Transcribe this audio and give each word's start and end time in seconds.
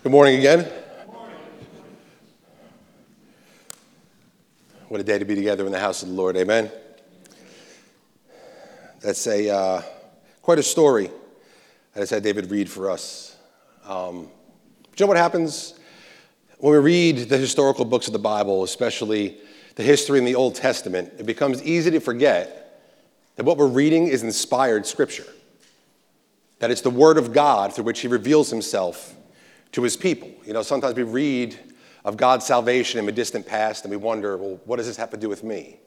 Good 0.00 0.12
morning 0.12 0.38
again. 0.38 0.64
What 4.86 5.00
a 5.00 5.02
day 5.02 5.18
to 5.18 5.24
be 5.24 5.34
together 5.34 5.66
in 5.66 5.72
the 5.72 5.80
house 5.80 6.04
of 6.04 6.08
the 6.08 6.14
Lord. 6.14 6.36
Amen. 6.36 6.70
That's 9.00 9.26
a 9.26 9.52
uh, 9.52 9.82
quite 10.40 10.60
a 10.60 10.62
story. 10.62 11.10
I 11.96 11.98
just 11.98 12.12
had 12.12 12.22
David 12.22 12.48
read 12.48 12.70
for 12.70 12.92
us. 12.92 13.36
Um, 13.84 14.30
you 14.96 15.00
know 15.00 15.06
what 15.08 15.16
happens 15.16 15.74
when 16.58 16.74
we 16.74 16.78
read 16.78 17.28
the 17.28 17.36
historical 17.36 17.84
books 17.84 18.06
of 18.06 18.12
the 18.12 18.20
Bible, 18.20 18.62
especially 18.62 19.38
the 19.74 19.82
history 19.82 20.20
in 20.20 20.24
the 20.24 20.36
Old 20.36 20.54
Testament? 20.54 21.12
It 21.18 21.26
becomes 21.26 21.60
easy 21.64 21.90
to 21.90 21.98
forget 21.98 22.86
that 23.34 23.44
what 23.44 23.56
we're 23.56 23.66
reading 23.66 24.06
is 24.06 24.22
inspired 24.22 24.86
scripture. 24.86 25.26
That 26.60 26.70
it's 26.70 26.82
the 26.82 26.88
Word 26.88 27.18
of 27.18 27.32
God 27.32 27.74
through 27.74 27.84
which 27.84 27.98
He 27.98 28.06
reveals 28.06 28.48
Himself 28.48 29.16
to 29.72 29.82
his 29.82 29.96
people. 29.96 30.30
You 30.44 30.52
know, 30.52 30.62
sometimes 30.62 30.94
we 30.94 31.02
read 31.02 31.58
of 32.04 32.16
God's 32.16 32.46
salvation 32.46 32.98
in 33.00 33.08
a 33.08 33.12
distant 33.12 33.46
past 33.46 33.84
and 33.84 33.90
we 33.90 33.96
wonder, 33.96 34.36
well, 34.36 34.60
what 34.64 34.76
does 34.76 34.86
this 34.86 34.96
have 34.96 35.10
to 35.10 35.16
do 35.16 35.28
with 35.28 35.44
me? 35.44 35.78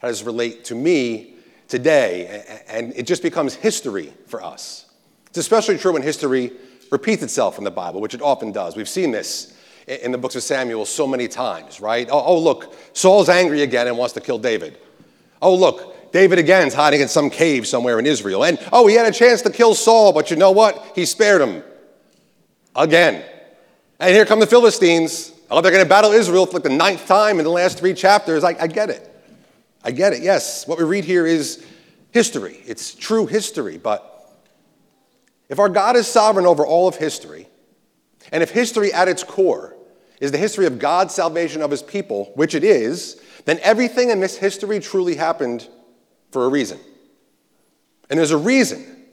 How 0.00 0.08
does 0.08 0.18
this 0.18 0.26
relate 0.26 0.64
to 0.66 0.74
me 0.74 1.34
today? 1.68 2.62
And 2.68 2.92
it 2.96 3.06
just 3.06 3.22
becomes 3.22 3.54
history 3.54 4.12
for 4.26 4.42
us. 4.42 4.86
It's 5.26 5.38
especially 5.38 5.78
true 5.78 5.92
when 5.92 6.02
history 6.02 6.52
repeats 6.90 7.22
itself 7.22 7.58
in 7.58 7.64
the 7.64 7.70
Bible, 7.70 8.00
which 8.00 8.14
it 8.14 8.22
often 8.22 8.50
does. 8.50 8.76
We've 8.76 8.88
seen 8.88 9.10
this 9.10 9.54
in 9.86 10.12
the 10.12 10.18
books 10.18 10.36
of 10.36 10.42
Samuel 10.42 10.84
so 10.84 11.06
many 11.06 11.28
times, 11.28 11.80
right? 11.80 12.08
Oh, 12.10 12.22
oh 12.24 12.38
look, 12.38 12.74
Saul's 12.92 13.28
angry 13.28 13.62
again 13.62 13.86
and 13.86 13.96
wants 13.96 14.14
to 14.14 14.20
kill 14.20 14.38
David. 14.38 14.78
Oh, 15.40 15.54
look, 15.54 16.12
David 16.12 16.38
again 16.38 16.66
is 16.66 16.74
hiding 16.74 17.00
in 17.00 17.08
some 17.08 17.30
cave 17.30 17.66
somewhere 17.66 17.98
in 17.98 18.06
Israel. 18.06 18.44
And 18.44 18.58
oh, 18.72 18.86
he 18.86 18.94
had 18.94 19.06
a 19.06 19.12
chance 19.12 19.42
to 19.42 19.50
kill 19.50 19.74
Saul, 19.74 20.12
but 20.12 20.30
you 20.30 20.36
know 20.36 20.50
what? 20.50 20.92
He 20.94 21.04
spared 21.04 21.40
him 21.40 21.62
again. 22.74 23.24
And 24.00 24.14
here 24.14 24.24
come 24.24 24.40
the 24.40 24.46
Philistines. 24.46 25.32
Oh, 25.50 25.60
they're 25.60 25.72
going 25.72 25.84
to 25.84 25.88
battle 25.88 26.12
Israel 26.12 26.46
for 26.46 26.54
like 26.54 26.62
the 26.62 26.68
ninth 26.68 27.06
time 27.06 27.38
in 27.38 27.44
the 27.44 27.50
last 27.50 27.78
three 27.78 27.94
chapters. 27.94 28.44
I, 28.44 28.50
I 28.60 28.66
get 28.66 28.90
it. 28.90 29.04
I 29.82 29.90
get 29.90 30.12
it. 30.12 30.22
Yes, 30.22 30.66
what 30.66 30.78
we 30.78 30.84
read 30.84 31.04
here 31.04 31.26
is 31.26 31.64
history. 32.10 32.60
It's 32.66 32.94
true 32.94 33.26
history. 33.26 33.78
But 33.78 34.04
if 35.48 35.58
our 35.58 35.68
God 35.68 35.96
is 35.96 36.06
sovereign 36.06 36.46
over 36.46 36.66
all 36.66 36.88
of 36.88 36.96
history, 36.96 37.48
and 38.32 38.42
if 38.42 38.50
history 38.50 38.92
at 38.92 39.08
its 39.08 39.24
core 39.24 39.74
is 40.20 40.32
the 40.32 40.38
history 40.38 40.66
of 40.66 40.78
God's 40.78 41.14
salvation 41.14 41.62
of 41.62 41.70
his 41.70 41.82
people, 41.82 42.32
which 42.34 42.54
it 42.54 42.64
is, 42.64 43.20
then 43.44 43.58
everything 43.62 44.10
in 44.10 44.20
this 44.20 44.36
history 44.36 44.80
truly 44.80 45.14
happened 45.14 45.68
for 46.30 46.44
a 46.44 46.48
reason. 46.48 46.78
And 48.10 48.18
there's 48.18 48.30
a 48.30 48.38
reason. 48.38 49.06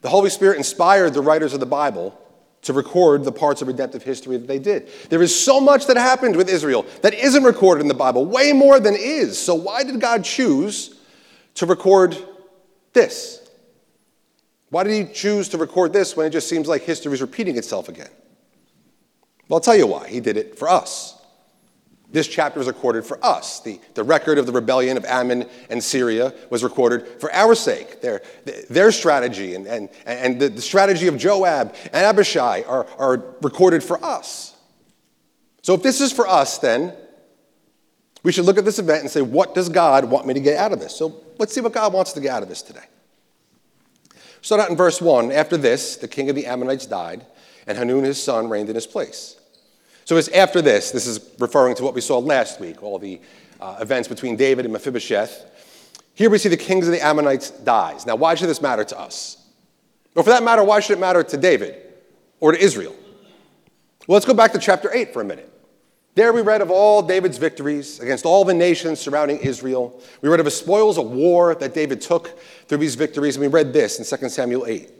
The 0.00 0.08
Holy 0.08 0.30
Spirit 0.30 0.58
inspired 0.58 1.14
the 1.14 1.20
writers 1.20 1.52
of 1.54 1.60
the 1.60 1.66
Bible 1.66 2.18
to 2.64 2.72
record 2.72 3.24
the 3.24 3.32
parts 3.32 3.62
of 3.62 3.68
redemptive 3.68 4.02
history 4.02 4.36
that 4.36 4.46
they 4.46 4.58
did. 4.58 4.88
There 5.10 5.22
is 5.22 5.38
so 5.38 5.60
much 5.60 5.86
that 5.86 5.96
happened 5.96 6.36
with 6.36 6.48
Israel 6.48 6.84
that 7.02 7.14
isn't 7.14 7.44
recorded 7.44 7.82
in 7.82 7.88
the 7.88 7.94
Bible, 7.94 8.24
way 8.24 8.52
more 8.52 8.80
than 8.80 8.94
is. 8.96 9.38
So, 9.38 9.54
why 9.54 9.84
did 9.84 10.00
God 10.00 10.24
choose 10.24 10.96
to 11.54 11.66
record 11.66 12.16
this? 12.92 13.48
Why 14.70 14.82
did 14.82 15.08
He 15.08 15.12
choose 15.12 15.48
to 15.50 15.58
record 15.58 15.92
this 15.92 16.16
when 16.16 16.26
it 16.26 16.30
just 16.30 16.48
seems 16.48 16.66
like 16.66 16.82
history 16.82 17.12
is 17.12 17.20
repeating 17.20 17.56
itself 17.56 17.88
again? 17.88 18.10
Well, 19.48 19.58
I'll 19.58 19.60
tell 19.60 19.76
you 19.76 19.86
why. 19.86 20.08
He 20.08 20.20
did 20.20 20.36
it 20.36 20.58
for 20.58 20.68
us. 20.68 21.20
This 22.14 22.28
chapter 22.28 22.60
is 22.60 22.68
recorded 22.68 23.04
for 23.04 23.18
us. 23.26 23.58
The, 23.58 23.80
the 23.94 24.04
record 24.04 24.38
of 24.38 24.46
the 24.46 24.52
rebellion 24.52 24.96
of 24.96 25.04
Ammon 25.04 25.48
and 25.68 25.82
Syria 25.82 26.32
was 26.48 26.62
recorded 26.62 27.08
for 27.20 27.32
our 27.34 27.56
sake. 27.56 28.00
Their, 28.02 28.22
their 28.70 28.92
strategy 28.92 29.56
and, 29.56 29.66
and, 29.66 29.88
and 30.06 30.40
the, 30.40 30.48
the 30.48 30.62
strategy 30.62 31.08
of 31.08 31.18
Joab 31.18 31.74
and 31.86 32.06
Abishai 32.06 32.62
are, 32.68 32.86
are 32.98 33.34
recorded 33.42 33.82
for 33.82 34.02
us. 34.04 34.56
So 35.62 35.74
if 35.74 35.82
this 35.82 36.00
is 36.00 36.12
for 36.12 36.28
us, 36.28 36.58
then 36.58 36.94
we 38.22 38.30
should 38.30 38.44
look 38.44 38.58
at 38.58 38.64
this 38.64 38.78
event 38.78 39.00
and 39.00 39.10
say, 39.10 39.20
what 39.20 39.52
does 39.52 39.68
God 39.68 40.04
want 40.04 40.24
me 40.24 40.34
to 40.34 40.40
get 40.40 40.56
out 40.56 40.70
of 40.70 40.78
this? 40.78 40.94
So 40.94 41.20
let's 41.38 41.52
see 41.52 41.62
what 41.62 41.72
God 41.72 41.92
wants 41.92 42.12
to 42.12 42.20
get 42.20 42.30
out 42.30 42.44
of 42.44 42.48
this 42.48 42.62
today. 42.62 42.84
Start 44.40 44.60
out 44.60 44.70
in 44.70 44.76
verse 44.76 45.02
1. 45.02 45.32
After 45.32 45.56
this, 45.56 45.96
the 45.96 46.06
king 46.06 46.30
of 46.30 46.36
the 46.36 46.46
Ammonites 46.46 46.86
died, 46.86 47.26
and 47.66 47.76
Hanun 47.76 48.04
his 48.04 48.22
son 48.22 48.48
reigned 48.48 48.68
in 48.68 48.76
his 48.76 48.86
place. 48.86 49.40
So 50.04 50.16
it's 50.16 50.28
after 50.28 50.60
this, 50.60 50.90
this 50.90 51.06
is 51.06 51.30
referring 51.38 51.76
to 51.76 51.82
what 51.82 51.94
we 51.94 52.00
saw 52.00 52.18
last 52.18 52.60
week, 52.60 52.82
all 52.82 52.98
the 52.98 53.20
uh, 53.60 53.78
events 53.80 54.08
between 54.08 54.36
David 54.36 54.66
and 54.66 54.72
Mephibosheth. 54.72 55.46
Here 56.14 56.28
we 56.28 56.38
see 56.38 56.48
the 56.48 56.56
kings 56.56 56.86
of 56.86 56.92
the 56.92 57.04
Ammonites 57.04 57.50
dies. 57.50 58.06
Now, 58.06 58.16
why 58.16 58.34
should 58.34 58.48
this 58.48 58.60
matter 58.60 58.84
to 58.84 58.98
us? 58.98 59.38
Or 60.14 60.22
for 60.22 60.30
that 60.30 60.42
matter, 60.42 60.62
why 60.62 60.80
should 60.80 60.98
it 60.98 61.00
matter 61.00 61.22
to 61.22 61.36
David 61.36 61.76
or 62.38 62.52
to 62.52 62.58
Israel? 62.62 62.94
Well, 64.06 64.14
let's 64.14 64.26
go 64.26 64.34
back 64.34 64.52
to 64.52 64.58
chapter 64.58 64.94
8 64.94 65.12
for 65.12 65.22
a 65.22 65.24
minute. 65.24 65.50
There 66.14 66.32
we 66.32 66.42
read 66.42 66.60
of 66.60 66.70
all 66.70 67.02
David's 67.02 67.38
victories 67.38 67.98
against 67.98 68.24
all 68.24 68.44
the 68.44 68.54
nations 68.54 69.00
surrounding 69.00 69.38
Israel. 69.38 70.00
We 70.20 70.28
read 70.28 70.38
of 70.38 70.44
the 70.44 70.50
spoils 70.50 70.98
of 70.98 71.10
war 71.10 71.54
that 71.56 71.74
David 71.74 72.00
took 72.00 72.38
through 72.68 72.78
these 72.78 72.94
victories, 72.94 73.34
and 73.34 73.40
we 73.40 73.48
read 73.48 73.72
this 73.72 73.98
in 73.98 74.18
2 74.18 74.28
Samuel 74.28 74.66
8. 74.66 74.90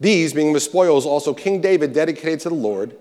These, 0.00 0.32
being 0.32 0.54
the 0.54 0.60
spoils, 0.60 1.04
also 1.04 1.34
King 1.34 1.60
David 1.60 1.92
dedicated 1.92 2.40
to 2.40 2.48
the 2.48 2.54
Lord 2.54 2.96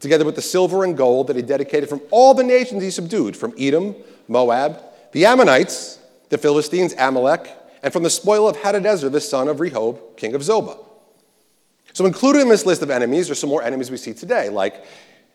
together 0.00 0.24
with 0.24 0.34
the 0.34 0.42
silver 0.42 0.84
and 0.84 0.96
gold 0.96 1.26
that 1.28 1.36
he 1.36 1.42
dedicated 1.42 1.88
from 1.88 2.00
all 2.10 2.34
the 2.34 2.44
nations 2.44 2.82
he 2.82 2.90
subdued, 2.90 3.36
from 3.36 3.54
Edom, 3.58 3.94
Moab, 4.28 4.80
the 5.12 5.24
Ammonites, 5.26 5.98
the 6.28 6.38
Philistines, 6.38 6.94
Amalek, 6.98 7.50
and 7.82 7.92
from 7.92 8.02
the 8.02 8.10
spoil 8.10 8.48
of 8.48 8.56
Hadadezer, 8.56 9.10
the 9.10 9.20
son 9.20 9.48
of 9.48 9.58
Rehob, 9.58 10.16
king 10.16 10.34
of 10.34 10.42
Zobah. 10.42 10.78
So, 11.92 12.04
included 12.04 12.42
in 12.42 12.48
this 12.48 12.66
list 12.66 12.82
of 12.82 12.90
enemies 12.90 13.30
are 13.30 13.34
some 13.34 13.48
more 13.48 13.62
enemies 13.62 13.90
we 13.90 13.96
see 13.96 14.12
today, 14.12 14.48
like 14.50 14.84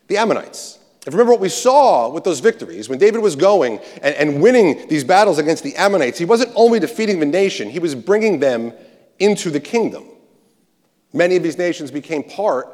the 0.08 0.18
Ammonites. 0.18 0.78
And 1.06 1.14
remember 1.16 1.32
what 1.32 1.42
we 1.42 1.50
saw 1.50 2.10
with 2.10 2.24
those 2.24 2.40
victories. 2.40 2.88
When 2.88 3.00
David 3.00 3.22
was 3.22 3.36
going 3.36 3.80
and, 4.04 4.14
and 4.16 4.42
winning 4.42 4.88
these 4.88 5.04
battles 5.04 5.40
against 5.40 5.64
the 5.64 5.76
Ammonites, 5.76 6.20
he 6.20 6.26
wasn't 6.26 6.52
only 6.56 6.80
defeating 6.80 7.20
the 7.20 7.26
nation, 7.26 7.70
he 7.70 7.80
was 7.80 7.96
bringing 7.96 8.40
them 8.40 8.74
into 9.18 9.50
the 9.50 9.60
kingdom. 9.60 10.06
Many 11.14 11.36
of 11.36 11.44
these 11.44 11.58
nations 11.58 11.90
became 11.90 12.24
part 12.24 12.68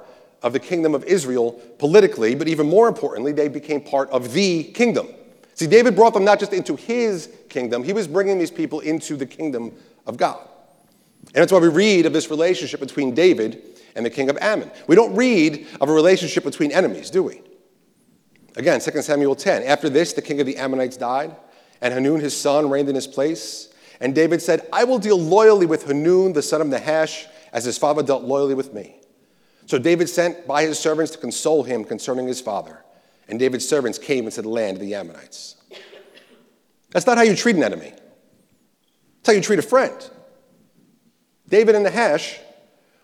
of 0.44 0.54
the 0.54 0.60
kingdom 0.60 0.94
of 0.94 1.04
Israel 1.06 1.54
politically, 1.80 2.36
but 2.36 2.48
even 2.48 2.68
more 2.68 2.88
importantly, 2.88 3.32
they 3.32 3.48
became 3.48 3.82
part 3.82 4.10
of 4.12 4.34
the 4.34 4.66
kingdom. 4.66 5.08
See, 5.56 5.68
David 5.68 5.96
brought 5.96 6.14
them 6.14 6.24
not 6.24 6.40
just 6.40 6.54
into 6.54 6.76
his 6.76 7.30
kingdom, 7.50 7.84
he 7.84 7.94
was 7.94 8.08
bringing 8.08 8.38
these 8.38 8.52
people 8.52 8.80
into 8.82 9.16
the 9.16 9.26
kingdom 9.26 9.74
of 10.06 10.18
God. 10.18 10.40
And 11.28 11.36
that's 11.36 11.52
why 11.52 11.60
we 11.60 11.68
read 11.68 12.06
of 12.06 12.14
this 12.14 12.30
relationship 12.30 12.80
between 12.80 13.14
David 13.14 13.62
and 13.96 14.06
the 14.06 14.10
king 14.10 14.30
of 14.30 14.38
Ammon. 14.40 14.72
We 14.88 14.96
don't 14.96 15.16
read 15.16 15.68
of 15.82 15.90
a 15.90 15.94
relationship 15.94 16.44
between 16.44 16.72
enemies, 16.72 17.10
do 17.10 17.24
we? 17.24 17.42
Again, 18.56 18.80
2 18.80 19.02
Samuel 19.02 19.36
10. 19.36 19.64
After 19.64 19.90
this, 19.90 20.14
the 20.14 20.22
king 20.22 20.40
of 20.40 20.46
the 20.46 20.58
Ammonites 20.58 20.98
died, 20.98 21.36
and 21.82 21.94
Hanun, 21.94 22.20
his 22.20 22.36
son, 22.36 22.70
reigned 22.70 22.90
in 22.90 22.96
his 22.96 23.08
place. 23.08 23.70
And 24.00 24.14
David 24.16 24.42
said, 24.42 24.68
I 24.72 24.84
will 24.84 25.00
deal 25.00 25.20
loyally 25.20 25.66
with 25.66 25.86
Hanun, 25.88 26.34
the 26.34 26.42
son 26.42 26.62
of 26.62 26.68
Nahash, 26.68 27.26
as 27.52 27.66
his 27.66 27.78
father 27.78 28.04
dealt 28.04 28.24
loyally 28.24 28.54
with 28.54 28.74
me. 28.74 28.97
So 29.68 29.78
David 29.78 30.10
sent 30.10 30.48
by 30.48 30.64
his 30.64 30.80
servants 30.80 31.12
to 31.12 31.18
console 31.18 31.62
him 31.62 31.84
concerning 31.84 32.26
his 32.26 32.42
father. 32.42 32.84
And 33.28 33.38
David's 33.38 33.68
servants 33.68 34.00
came 34.00 34.26
into 34.26 34.42
the 34.42 34.50
land 34.50 34.78
of 34.78 34.82
the 34.82 34.96
Ammonites. 34.96 35.58
That's 36.92 37.06
not 37.06 37.18
how 37.18 37.24
you 37.24 37.36
treat 37.36 37.58
an 37.58 37.64
enemy. 37.64 37.92
That's 37.92 39.28
how 39.28 39.34
you 39.34 39.42
treat 39.42 39.60
a 39.60 39.64
friend. 39.64 40.10
David 41.50 41.76
and 41.76 41.84
Nahash 41.84 42.40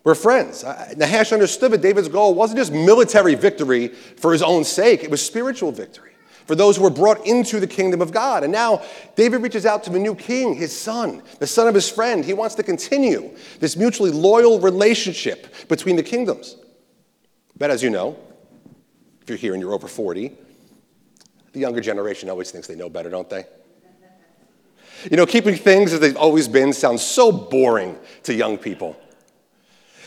were 0.06 0.16
friends. 0.16 0.64
Nahash 0.96 1.34
understood 1.34 1.72
that 1.72 1.82
David's 1.82 2.08
goal 2.08 2.34
wasn't 2.34 2.60
just 2.60 2.72
military 2.72 3.36
victory 3.36 3.90
for 3.90 4.32
his 4.32 4.42
own 4.42 4.64
sake, 4.64 5.04
it 5.04 5.12
was 5.12 5.24
spiritual 5.24 5.74
victory 5.74 6.13
for 6.46 6.56
those 6.56 6.78
who 6.78 6.84
were 6.84 6.90
brought 6.90 7.26
into 7.26 7.60
the 7.60 7.68
kingdom 7.68 8.02
of 8.02 8.12
God. 8.12 8.44
And 8.44 8.52
now 8.52 8.82
David 9.16 9.42
reaches 9.42 9.66
out 9.66 9.84
to 9.86 9.90
the 9.90 10.00
new 10.00 10.16
king, 10.16 10.56
his 10.56 10.78
son, 10.78 11.22
the 11.40 11.48
son 11.48 11.68
of 11.68 11.76
his 11.76 11.90
friend. 11.90 12.24
He 12.24 12.34
wants 12.34 12.56
to 12.56 12.64
continue 12.64 13.36
this 13.60 13.76
mutually 13.78 14.12
loyal 14.12 14.60
relationship 14.60 15.68
between 15.68 15.96
the 15.96 16.04
kingdoms. 16.04 16.58
But 17.58 17.70
as 17.70 17.84
you 17.84 17.90
know, 17.90 18.18
if 19.22 19.30
you're 19.30 19.38
here 19.38 19.54
and 19.54 19.62
you're 19.62 19.74
over 19.74 19.88
40, 19.88 20.32
the 21.54 21.60
younger 21.60 21.82
generation 21.82 22.30
always 22.30 22.52
thinks 22.52 22.68
they 22.68 22.76
know 22.76 22.90
better, 22.90 23.10
don't 23.10 23.30
they? 23.30 23.46
You 25.10 25.18
know, 25.18 25.26
keeping 25.26 25.56
things 25.56 25.94
as 25.94 26.00
they've 26.00 26.16
always 26.16 26.48
been 26.48 26.74
sounds 26.74 27.02
so 27.02 27.32
boring 27.32 27.98
to 28.24 28.34
young 28.34 28.58
people. 28.58 28.96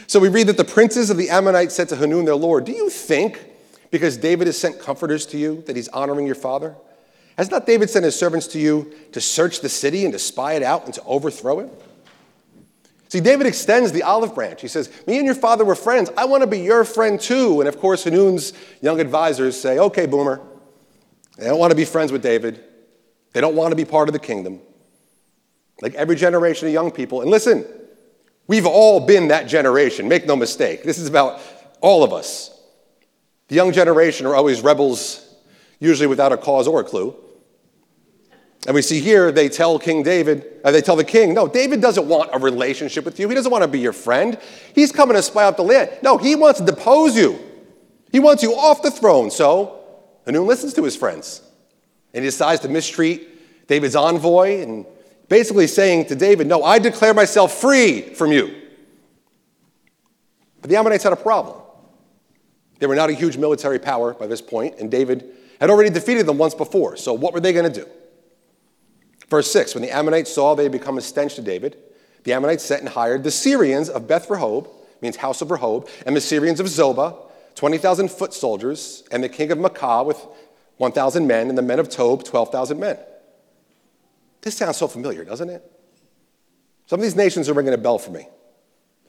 So 0.06 0.20
we 0.20 0.28
read 0.28 0.46
that 0.46 0.56
the 0.56 0.64
princes 0.64 1.10
of 1.10 1.16
the 1.16 1.30
Ammonites 1.30 1.74
said 1.74 1.88
to 1.90 1.96
Hanun, 1.96 2.24
their 2.24 2.36
lord, 2.36 2.64
Do 2.64 2.72
you 2.72 2.88
think 2.88 3.44
because 3.90 4.16
David 4.16 4.46
has 4.46 4.58
sent 4.58 4.80
comforters 4.80 5.26
to 5.26 5.38
you, 5.38 5.62
that 5.66 5.76
he's 5.76 5.88
honoring 5.88 6.26
your 6.26 6.34
father? 6.34 6.74
Has 7.36 7.50
not 7.50 7.66
David 7.66 7.90
sent 7.90 8.04
his 8.04 8.18
servants 8.18 8.46
to 8.48 8.58
you 8.58 8.92
to 9.12 9.20
search 9.20 9.60
the 9.60 9.68
city 9.68 10.04
and 10.04 10.12
to 10.12 10.18
spy 10.18 10.54
it 10.54 10.62
out 10.62 10.86
and 10.86 10.94
to 10.94 11.02
overthrow 11.04 11.60
it? 11.60 11.70
See, 13.08 13.20
David 13.20 13.46
extends 13.46 13.92
the 13.92 14.02
olive 14.02 14.34
branch. 14.34 14.60
He 14.60 14.68
says, 14.68 14.90
Me 15.06 15.16
and 15.18 15.26
your 15.26 15.34
father 15.34 15.64
were 15.64 15.76
friends. 15.76 16.10
I 16.16 16.24
want 16.24 16.42
to 16.42 16.46
be 16.46 16.60
your 16.60 16.84
friend 16.84 17.20
too. 17.20 17.60
And 17.60 17.68
of 17.68 17.78
course, 17.78 18.04
Hanun's 18.04 18.52
young 18.80 19.00
advisors 19.00 19.60
say, 19.60 19.78
Okay, 19.78 20.06
boomer. 20.06 20.40
They 21.36 21.46
don't 21.46 21.58
want 21.58 21.70
to 21.70 21.76
be 21.76 21.84
friends 21.84 22.10
with 22.10 22.22
David, 22.22 22.64
they 23.32 23.40
don't 23.40 23.54
want 23.54 23.72
to 23.72 23.76
be 23.76 23.84
part 23.84 24.08
of 24.08 24.12
the 24.12 24.18
kingdom. 24.18 24.60
Like 25.82 25.94
every 25.94 26.16
generation 26.16 26.66
of 26.66 26.72
young 26.72 26.90
people. 26.90 27.20
And 27.20 27.30
listen, 27.30 27.66
we've 28.46 28.64
all 28.64 29.00
been 29.00 29.28
that 29.28 29.46
generation. 29.46 30.08
Make 30.08 30.26
no 30.26 30.34
mistake. 30.34 30.82
This 30.84 30.96
is 30.96 31.06
about 31.06 31.40
all 31.82 32.02
of 32.02 32.14
us. 32.14 32.55
The 33.48 33.54
young 33.54 33.72
generation 33.72 34.26
are 34.26 34.34
always 34.34 34.60
rebels, 34.60 35.34
usually 35.78 36.06
without 36.06 36.32
a 36.32 36.36
cause 36.36 36.66
or 36.66 36.80
a 36.80 36.84
clue. 36.84 37.14
And 38.66 38.74
we 38.74 38.82
see 38.82 39.00
here 39.00 39.30
they 39.30 39.48
tell 39.48 39.78
King 39.78 40.02
David, 40.02 40.44
uh, 40.64 40.72
they 40.72 40.80
tell 40.80 40.96
the 40.96 41.04
king, 41.04 41.34
no, 41.34 41.46
David 41.46 41.80
doesn't 41.80 42.08
want 42.08 42.30
a 42.32 42.38
relationship 42.38 43.04
with 43.04 43.20
you. 43.20 43.28
He 43.28 43.34
doesn't 43.34 43.52
want 43.52 43.62
to 43.62 43.68
be 43.68 43.78
your 43.78 43.92
friend. 43.92 44.38
He's 44.74 44.90
coming 44.90 45.16
to 45.16 45.22
spy 45.22 45.44
out 45.44 45.56
the 45.56 45.62
land. 45.62 45.90
No, 46.02 46.18
he 46.18 46.34
wants 46.34 46.58
to 46.58 46.66
depose 46.66 47.16
you. 47.16 47.38
He 48.10 48.18
wants 48.18 48.42
you 48.42 48.54
off 48.54 48.82
the 48.82 48.90
throne. 48.90 49.30
So 49.30 49.78
Hanun 50.26 50.46
listens 50.46 50.74
to 50.74 50.82
his 50.82 50.96
friends 50.96 51.42
and 52.12 52.24
he 52.24 52.28
decides 52.28 52.60
to 52.62 52.68
mistreat 52.68 53.68
David's 53.68 53.94
envoy 53.94 54.62
and 54.62 54.84
basically 55.28 55.68
saying 55.68 56.06
to 56.06 56.16
David, 56.16 56.48
No, 56.48 56.64
I 56.64 56.80
declare 56.80 57.14
myself 57.14 57.52
free 57.60 58.00
from 58.00 58.32
you. 58.32 58.62
But 60.60 60.70
the 60.70 60.76
Ammonites 60.76 61.04
had 61.04 61.12
a 61.12 61.16
problem. 61.16 61.60
They 62.78 62.86
were 62.86 62.94
not 62.94 63.10
a 63.10 63.14
huge 63.14 63.36
military 63.36 63.78
power 63.78 64.14
by 64.14 64.26
this 64.26 64.42
point, 64.42 64.78
and 64.78 64.90
David 64.90 65.24
had 65.60 65.70
already 65.70 65.90
defeated 65.90 66.26
them 66.26 66.38
once 66.38 66.54
before. 66.54 66.96
So, 66.96 67.12
what 67.12 67.32
were 67.32 67.40
they 67.40 67.52
going 67.52 67.70
to 67.70 67.80
do? 67.80 67.88
Verse 69.28 69.50
6 69.50 69.74
When 69.74 69.82
the 69.82 69.90
Ammonites 69.90 70.32
saw 70.32 70.54
they 70.54 70.64
had 70.64 70.72
become 70.72 70.98
a 70.98 71.02
stench 71.02 71.34
to 71.36 71.42
David, 71.42 71.76
the 72.24 72.32
Ammonites 72.32 72.64
sent 72.64 72.82
and 72.82 72.90
hired 72.90 73.24
the 73.24 73.30
Syrians 73.30 73.88
of 73.88 74.08
Beth 74.08 74.28
Rehob, 74.28 74.68
means 75.00 75.16
house 75.16 75.42
of 75.42 75.48
Rehob, 75.48 75.88
and 76.04 76.16
the 76.16 76.20
Syrians 76.20 76.60
of 76.60 76.66
Zobah, 76.66 77.16
20,000 77.54 78.10
foot 78.10 78.34
soldiers, 78.34 79.04
and 79.10 79.22
the 79.22 79.28
king 79.28 79.50
of 79.50 79.58
Maacah 79.58 80.04
with 80.04 80.24
1,000 80.76 81.26
men, 81.26 81.48
and 81.48 81.56
the 81.56 81.62
men 81.62 81.78
of 81.78 81.88
Tob, 81.88 82.24
12,000 82.24 82.78
men. 82.78 82.98
This 84.42 84.56
sounds 84.56 84.76
so 84.76 84.88
familiar, 84.88 85.24
doesn't 85.24 85.48
it? 85.48 85.72
Some 86.86 87.00
of 87.00 87.02
these 87.02 87.16
nations 87.16 87.48
are 87.48 87.54
ringing 87.54 87.72
a 87.72 87.78
bell 87.78 87.98
for 87.98 88.10
me. 88.10 88.28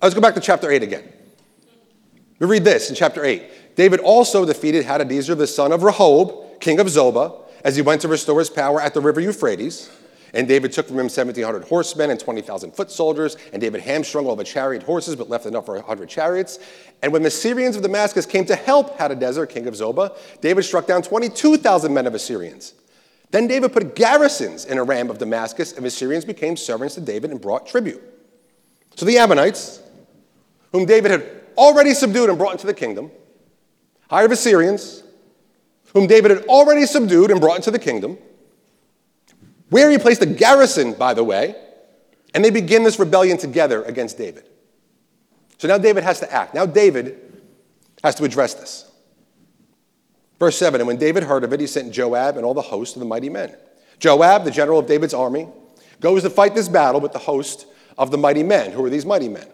Let's 0.01 0.15
go 0.15 0.21
back 0.21 0.35
to 0.35 0.39
chapter 0.39 0.71
8 0.71 0.83
again. 0.83 1.03
We 2.39 2.47
read 2.47 2.63
this 2.63 2.89
in 2.89 2.95
chapter 2.95 3.25
8. 3.25 3.75
David 3.75 3.99
also 3.99 4.45
defeated 4.45 4.85
Hadadezer, 4.85 5.37
the 5.37 5.47
son 5.47 5.71
of 5.71 5.81
Rehob, 5.81 6.59
king 6.59 6.79
of 6.79 6.87
Zobah, 6.87 7.41
as 7.63 7.75
he 7.75 7.81
went 7.81 8.01
to 8.01 8.07
restore 8.07 8.39
his 8.39 8.49
power 8.49 8.79
at 8.79 8.93
the 8.93 9.01
river 9.01 9.21
Euphrates. 9.21 9.89
And 10.33 10.47
David 10.47 10.71
took 10.71 10.87
from 10.87 10.97
him 10.99 11.05
1,700 11.05 11.63
horsemen 11.63 12.11
and 12.11 12.19
20,000 12.19 12.71
foot 12.71 12.91
soldiers. 12.91 13.37
And 13.53 13.61
David 13.61 13.81
hamstrung 13.81 14.27
all 14.27 14.35
the 14.35 14.43
chariot 14.43 14.83
horses, 14.83 15.15
but 15.15 15.29
left 15.29 15.45
enough 15.45 15.65
for 15.65 15.75
100 15.75 16.09
chariots. 16.09 16.59
And 17.01 17.13
when 17.13 17.23
the 17.23 17.31
Syrians 17.31 17.75
of 17.75 17.81
Damascus 17.81 18.25
came 18.25 18.45
to 18.45 18.55
help 18.55 18.97
Hadadezer, 18.97 19.49
king 19.49 19.67
of 19.67 19.73
Zobah, 19.73 20.17
David 20.41 20.63
struck 20.63 20.85
down 20.85 21.01
22,000 21.01 21.93
men 21.93 22.05
of 22.05 22.13
Assyrians. 22.13 22.73
Then 23.31 23.47
David 23.47 23.73
put 23.73 23.95
garrisons 23.95 24.65
in 24.65 24.77
Aram 24.77 25.09
of 25.09 25.17
Damascus, 25.17 25.73
and 25.73 25.83
the 25.83 25.87
Assyrians 25.87 26.25
became 26.25 26.55
servants 26.55 26.95
to 26.95 27.01
David 27.01 27.31
and 27.31 27.41
brought 27.41 27.65
tribute. 27.65 28.01
So 28.95 29.05
the 29.05 29.17
Ammonites, 29.17 29.81
whom 30.71 30.85
David 30.85 31.11
had 31.11 31.36
already 31.57 31.93
subdued 31.93 32.29
and 32.29 32.37
brought 32.37 32.53
into 32.53 32.67
the 32.67 32.73
kingdom, 32.73 33.11
hired 34.09 34.31
Assyrians, 34.31 35.03
whom 35.93 36.07
David 36.07 36.31
had 36.31 36.45
already 36.45 36.85
subdued 36.85 37.31
and 37.31 37.41
brought 37.41 37.57
into 37.57 37.71
the 37.71 37.79
kingdom, 37.79 38.17
where 39.69 39.89
he 39.89 39.97
placed 39.97 40.21
a 40.21 40.25
garrison, 40.25 40.93
by 40.93 41.13
the 41.13 41.23
way, 41.23 41.55
and 42.33 42.43
they 42.43 42.49
begin 42.49 42.83
this 42.83 42.99
rebellion 42.99 43.37
together 43.37 43.83
against 43.83 44.17
David. 44.17 44.47
So 45.57 45.67
now 45.67 45.77
David 45.77 46.03
has 46.03 46.19
to 46.19 46.31
act. 46.31 46.53
Now 46.53 46.65
David 46.65 47.19
has 48.03 48.15
to 48.15 48.23
address 48.23 48.53
this. 48.53 48.91
Verse 50.39 50.57
7 50.57 50.79
And 50.79 50.87
when 50.87 50.97
David 50.97 51.23
heard 51.23 51.43
of 51.43 51.53
it, 51.53 51.59
he 51.59 51.67
sent 51.67 51.91
Joab 51.91 52.37
and 52.37 52.45
all 52.45 52.53
the 52.53 52.61
host 52.61 52.95
of 52.95 52.99
the 52.99 53.05
mighty 53.05 53.29
men. 53.29 53.55
Joab, 53.99 54.43
the 54.43 54.51
general 54.51 54.79
of 54.79 54.85
David's 54.85 55.13
army, 55.13 55.47
goes 55.99 56.21
to 56.23 56.29
fight 56.29 56.53
this 56.53 56.69
battle 56.69 57.01
with 57.01 57.13
the 57.13 57.19
host 57.19 57.65
of 57.97 58.11
the 58.11 58.17
mighty 58.17 58.43
men. 58.43 58.71
Who 58.71 58.85
are 58.85 58.89
these 58.89 59.05
mighty 59.05 59.29
men? 59.29 59.47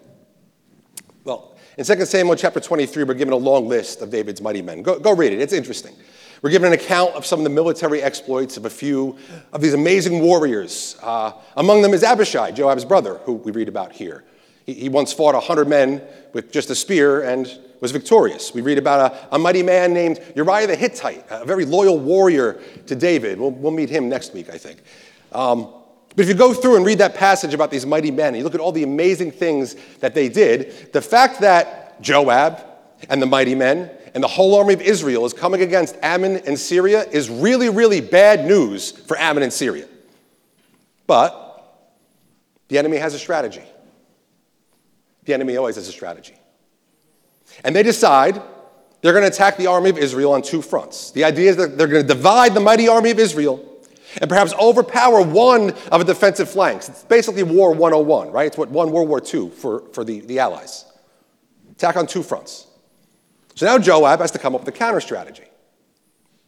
In 1.75 1.83
2 1.83 2.05
Samuel 2.05 2.35
chapter 2.35 2.59
23, 2.59 3.03
we're 3.03 3.15
given 3.15 3.33
a 3.33 3.37
long 3.37 3.67
list 3.67 4.03
of 4.03 4.11
David's 4.11 4.41
mighty 4.41 4.61
men. 4.61 4.83
Go, 4.83 4.99
go 4.99 5.15
read 5.15 5.33
it, 5.33 5.41
it's 5.41 5.53
interesting. 5.53 5.95
We're 6.43 6.51
given 6.51 6.67
an 6.67 6.73
account 6.73 7.15
of 7.15 7.25
some 7.25 7.39
of 7.39 7.45
the 7.45 7.49
military 7.49 8.03
exploits 8.03 8.57
of 8.57 8.65
a 8.65 8.69
few 8.69 9.17
of 9.51 9.61
these 9.61 9.73
amazing 9.73 10.21
warriors. 10.21 10.95
Uh, 11.01 11.31
among 11.57 11.81
them 11.81 11.95
is 11.95 12.03
Abishai, 12.03 12.51
Joab's 12.51 12.85
brother, 12.85 13.15
who 13.23 13.33
we 13.33 13.51
read 13.51 13.69
about 13.69 13.91
here. 13.91 14.23
He, 14.67 14.73
he 14.73 14.89
once 14.89 15.13
fought 15.13 15.33
100 15.33 15.67
men 15.67 16.03
with 16.33 16.51
just 16.51 16.69
a 16.69 16.75
spear 16.75 17.23
and 17.23 17.51
was 17.79 17.91
victorious. 17.91 18.53
We 18.53 18.61
read 18.61 18.77
about 18.77 19.11
a, 19.11 19.35
a, 19.35 19.39
mighty 19.39 19.63
man 19.63 19.95
named 19.95 20.19
Uriah 20.35 20.67
the 20.67 20.75
Hittite, 20.75 21.25
a 21.31 21.43
very 21.43 21.65
loyal 21.65 21.97
warrior 21.97 22.61
to 22.85 22.95
David. 22.95 23.39
We'll, 23.39 23.51
we'll 23.51 23.71
meet 23.71 23.89
him 23.89 24.09
next 24.09 24.35
week, 24.35 24.51
I 24.51 24.59
think. 24.59 24.83
Um, 25.31 25.73
but 26.15 26.23
if 26.23 26.29
you 26.29 26.35
go 26.35 26.53
through 26.53 26.75
and 26.75 26.85
read 26.85 26.99
that 26.99 27.15
passage 27.15 27.53
about 27.53 27.71
these 27.71 27.85
mighty 27.85 28.11
men, 28.11 28.27
and 28.29 28.37
you 28.37 28.43
look 28.43 28.53
at 28.53 28.61
all 28.61 28.71
the 28.71 28.83
amazing 28.83 29.31
things 29.31 29.75
that 29.99 30.13
they 30.13 30.29
did, 30.29 30.93
the 30.93 31.01
fact 31.01 31.41
that 31.41 32.01
Joab 32.01 32.63
and 33.09 33.21
the 33.21 33.25
mighty 33.25 33.55
men 33.55 33.89
and 34.13 34.23
the 34.23 34.27
whole 34.27 34.55
army 34.55 34.75
of 34.75 34.81
Israel 34.81 35.25
is 35.25 35.33
coming 35.33 35.61
against 35.61 35.97
Ammon 36.03 36.37
and 36.45 36.57
Syria 36.59 37.03
is 37.09 37.29
really, 37.29 37.69
really 37.69 37.99
bad 37.99 38.45
news 38.45 38.91
for 38.91 39.17
Ammon 39.17 39.41
and 39.41 39.51
Syria. 39.51 39.87
But 41.07 41.39
the 42.67 42.77
enemy 42.77 42.97
has 42.97 43.15
a 43.15 43.19
strategy. 43.19 43.63
The 45.25 45.33
enemy 45.33 45.57
always 45.57 45.75
has 45.77 45.87
a 45.87 45.91
strategy. 45.91 46.35
And 47.63 47.75
they 47.75 47.83
decide 47.83 48.39
they're 49.01 49.13
going 49.13 49.23
to 49.23 49.29
attack 49.29 49.57
the 49.57 49.67
army 49.67 49.89
of 49.89 49.97
Israel 49.97 50.33
on 50.33 50.43
two 50.43 50.61
fronts. 50.61 51.11
The 51.11 51.23
idea 51.23 51.49
is 51.49 51.57
that 51.57 51.77
they're 51.77 51.87
going 51.87 52.05
to 52.05 52.07
divide 52.07 52.53
the 52.53 52.59
mighty 52.59 52.87
army 52.87 53.09
of 53.09 53.19
Israel 53.19 53.72
and 54.21 54.29
perhaps 54.29 54.53
overpower 54.53 55.21
one 55.21 55.71
of 55.91 55.99
the 55.99 56.13
defensive 56.13 56.49
flanks. 56.49 56.89
It's 56.89 57.03
basically 57.03 57.43
War 57.43 57.71
101, 57.71 58.31
right? 58.31 58.47
It's 58.47 58.57
what 58.57 58.69
won 58.69 58.91
World 58.91 59.09
War 59.09 59.21
II 59.21 59.49
for, 59.49 59.83
for 59.93 60.03
the, 60.03 60.21
the 60.21 60.39
Allies. 60.39 60.85
Attack 61.71 61.97
on 61.97 62.07
two 62.07 62.23
fronts. 62.23 62.67
So 63.55 63.65
now 63.65 63.77
Joab 63.77 64.19
has 64.19 64.31
to 64.31 64.39
come 64.39 64.55
up 64.55 64.61
with 64.61 64.75
a 64.75 64.77
counter 64.77 65.01
strategy. 65.01 65.43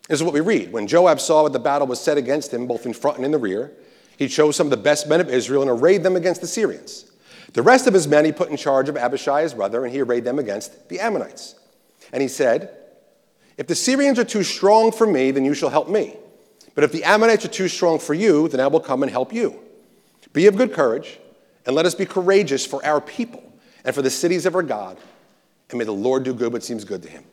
This 0.07 0.19
is 0.19 0.23
what 0.23 0.33
we 0.33 0.41
read. 0.41 0.71
When 0.71 0.88
Joab 0.88 1.19
saw 1.19 1.44
that 1.44 1.53
the 1.53 1.59
battle 1.59 1.88
was 1.88 2.00
set 2.00 2.17
against 2.17 2.53
him, 2.53 2.67
both 2.67 2.85
in 2.85 2.94
front 2.94 3.17
and 3.17 3.25
in 3.25 3.31
the 3.31 3.38
rear, 3.38 3.71
he 4.17 4.27
chose 4.27 4.56
some 4.56 4.67
of 4.67 4.71
the 4.71 4.77
best 4.77 5.07
men 5.07 5.19
of 5.19 5.29
Israel 5.29 5.62
and 5.62 5.71
arrayed 5.71 6.03
them 6.03 6.15
against 6.15 6.41
the 6.41 6.47
Syrians. 6.47 7.12
The 7.53 7.62
rest 7.62 7.88
of 7.88 7.94
his 7.94 8.07
men 8.07 8.25
he 8.25 8.31
put 8.31 8.50
in 8.50 8.57
charge 8.57 8.89
of 8.89 8.97
Abishai, 8.97 9.41
his 9.41 9.53
brother, 9.53 9.83
and 9.83 9.94
he 9.94 10.01
arrayed 10.01 10.25
them 10.25 10.39
against 10.39 10.89
the 10.89 11.00
Ammonites. 11.00 11.56
And 12.12 12.21
he 12.21 12.27
said, 12.27 12.77
If 13.57 13.67
the 13.67 13.75
Syrians 13.75 14.19
are 14.19 14.25
too 14.25 14.44
strong 14.44 14.91
for 14.91 15.07
me, 15.07 15.31
then 15.31 15.45
you 15.45 15.53
shall 15.53 15.69
help 15.69 15.89
me. 15.89 16.17
But 16.75 16.83
if 16.83 16.92
the 16.92 17.04
Ammonites 17.04 17.45
are 17.45 17.50
too 17.50 17.68
strong 17.68 18.00
for 18.00 18.13
you, 18.13 18.48
then 18.48 18.60
I 18.60 18.68
will 18.68 18.80
come 18.80 19.01
and 19.01 19.12
help 19.12 19.33
you. 19.33 19.60
Be 20.33 20.48
of 20.48 20.57
good 20.57 20.74
courage, 20.74 21.18
and 21.66 21.75
let 21.75 21.86
us 21.86 21.95
be 21.95 22.06
courageous 22.06 22.66
for 22.66 22.86
our 22.86 23.00
people 23.00 23.42
and 23.86 23.95
for 23.95 24.01
the 24.01 24.10
cities 24.10 24.45
of 24.45 24.54
our 24.54 24.63
God 24.63 24.98
and 25.69 25.80
may 25.80 25.86
the 25.86 25.92
Lord 25.92 26.24
do 26.24 26.33
good 26.33 26.54
what 26.54 26.63
seems 26.63 26.83
good 26.83 27.04
to 27.04 27.10
him. 27.10 27.24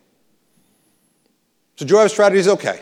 So 1.77 1.85
Joab's 1.85 2.13
strategy 2.13 2.41
is 2.41 2.49
okay. 2.49 2.81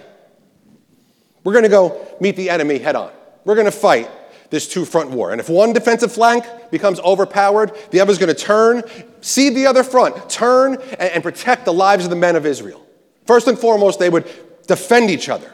We're 1.45 1.53
going 1.53 1.65
to 1.65 1.71
go 1.71 2.07
meet 2.21 2.37
the 2.37 2.51
enemy 2.51 2.79
head 2.79 2.97
on. 2.97 3.13
We're 3.45 3.55
going 3.55 3.67
to 3.67 3.73
fight 3.73 4.11
this 4.51 4.69
two 4.69 4.85
front 4.85 5.11
war. 5.11 5.31
And 5.31 5.41
if 5.41 5.49
one 5.49 5.73
defensive 5.73 6.13
flank 6.13 6.45
becomes 6.71 6.99
overpowered, 7.01 7.73
the 7.91 8.01
other's 8.01 8.19
going 8.19 8.35
to 8.35 8.41
turn, 8.41 8.83
see 9.21 9.49
the 9.49 9.67
other 9.67 9.83
front, 9.83 10.29
turn, 10.29 10.75
and, 10.75 11.01
and 11.01 11.23
protect 11.23 11.65
the 11.65 11.73
lives 11.73 12.05
of 12.05 12.11
the 12.11 12.17
men 12.17 12.37
of 12.37 12.47
Israel. 12.47 12.85
First 13.27 13.47
and 13.47 13.59
foremost, 13.59 13.99
they 13.99 14.11
would 14.11 14.29
defend 14.67 15.11
each 15.11 15.29
other. 15.29 15.53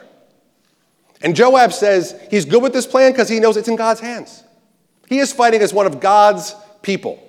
And 1.21 1.35
Joab 1.35 1.73
says 1.73 2.19
he's 2.29 2.45
good 2.45 2.61
with 2.61 2.73
this 2.73 2.85
plan 2.85 3.11
because 3.11 3.29
he 3.29 3.39
knows 3.39 3.57
it's 3.57 3.67
in 3.67 3.75
God's 3.75 3.99
hands. 3.99 4.43
He 5.07 5.19
is 5.19 5.31
fighting 5.33 5.61
as 5.61 5.73
one 5.73 5.85
of 5.85 5.99
God's 5.99 6.55
people. 6.81 7.23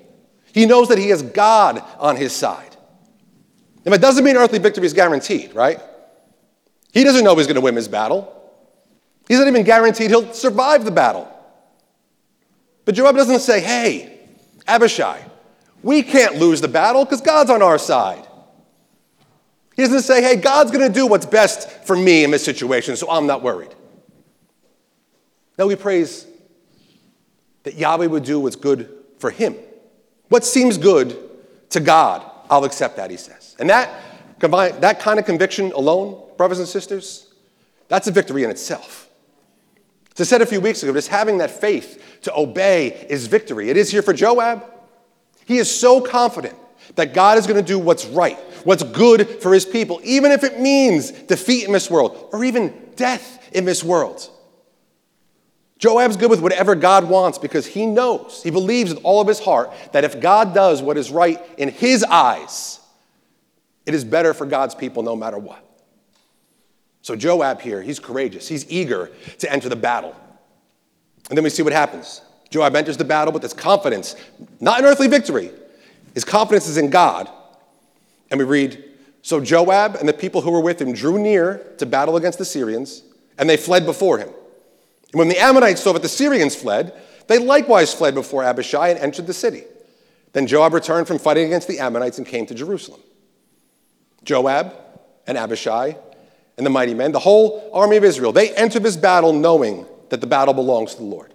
He 0.52 0.66
knows 0.66 0.88
that 0.88 0.98
he 0.98 1.10
has 1.10 1.22
God 1.22 1.82
on 1.98 2.16
his 2.16 2.32
side. 2.32 2.76
And 3.84 3.94
it 3.94 4.00
doesn't 4.00 4.24
mean 4.24 4.36
earthly 4.36 4.58
victory 4.58 4.84
is 4.84 4.92
guaranteed, 4.92 5.54
right? 5.54 5.80
He 6.92 7.04
doesn't 7.04 7.24
know 7.24 7.34
he's 7.36 7.46
going 7.46 7.54
to 7.54 7.60
win 7.60 7.76
his 7.76 7.88
battle. 7.88 8.34
He's 9.28 9.38
not 9.38 9.48
even 9.48 9.62
guaranteed 9.62 10.10
he'll 10.10 10.32
survive 10.32 10.84
the 10.84 10.90
battle. 10.90 11.32
But 12.84 12.94
Joab 12.94 13.16
doesn't 13.16 13.40
say, 13.40 13.60
hey, 13.60 14.20
Abishai, 14.66 15.24
we 15.82 16.02
can't 16.02 16.36
lose 16.36 16.60
the 16.60 16.68
battle 16.68 17.04
because 17.04 17.20
God's 17.20 17.50
on 17.50 17.62
our 17.62 17.78
side. 17.78 18.26
He 19.76 19.82
doesn't 19.82 20.02
say, 20.02 20.22
hey, 20.22 20.36
God's 20.36 20.70
going 20.72 20.86
to 20.86 20.92
do 20.92 21.06
what's 21.06 21.26
best 21.26 21.70
for 21.84 21.94
me 21.94 22.24
in 22.24 22.30
this 22.30 22.44
situation, 22.44 22.96
so 22.96 23.10
I'm 23.10 23.26
not 23.26 23.42
worried. 23.42 23.74
No, 25.58 25.68
he 25.68 25.76
prays 25.76 26.26
that 27.64 27.74
Yahweh 27.74 28.06
would 28.06 28.24
do 28.24 28.38
what's 28.40 28.56
good 28.56 28.88
for 29.18 29.30
him. 29.30 29.56
What 30.28 30.44
seems 30.44 30.78
good 30.78 31.18
to 31.70 31.80
God, 31.80 32.24
I'll 32.48 32.64
accept 32.64 32.96
that, 32.96 33.10
he 33.10 33.16
says. 33.16 33.56
And 33.58 33.68
that, 33.68 33.90
that 34.40 35.00
kind 35.00 35.18
of 35.18 35.26
conviction 35.26 35.72
alone, 35.72 36.22
brothers 36.36 36.60
and 36.60 36.68
sisters, 36.68 37.32
that's 37.88 38.06
a 38.06 38.12
victory 38.12 38.44
in 38.44 38.50
itself. 38.50 39.08
As 40.14 40.20
I 40.20 40.30
said 40.30 40.42
a 40.42 40.46
few 40.46 40.60
weeks 40.60 40.82
ago, 40.82 40.92
just 40.92 41.08
having 41.08 41.38
that 41.38 41.50
faith 41.50 42.20
to 42.22 42.34
obey 42.34 43.06
is 43.08 43.26
victory. 43.26 43.70
It 43.70 43.76
is 43.76 43.90
here 43.90 44.02
for 44.02 44.12
Joab. 44.12 44.64
He 45.46 45.58
is 45.58 45.74
so 45.74 46.00
confident 46.00 46.54
that 46.96 47.14
God 47.14 47.38
is 47.38 47.46
going 47.46 47.62
to 47.62 47.66
do 47.66 47.78
what's 47.78 48.06
right, 48.06 48.38
what's 48.64 48.82
good 48.82 49.28
for 49.42 49.52
his 49.52 49.64
people, 49.64 50.00
even 50.04 50.32
if 50.32 50.44
it 50.44 50.60
means 50.60 51.10
defeat 51.10 51.66
in 51.66 51.72
this 51.72 51.90
world 51.90 52.28
or 52.32 52.44
even 52.44 52.92
death 52.96 53.48
in 53.52 53.64
this 53.64 53.82
world. 53.82 54.30
Joab's 55.78 56.16
good 56.16 56.30
with 56.30 56.40
whatever 56.40 56.74
God 56.74 57.08
wants 57.08 57.38
because 57.38 57.64
he 57.66 57.86
knows, 57.86 58.42
he 58.42 58.50
believes 58.50 58.92
with 58.92 59.04
all 59.04 59.20
of 59.20 59.28
his 59.28 59.38
heart 59.38 59.72
that 59.92 60.04
if 60.04 60.20
God 60.20 60.52
does 60.52 60.82
what 60.82 60.98
is 60.98 61.10
right 61.10 61.40
in 61.56 61.68
his 61.68 62.04
eyes, 62.04 62.80
It 63.88 63.94
is 63.94 64.04
better 64.04 64.34
for 64.34 64.44
God's 64.44 64.74
people 64.74 65.02
no 65.02 65.16
matter 65.16 65.38
what. 65.38 65.64
So 67.00 67.16
Joab 67.16 67.62
here, 67.62 67.80
he's 67.80 67.98
courageous. 67.98 68.46
He's 68.46 68.70
eager 68.70 69.10
to 69.38 69.50
enter 69.50 69.70
the 69.70 69.76
battle. 69.76 70.14
And 71.30 71.38
then 71.38 71.42
we 71.42 71.48
see 71.48 71.62
what 71.62 71.72
happens. 71.72 72.20
Joab 72.50 72.76
enters 72.76 72.98
the 72.98 73.04
battle 73.04 73.32
with 73.32 73.42
his 73.42 73.54
confidence, 73.54 74.14
not 74.60 74.80
in 74.80 74.84
earthly 74.84 75.08
victory. 75.08 75.52
His 76.12 76.22
confidence 76.22 76.68
is 76.68 76.76
in 76.76 76.90
God. 76.90 77.30
And 78.30 78.36
we 78.36 78.44
read 78.44 78.84
So 79.22 79.40
Joab 79.40 79.94
and 79.94 80.06
the 80.06 80.12
people 80.12 80.42
who 80.42 80.50
were 80.50 80.60
with 80.60 80.82
him 80.82 80.92
drew 80.92 81.18
near 81.18 81.72
to 81.78 81.86
battle 81.86 82.18
against 82.18 82.38
the 82.38 82.44
Syrians, 82.44 83.02
and 83.38 83.48
they 83.48 83.56
fled 83.56 83.86
before 83.86 84.18
him. 84.18 84.28
And 85.12 85.18
when 85.18 85.28
the 85.28 85.38
Ammonites 85.38 85.82
saw 85.82 85.92
that 85.92 86.02
the 86.02 86.08
Syrians 86.08 86.54
fled, 86.54 86.92
they 87.28 87.38
likewise 87.38 87.94
fled 87.94 88.14
before 88.14 88.44
Abishai 88.44 88.90
and 88.90 88.98
entered 88.98 89.26
the 89.26 89.34
city. 89.34 89.64
Then 90.32 90.46
Joab 90.46 90.74
returned 90.74 91.06
from 91.06 91.18
fighting 91.18 91.46
against 91.46 91.68
the 91.68 91.78
Ammonites 91.78 92.18
and 92.18 92.26
came 92.26 92.46
to 92.46 92.54
Jerusalem. 92.54 93.00
Joab 94.24 94.74
and 95.26 95.38
Abishai 95.38 95.96
and 96.56 96.66
the 96.66 96.70
mighty 96.70 96.94
men, 96.94 97.12
the 97.12 97.18
whole 97.18 97.70
army 97.72 97.96
of 97.96 98.04
Israel, 98.04 98.32
they 98.32 98.54
enter 98.54 98.78
this 98.78 98.96
battle 98.96 99.32
knowing 99.32 99.86
that 100.10 100.20
the 100.20 100.26
battle 100.26 100.54
belongs 100.54 100.94
to 100.94 100.98
the 100.98 101.06
Lord. 101.06 101.32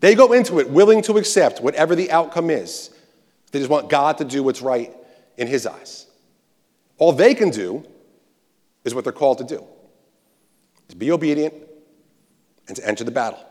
They 0.00 0.14
go 0.14 0.32
into 0.32 0.60
it 0.60 0.70
willing 0.70 1.02
to 1.02 1.18
accept 1.18 1.60
whatever 1.60 1.94
the 1.94 2.10
outcome 2.10 2.50
is. 2.50 2.90
They 3.52 3.58
just 3.58 3.70
want 3.70 3.88
God 3.88 4.18
to 4.18 4.24
do 4.24 4.42
what's 4.42 4.62
right 4.62 4.94
in 5.36 5.46
His 5.46 5.66
eyes. 5.66 6.06
All 6.98 7.12
they 7.12 7.34
can 7.34 7.50
do 7.50 7.84
is 8.84 8.94
what 8.94 9.04
they're 9.04 9.12
called 9.12 9.38
to 9.38 9.44
do 9.44 9.64
to 10.88 10.96
be 10.96 11.12
obedient 11.12 11.54
and 12.70 12.76
to 12.76 12.88
enter 12.88 13.02
the 13.02 13.10
battle. 13.10 13.44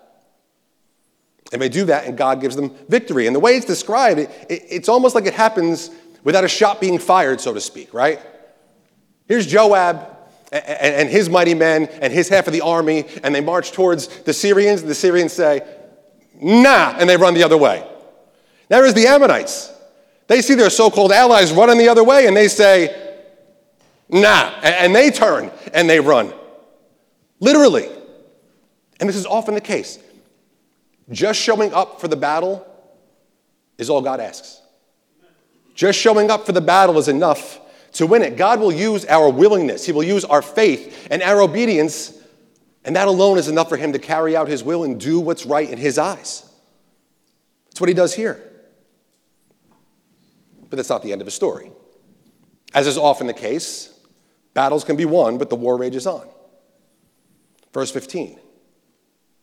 And 1.51 1.61
they 1.61 1.67
do 1.67 1.85
that, 1.85 2.05
and 2.05 2.17
God 2.17 2.39
gives 2.39 2.55
them 2.55 2.71
victory. 2.87 3.27
And 3.27 3.35
the 3.35 3.39
way 3.39 3.57
it's 3.57 3.65
described, 3.65 4.19
it, 4.19 4.29
it, 4.49 4.63
it's 4.69 4.87
almost 4.87 5.13
like 5.13 5.25
it 5.25 5.33
happens 5.33 5.91
without 6.23 6.45
a 6.45 6.47
shot 6.47 6.79
being 6.79 6.97
fired, 6.97 7.41
so 7.41 7.53
to 7.53 7.59
speak, 7.59 7.93
right? 7.93 8.19
Here's 9.27 9.45
Joab 9.45 10.17
and, 10.53 10.63
and 10.63 11.09
his 11.09 11.29
mighty 11.29 11.53
men 11.53 11.87
and 12.01 12.13
his 12.13 12.29
half 12.29 12.47
of 12.47 12.53
the 12.53 12.61
army, 12.61 13.05
and 13.23 13.35
they 13.35 13.41
march 13.41 13.73
towards 13.73 14.07
the 14.07 14.33
Syrians, 14.33 14.81
and 14.81 14.89
the 14.89 14.95
Syrians 14.95 15.33
say, 15.33 15.61
nah, 16.41 16.95
and 16.97 17.09
they 17.09 17.17
run 17.17 17.33
the 17.33 17.43
other 17.43 17.57
way. 17.57 17.85
There 18.69 18.85
is 18.85 18.93
the 18.93 19.07
Ammonites. 19.07 19.73
They 20.27 20.41
see 20.41 20.53
their 20.53 20.69
so 20.69 20.89
called 20.89 21.11
allies 21.11 21.51
running 21.51 21.77
the 21.77 21.89
other 21.89 22.05
way, 22.05 22.27
and 22.27 22.37
they 22.37 22.47
say, 22.47 23.17
nah, 24.07 24.51
and 24.61 24.95
they 24.95 25.09
turn 25.09 25.51
and 25.73 25.89
they 25.89 25.99
run. 25.99 26.33
Literally. 27.39 27.89
And 28.99 29.07
this 29.07 29.15
is 29.15 29.25
often 29.25 29.53
the 29.53 29.61
case. 29.61 29.99
Just 31.11 31.39
showing 31.39 31.73
up 31.73 31.99
for 32.01 32.07
the 32.07 32.17
battle 32.17 32.65
is 33.77 33.89
all 33.89 34.01
God 34.01 34.19
asks. 34.19 34.61
Just 35.73 35.97
showing 35.99 36.29
up 36.29 36.45
for 36.45 36.51
the 36.51 36.61
battle 36.61 36.97
is 36.97 37.07
enough 37.07 37.59
to 37.93 38.05
win 38.05 38.21
it. 38.21 38.37
God 38.37 38.59
will 38.59 38.71
use 38.71 39.05
our 39.05 39.29
willingness, 39.29 39.85
He 39.85 39.91
will 39.91 40.03
use 40.03 40.25
our 40.25 40.41
faith 40.41 41.07
and 41.09 41.21
our 41.23 41.41
obedience, 41.41 42.13
and 42.83 42.95
that 42.95 43.07
alone 43.07 43.37
is 43.37 43.47
enough 43.47 43.69
for 43.69 43.77
Him 43.77 43.93
to 43.93 43.99
carry 43.99 44.35
out 44.35 44.47
His 44.47 44.63
will 44.63 44.83
and 44.83 44.99
do 44.99 45.19
what's 45.19 45.45
right 45.45 45.69
in 45.69 45.77
His 45.77 45.97
eyes. 45.97 46.49
That's 47.67 47.81
what 47.81 47.87
He 47.87 47.95
does 47.95 48.13
here. 48.13 48.43
But 50.69 50.75
that's 50.75 50.89
not 50.89 51.01
the 51.01 51.11
end 51.11 51.21
of 51.21 51.25
the 51.25 51.31
story. 51.31 51.71
As 52.73 52.85
is 52.85 52.97
often 52.97 53.25
the 53.25 53.33
case, 53.33 53.97
battles 54.53 54.83
can 54.83 54.95
be 54.95 55.05
won, 55.05 55.37
but 55.37 55.49
the 55.49 55.55
war 55.55 55.77
rages 55.77 56.05
on. 56.05 56.27
Verse 57.73 57.89
15. 57.89 58.39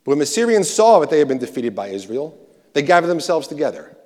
But 0.07 0.13
when 0.13 0.19
the 0.21 0.27
Syrians 0.27 0.71
saw 0.71 1.01
that 1.01 1.11
they 1.11 1.19
had 1.19 1.27
been 1.27 1.39
defeated 1.39 1.75
by 1.75 1.89
Israel, 1.89 2.39
they 2.75 2.83
gathered 2.83 3.09
themselves 3.09 3.49
together. 3.49 3.97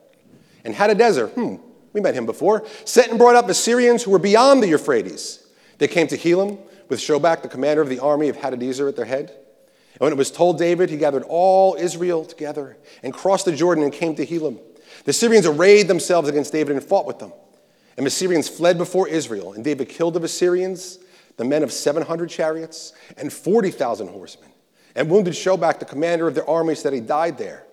And 0.65 0.75
Hadadezer, 0.75 1.29
hmm, 1.29 1.57
we 1.93 2.01
met 2.01 2.15
him 2.15 2.25
before, 2.25 2.67
sent 2.87 3.11
and 3.11 3.19
brought 3.19 3.37
up 3.37 3.51
Assyrians 3.51 4.03
who 4.03 4.11
were 4.11 4.19
beyond 4.19 4.63
the 4.63 4.69
Euphrates. 4.69 5.47
They 5.77 5.89
came 5.89 6.07
to 6.09 6.17
Helam 6.17 6.59
with 6.89 7.01
Shobach, 7.01 7.43
the 7.43 7.49
commander 7.49 7.83
of 7.83 7.91
the 7.91 7.99
army 7.99 8.31
of 8.31 8.39
Hadadezer, 8.39 8.89
at 8.89 8.97
their 8.97 9.05
head. 9.05 9.31
And 9.31 10.01
when 10.01 10.13
it 10.13 10.17
was 10.17 10.31
told 10.31 10.59
David, 10.59 10.89
he 10.89 10.97
gathered 10.97 11.25
all 11.29 11.77
Israel 11.79 12.25
together 12.25 12.79
and 13.03 13.13
crossed 13.13 13.45
the 13.45 13.55
Jordan 13.55 13.85
and 13.85 13.93
came 13.93 14.15
to 14.17 14.27
Helam. 14.27 14.59
The 15.05 15.13
Syrians 15.13 15.45
arrayed 15.45 15.87
themselves 15.87 16.31
against 16.31 16.51
David 16.51 16.77
and 16.77 16.83
fought 16.83 17.07
with 17.07 17.19
them. 17.19 17.35
And 17.99 18.07
the 18.07 18.11
Syrians 18.11 18.49
fled 18.49 18.79
before 18.79 19.07
Israel, 19.07 19.53
and 19.53 19.63
David 19.63 19.91
killed 19.91 20.17
of 20.17 20.25
Assyrians 20.25 20.99
the 21.37 21.45
men 21.45 21.63
of 21.63 21.73
700 21.73 22.29
chariots 22.29 22.93
and 23.17 23.33
40,000 23.33 24.09
horsemen, 24.09 24.51
and 24.95 25.09
wounded 25.11 25.35
Shobach, 25.35 25.79
the 25.79 25.85
commander 25.85 26.27
of 26.27 26.35
their 26.35 26.49
armies, 26.49 26.83
that 26.83 26.93
he 26.93 27.01
died 27.01 27.39
there. 27.39 27.65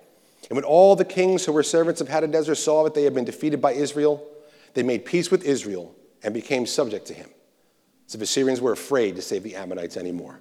And 0.49 0.55
when 0.55 0.63
all 0.63 0.95
the 0.95 1.05
kings 1.05 1.45
who 1.45 1.51
were 1.51 1.63
servants 1.63 1.99
of 2.01 2.07
Hadadezer 2.07 2.55
saw 2.55 2.83
that 2.83 2.93
they 2.93 3.03
had 3.03 3.13
been 3.13 3.25
defeated 3.25 3.61
by 3.61 3.73
Israel, 3.73 4.25
they 4.73 4.83
made 4.83 5.05
peace 5.05 5.29
with 5.29 5.43
Israel 5.43 5.95
and 6.23 6.33
became 6.33 6.65
subject 6.65 7.07
to 7.07 7.13
him. 7.13 7.29
So 8.05 8.17
the 8.17 8.25
Syrians 8.25 8.61
were 8.61 8.71
afraid 8.71 9.15
to 9.17 9.21
save 9.21 9.43
the 9.43 9.55
Ammonites 9.55 9.97
anymore. 9.97 10.39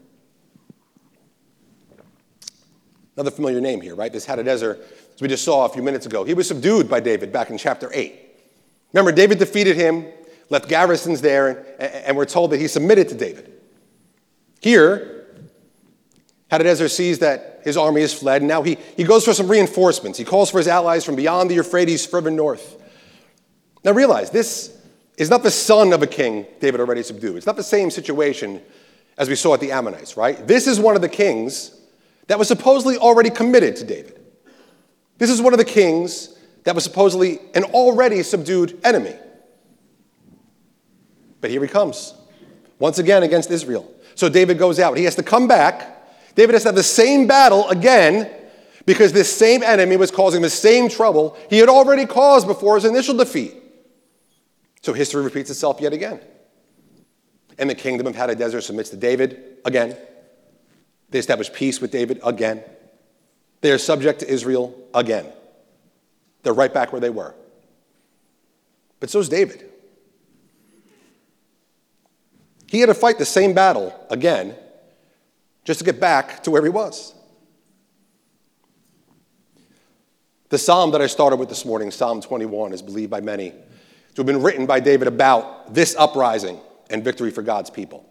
Another 3.17 3.31
familiar 3.31 3.61
name 3.61 3.81
here, 3.81 3.95
right? 3.95 4.13
This 4.13 4.27
Hadadezer, 4.27 4.79
as 5.15 5.21
we 5.21 5.29
just 5.29 5.43
saw 5.43 5.65
a 5.65 5.69
few 5.69 5.83
minutes 5.83 6.05
ago, 6.05 6.23
he 6.23 6.35
was 6.35 6.47
subdued 6.47 6.89
by 6.89 7.01
David 7.01 7.33
back 7.33 7.51
in 7.51 7.57
chapter 7.57 7.91
8. 7.93 8.15
Remember, 8.93 9.11
David 9.11 9.39
defeated 9.39 9.77
him, 9.77 10.07
left 10.51 10.69
garrisons 10.69 11.23
there, 11.23 11.67
and, 11.81 11.93
and 11.93 12.17
we're 12.17 12.27
told 12.27 12.51
that 12.53 12.61
he 12.61 12.69
submitted 12.69 13.09
to 13.09 13.15
David. 13.15 13.53
Here, 14.61 15.16
Hadadezer 16.51 16.91
sees 16.91 17.19
that 17.19 17.61
his 17.65 17.77
army 17.77 18.03
has 18.03 18.15
fled, 18.15 18.43
and 18.43 18.49
now 18.49 18.63
he, 18.63 18.79
he 18.97 19.03
goes 19.03 19.25
for 19.25 19.35
some 19.35 19.49
reinforcements. 19.49 20.19
He 20.19 20.25
calls 20.25 20.51
for 20.51 20.59
his 20.59 20.69
allies 20.69 21.05
from 21.05 21.17
beyond 21.17 21.51
the 21.51 21.55
Euphrates, 21.55 22.07
further 22.07 22.31
north. 22.31 22.81
Now 23.85 23.93
realize, 23.93 24.31
this 24.31 24.77
is 25.17 25.29
not 25.31 25.43
the 25.43 25.51
son 25.51 25.93
of 25.93 26.03
a 26.03 26.07
king 26.07 26.47
David 26.61 26.79
already 26.81 27.03
subdued. 27.03 27.37
It's 27.37 27.47
not 27.47 27.57
the 27.57 27.65
same 27.65 27.91
situation 27.91 28.63
as 29.19 29.29
we 29.29 29.35
saw 29.35 29.55
at 29.55 29.61
the 29.61 29.73
Ammonites, 29.73 30.17
right? 30.17 30.47
This 30.47 30.67
is 30.67 30.79
one 30.79 30.95
of 30.95 31.03
the 31.03 31.09
kings 31.09 31.77
that 32.29 32.39
was 32.39 32.49
supposedly 32.49 32.97
already 32.99 33.31
committed 33.31 33.77
to 33.77 33.85
David. 33.85 34.21
This 35.19 35.31
is 35.31 35.41
one 35.41 35.53
of 35.55 35.59
the 35.59 35.65
kings 35.65 36.37
that 36.65 36.75
was 36.75 36.85
supposedly 36.85 37.41
an 37.55 37.65
already 37.65 38.23
subdued 38.23 38.79
enemy. 38.85 39.17
But 41.41 41.51
here 41.51 41.63
he 41.63 41.69
comes, 41.69 42.15
once 42.79 42.99
again 42.99 43.23
against 43.23 43.51
Israel. 43.51 43.91
So 44.15 44.29
David 44.29 44.59
goes 44.59 44.79
out. 44.79 44.97
He 44.97 45.05
has 45.05 45.15
to 45.17 45.23
come 45.23 45.49
back 45.49 45.96
David 46.37 46.53
has 46.53 46.63
to 46.63 46.69
have 46.69 46.77
the 46.77 46.83
same 46.83 47.27
battle 47.27 47.69
again 47.69 48.31
because 48.85 49.13
this 49.13 49.35
same 49.35 49.63
enemy 49.63 49.97
was 49.97 50.11
causing 50.13 50.43
the 50.43 50.51
same 50.51 50.89
trouble 50.89 51.37
he 51.51 51.59
had 51.59 51.69
already 51.69 52.07
caused 52.07 52.47
before 52.47 52.77
his 52.77 52.85
initial 52.85 53.17
defeat. 53.17 53.55
So 54.83 54.93
history 54.93 55.25
repeats 55.25 55.51
itself 55.51 55.81
yet 55.81 55.93
again. 55.93 56.21
And 57.59 57.69
the 57.69 57.75
kingdom 57.75 58.07
of 58.07 58.15
Hadadezer 58.15 58.63
submits 58.63 58.91
to 58.91 58.97
David 58.97 59.57
again. 59.65 59.97
They 61.09 61.19
establish 61.19 61.51
peace 61.53 61.81
with 61.81 61.91
David 61.91 62.21
again. 62.23 62.63
They 63.63 63.73
are 63.73 63.79
subject 63.79 64.21
to 64.21 64.29
Israel 64.29 64.79
again. 64.95 65.27
They're 66.43 66.53
right 66.53 66.73
back 66.73 66.93
where 66.93 67.01
they 67.01 67.11
were. 67.11 67.35
But 69.01 69.09
so 69.09 69.21
is 69.21 69.31
David. 69.31 69.71
He 72.69 72.81
had 72.81 72.87
to 72.87 72.95
fight 72.95 73.17
the 73.17 73.25
same 73.25 73.55
battle 73.55 73.99
again 74.11 74.55
just 75.67 75.81
to 75.81 75.85
get 75.85 76.01
back 76.01 76.43
to 76.45 76.51
where 76.51 76.63
he 76.63 76.71
was. 76.71 77.13
The 80.49 80.59
psalm 80.59 80.93
that 80.93 81.03
I 81.03 81.09
started 81.09 81.37
with 81.37 81.49
this 81.49 81.65
morning, 81.65 81.91
Psalm 81.91 82.21
21, 82.21 82.73
is 82.73 82.81
believed 82.81 83.11
by 83.11 83.21
many 83.21 83.51
to 83.51 84.21
have 84.21 84.27
been 84.27 84.43
written 84.43 84.65
by 84.65 84.81
David 84.81 85.09
about 85.09 85.75
this 85.75 85.97
uprising 85.99 86.61
and 86.89 87.03
victory 87.03 87.33
for 87.33 87.43
God's 87.43 87.69
people. 87.69 88.09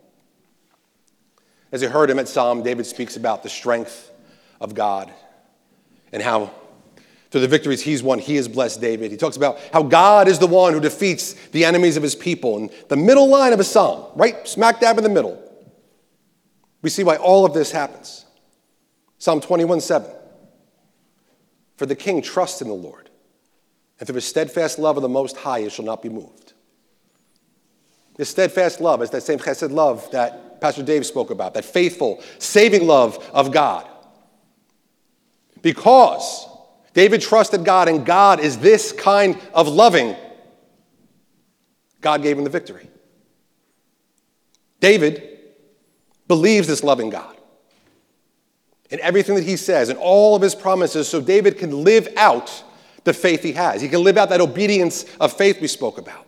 As 1.71 1.81
you 1.81 1.87
heard 1.89 2.09
him 2.09 2.19
at 2.19 2.27
Psalm, 2.27 2.61
David 2.61 2.85
speaks 2.85 3.15
about 3.15 3.41
the 3.41 3.49
strength 3.49 4.11
of 4.59 4.75
God 4.75 5.11
and 6.11 6.21
how 6.21 6.51
through 7.31 7.41
the 7.41 7.47
victories 7.47 7.81
he's 7.81 8.03
won, 8.03 8.19
he 8.19 8.35
has 8.35 8.47
blessed 8.47 8.81
David. 8.81 9.11
He 9.11 9.17
talks 9.17 9.37
about 9.37 9.59
how 9.73 9.83
God 9.83 10.27
is 10.27 10.39
the 10.39 10.47
one 10.47 10.73
who 10.73 10.79
defeats 10.79 11.33
the 11.49 11.65
enemies 11.65 11.97
of 11.97 12.03
his 12.03 12.15
people. 12.15 12.57
And 12.57 12.69
the 12.89 12.97
middle 12.97 13.27
line 13.27 13.53
of 13.53 13.59
a 13.59 13.63
psalm, 13.63 14.11
right 14.15 14.47
smack 14.47 14.79
dab 14.79 14.97
in 14.97 15.03
the 15.03 15.09
middle, 15.09 15.41
we 16.85 16.91
see 16.91 17.03
why 17.03 17.15
all 17.15 17.47
of 17.47 17.53
this 17.55 17.71
happens. 17.71 18.25
Psalm 19.17 19.41
21 19.41 19.81
7. 19.81 20.07
For 21.77 21.87
the 21.87 21.95
king 21.95 22.21
trusts 22.21 22.61
in 22.61 22.67
the 22.67 22.75
Lord, 22.75 23.09
and 23.97 24.05
through 24.05 24.13
his 24.13 24.25
steadfast 24.25 24.77
love 24.77 24.95
of 24.95 25.01
the 25.01 25.09
Most 25.09 25.35
High, 25.35 25.61
he 25.61 25.69
shall 25.69 25.83
not 25.83 26.03
be 26.03 26.09
moved. 26.09 26.53
This 28.17 28.29
steadfast 28.29 28.81
love 28.81 29.01
is 29.01 29.09
that 29.09 29.23
same 29.23 29.39
chesed 29.39 29.71
love 29.71 30.11
that 30.11 30.61
Pastor 30.61 30.83
Dave 30.83 31.07
spoke 31.07 31.31
about, 31.31 31.55
that 31.55 31.65
faithful, 31.65 32.21
saving 32.37 32.85
love 32.85 33.17
of 33.33 33.51
God. 33.51 33.89
Because 35.63 36.47
David 36.93 37.19
trusted 37.19 37.65
God, 37.65 37.89
and 37.89 38.05
God 38.05 38.39
is 38.39 38.59
this 38.59 38.91
kind 38.91 39.41
of 39.55 39.67
loving, 39.67 40.15
God 42.01 42.21
gave 42.21 42.37
him 42.37 42.43
the 42.43 42.51
victory. 42.51 42.87
David 44.79 45.34
believes 46.27 46.67
this 46.67 46.83
loving 46.83 47.09
God 47.09 47.35
in 48.89 48.99
everything 48.99 49.35
that 49.35 49.43
he 49.43 49.57
says 49.57 49.89
and 49.89 49.97
all 49.99 50.35
of 50.35 50.41
his 50.41 50.55
promises 50.55 51.07
so 51.07 51.19
David 51.21 51.57
can 51.57 51.83
live 51.83 52.07
out 52.17 52.63
the 53.03 53.13
faith 53.13 53.43
he 53.43 53.53
has. 53.53 53.81
He 53.81 53.89
can 53.89 54.03
live 54.03 54.17
out 54.17 54.29
that 54.29 54.41
obedience 54.41 55.05
of 55.19 55.33
faith 55.33 55.61
we 55.61 55.67
spoke 55.67 55.97
about. 55.97 56.25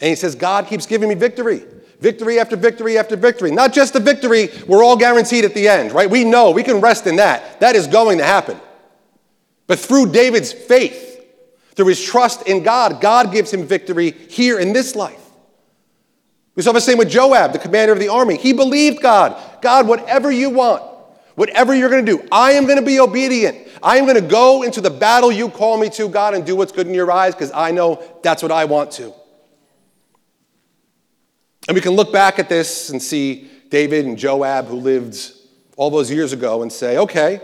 And 0.00 0.08
he 0.08 0.14
says, 0.14 0.34
God 0.34 0.66
keeps 0.66 0.86
giving 0.86 1.08
me 1.08 1.14
victory. 1.14 1.64
Victory 2.00 2.38
after 2.38 2.56
victory 2.56 2.96
after 2.96 3.16
victory. 3.16 3.50
Not 3.50 3.72
just 3.72 3.92
the 3.92 4.00
victory 4.00 4.50
we're 4.66 4.84
all 4.84 4.96
guaranteed 4.96 5.44
at 5.44 5.54
the 5.54 5.66
end, 5.68 5.92
right? 5.92 6.08
We 6.08 6.24
know, 6.24 6.50
we 6.50 6.62
can 6.62 6.80
rest 6.80 7.06
in 7.06 7.16
that. 7.16 7.60
That 7.60 7.74
is 7.74 7.86
going 7.86 8.18
to 8.18 8.24
happen. 8.24 8.60
But 9.66 9.78
through 9.78 10.12
David's 10.12 10.52
faith, 10.52 11.06
through 11.74 11.86
his 11.86 12.02
trust 12.02 12.46
in 12.46 12.62
God, 12.62 13.00
God 13.00 13.32
gives 13.32 13.52
him 13.52 13.64
victory 13.64 14.10
here 14.10 14.58
in 14.58 14.72
this 14.72 14.96
life. 14.96 15.27
We 16.58 16.64
saw 16.64 16.72
the 16.72 16.80
same 16.80 16.98
with 16.98 17.08
Joab, 17.08 17.52
the 17.52 17.58
commander 17.60 17.92
of 17.92 18.00
the 18.00 18.08
army. 18.08 18.36
He 18.36 18.52
believed 18.52 19.00
God. 19.00 19.40
God, 19.62 19.86
whatever 19.86 20.28
you 20.28 20.50
want, 20.50 20.82
whatever 21.36 21.72
you're 21.72 21.88
going 21.88 22.04
to 22.04 22.16
do, 22.16 22.28
I 22.32 22.54
am 22.54 22.64
going 22.64 22.80
to 22.80 22.84
be 22.84 22.98
obedient. 22.98 23.68
I 23.80 23.98
am 23.98 24.06
going 24.06 24.20
to 24.20 24.28
go 24.28 24.64
into 24.64 24.80
the 24.80 24.90
battle 24.90 25.30
you 25.30 25.50
call 25.50 25.78
me 25.78 25.88
to, 25.90 26.08
God, 26.08 26.34
and 26.34 26.44
do 26.44 26.56
what's 26.56 26.72
good 26.72 26.88
in 26.88 26.94
your 26.94 27.12
eyes 27.12 27.32
because 27.32 27.52
I 27.52 27.70
know 27.70 28.02
that's 28.24 28.42
what 28.42 28.50
I 28.50 28.64
want 28.64 28.90
to. 28.94 29.14
And 31.68 31.76
we 31.76 31.80
can 31.80 31.92
look 31.92 32.12
back 32.12 32.40
at 32.40 32.48
this 32.48 32.90
and 32.90 33.00
see 33.00 33.48
David 33.68 34.06
and 34.06 34.18
Joab, 34.18 34.66
who 34.66 34.78
lived 34.78 35.30
all 35.76 35.90
those 35.90 36.10
years 36.10 36.32
ago, 36.32 36.62
and 36.62 36.72
say, 36.72 36.98
okay, 36.98 37.40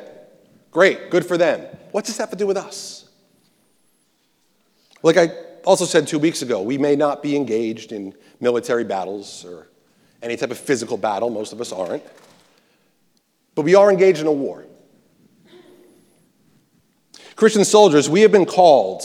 great, 0.73 1.11
good 1.11 1.25
for 1.25 1.39
them. 1.39 1.65
What's 1.93 2.09
this 2.09 2.19
have 2.19 2.31
to 2.31 2.37
do 2.37 2.49
with 2.49 2.57
us? 2.57 3.09
Like 5.05 5.17
I 5.17 5.29
also 5.65 5.85
said 5.85 6.09
two 6.09 6.19
weeks 6.19 6.43
ago, 6.43 6.63
we 6.63 6.79
may 6.79 6.97
not 6.97 7.23
be 7.23 7.37
engaged 7.37 7.93
in 7.93 8.13
military 8.45 8.85
battles 8.85 9.45
or 9.45 9.67
any 10.23 10.37
type 10.37 10.53
of 10.53 10.59
physical 10.59 10.97
battle, 10.97 11.31
most 11.31 11.53
of 11.53 11.61
us 11.61 11.73
aren't, 11.73 12.05
but 13.57 13.63
we 13.63 13.75
are 13.75 13.91
engaged 13.91 14.21
in 14.21 14.29
a 14.29 14.33
war. 14.33 14.65
Christian 17.35 17.65
soldiers, 17.65 18.09
we 18.09 18.21
have 18.21 18.31
been 18.31 18.47
called 18.47 19.03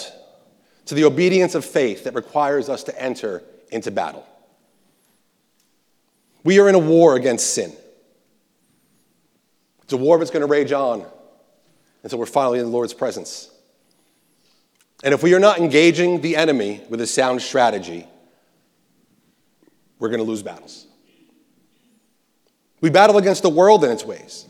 to 0.85 0.95
the 0.95 1.05
obedience 1.05 1.55
of 1.55 1.65
faith 1.65 2.03
that 2.03 2.13
requires 2.13 2.69
us 2.69 2.83
to 2.83 3.01
enter 3.01 3.43
into 3.71 3.89
battle. 3.89 4.25
We 6.43 6.59
are 6.59 6.69
in 6.69 6.75
a 6.75 6.79
war 6.79 7.15
against 7.15 7.53
sin. 7.53 7.73
It's 9.83 9.93
a 9.93 9.97
war 9.97 10.19
that's 10.19 10.31
going 10.31 10.41
to 10.41 10.47
rage 10.47 10.71
on 10.71 11.05
until 12.03 12.19
we're 12.19 12.27
finally 12.27 12.59
in 12.59 12.65
the 12.65 12.71
Lord's 12.71 12.93
presence. 12.93 13.49
And 15.03 15.13
if 15.13 15.23
we 15.23 15.33
are 15.33 15.39
not 15.39 15.59
engaging 15.59 16.21
the 16.21 16.35
enemy 16.35 16.81
with 16.89 17.01
a 17.01 17.07
sound 17.07 17.41
strategy, 17.41 18.05
we're 19.99 20.09
going 20.09 20.19
to 20.19 20.25
lose 20.25 20.41
battles. 20.41 20.87
We 22.81 22.89
battle 22.89 23.17
against 23.17 23.43
the 23.43 23.49
world 23.49 23.83
in 23.83 23.91
its 23.91 24.05
ways. 24.05 24.45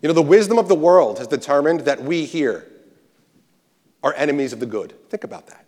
You 0.00 0.08
know, 0.08 0.14
the 0.14 0.22
wisdom 0.22 0.58
of 0.58 0.68
the 0.68 0.74
world 0.74 1.18
has 1.18 1.26
determined 1.26 1.80
that 1.80 2.02
we 2.02 2.24
here 2.24 2.66
are 4.02 4.14
enemies 4.14 4.52
of 4.52 4.60
the 4.60 4.66
good. 4.66 4.94
Think 5.10 5.24
about 5.24 5.48
that. 5.48 5.64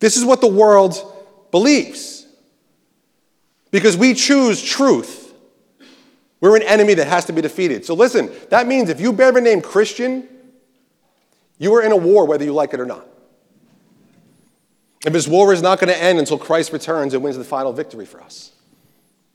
This 0.00 0.16
is 0.16 0.24
what 0.24 0.40
the 0.40 0.48
world 0.48 0.96
believes. 1.50 2.26
Because 3.70 3.96
we 3.96 4.14
choose 4.14 4.62
truth, 4.62 5.34
we're 6.40 6.56
an 6.56 6.62
enemy 6.62 6.94
that 6.94 7.06
has 7.06 7.24
to 7.26 7.32
be 7.32 7.40
defeated. 7.40 7.84
So 7.84 7.94
listen, 7.94 8.30
that 8.50 8.66
means 8.66 8.90
if 8.90 9.00
you 9.00 9.12
bear 9.12 9.32
the 9.32 9.40
name 9.40 9.62
Christian, 9.62 10.28
you 11.58 11.74
are 11.74 11.82
in 11.82 11.92
a 11.92 11.96
war 11.96 12.26
whether 12.26 12.44
you 12.44 12.52
like 12.52 12.74
it 12.74 12.80
or 12.80 12.86
not. 12.86 13.06
And 15.04 15.14
this 15.14 15.28
war 15.28 15.52
is 15.52 15.60
not 15.60 15.78
going 15.78 15.92
to 15.92 16.02
end 16.02 16.18
until 16.18 16.38
Christ 16.38 16.72
returns 16.72 17.12
and 17.14 17.22
wins 17.22 17.36
the 17.36 17.44
final 17.44 17.72
victory 17.72 18.06
for 18.06 18.22
us. 18.22 18.52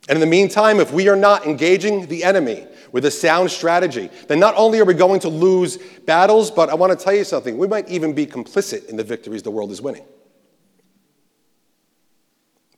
And 0.08 0.16
in 0.16 0.22
the 0.22 0.26
meantime, 0.26 0.80
if 0.80 0.92
we 0.92 1.08
are 1.08 1.16
not 1.16 1.46
engaging 1.46 2.08
the 2.08 2.24
enemy 2.24 2.66
with 2.92 3.06
a 3.06 3.12
sound 3.12 3.52
strategy, 3.52 4.10
then 4.28 4.40
not 4.40 4.56
only 4.58 4.80
are 4.80 4.86
we 4.86 4.96
going 4.96 5.20
to 5.20 5.30
lose 5.30 5.78
battles, 5.78 6.50
but 6.50 6.70
I 6.70 6.74
want 6.74 6.98
to 6.98 7.04
tell 7.04 7.14
you 7.14 7.24
something, 7.24 7.58
we 7.60 7.68
might 7.68 7.88
even 7.88 8.14
be 8.14 8.26
complicit 8.26 8.90
in 8.90 8.96
the 8.96 9.04
victories 9.04 9.44
the 9.44 9.52
world 9.52 9.70
is 9.70 9.82
winning. 9.82 10.06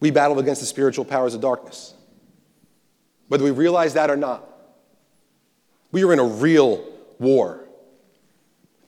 We 0.02 0.12
battle 0.12 0.40
against 0.40 0.60
the 0.60 0.68
spiritual 0.68 1.06
powers 1.06 1.34
of 1.34 1.40
darkness. 1.40 1.94
Whether 3.30 3.46
we 3.46 3.52
realize 3.52 3.94
that 3.94 4.10
or 4.10 4.18
not, 4.18 4.46
we 5.94 6.04
are 6.04 6.12
in 6.12 6.20
a 6.20 6.26
real 6.26 6.86
war. 7.20 7.66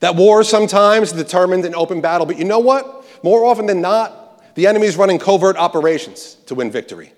That 0.02 0.18
war 0.18 0.44
sometimes 0.44 1.14
determined 1.14 1.64
an 1.64 1.76
open 1.76 2.02
battle, 2.02 2.26
but 2.26 2.38
you 2.38 2.44
know 2.44 2.60
what? 2.60 3.03
More 3.24 3.46
often 3.46 3.66
than 3.66 3.82
not, 3.82 4.54
the 4.56 4.68
enemy 4.68 4.86
is 4.86 4.98
running 4.98 5.18
covert 5.18 5.56
operations 5.56 6.36
to 6.46 6.56
win 6.56 6.70
victory. 6.70 7.14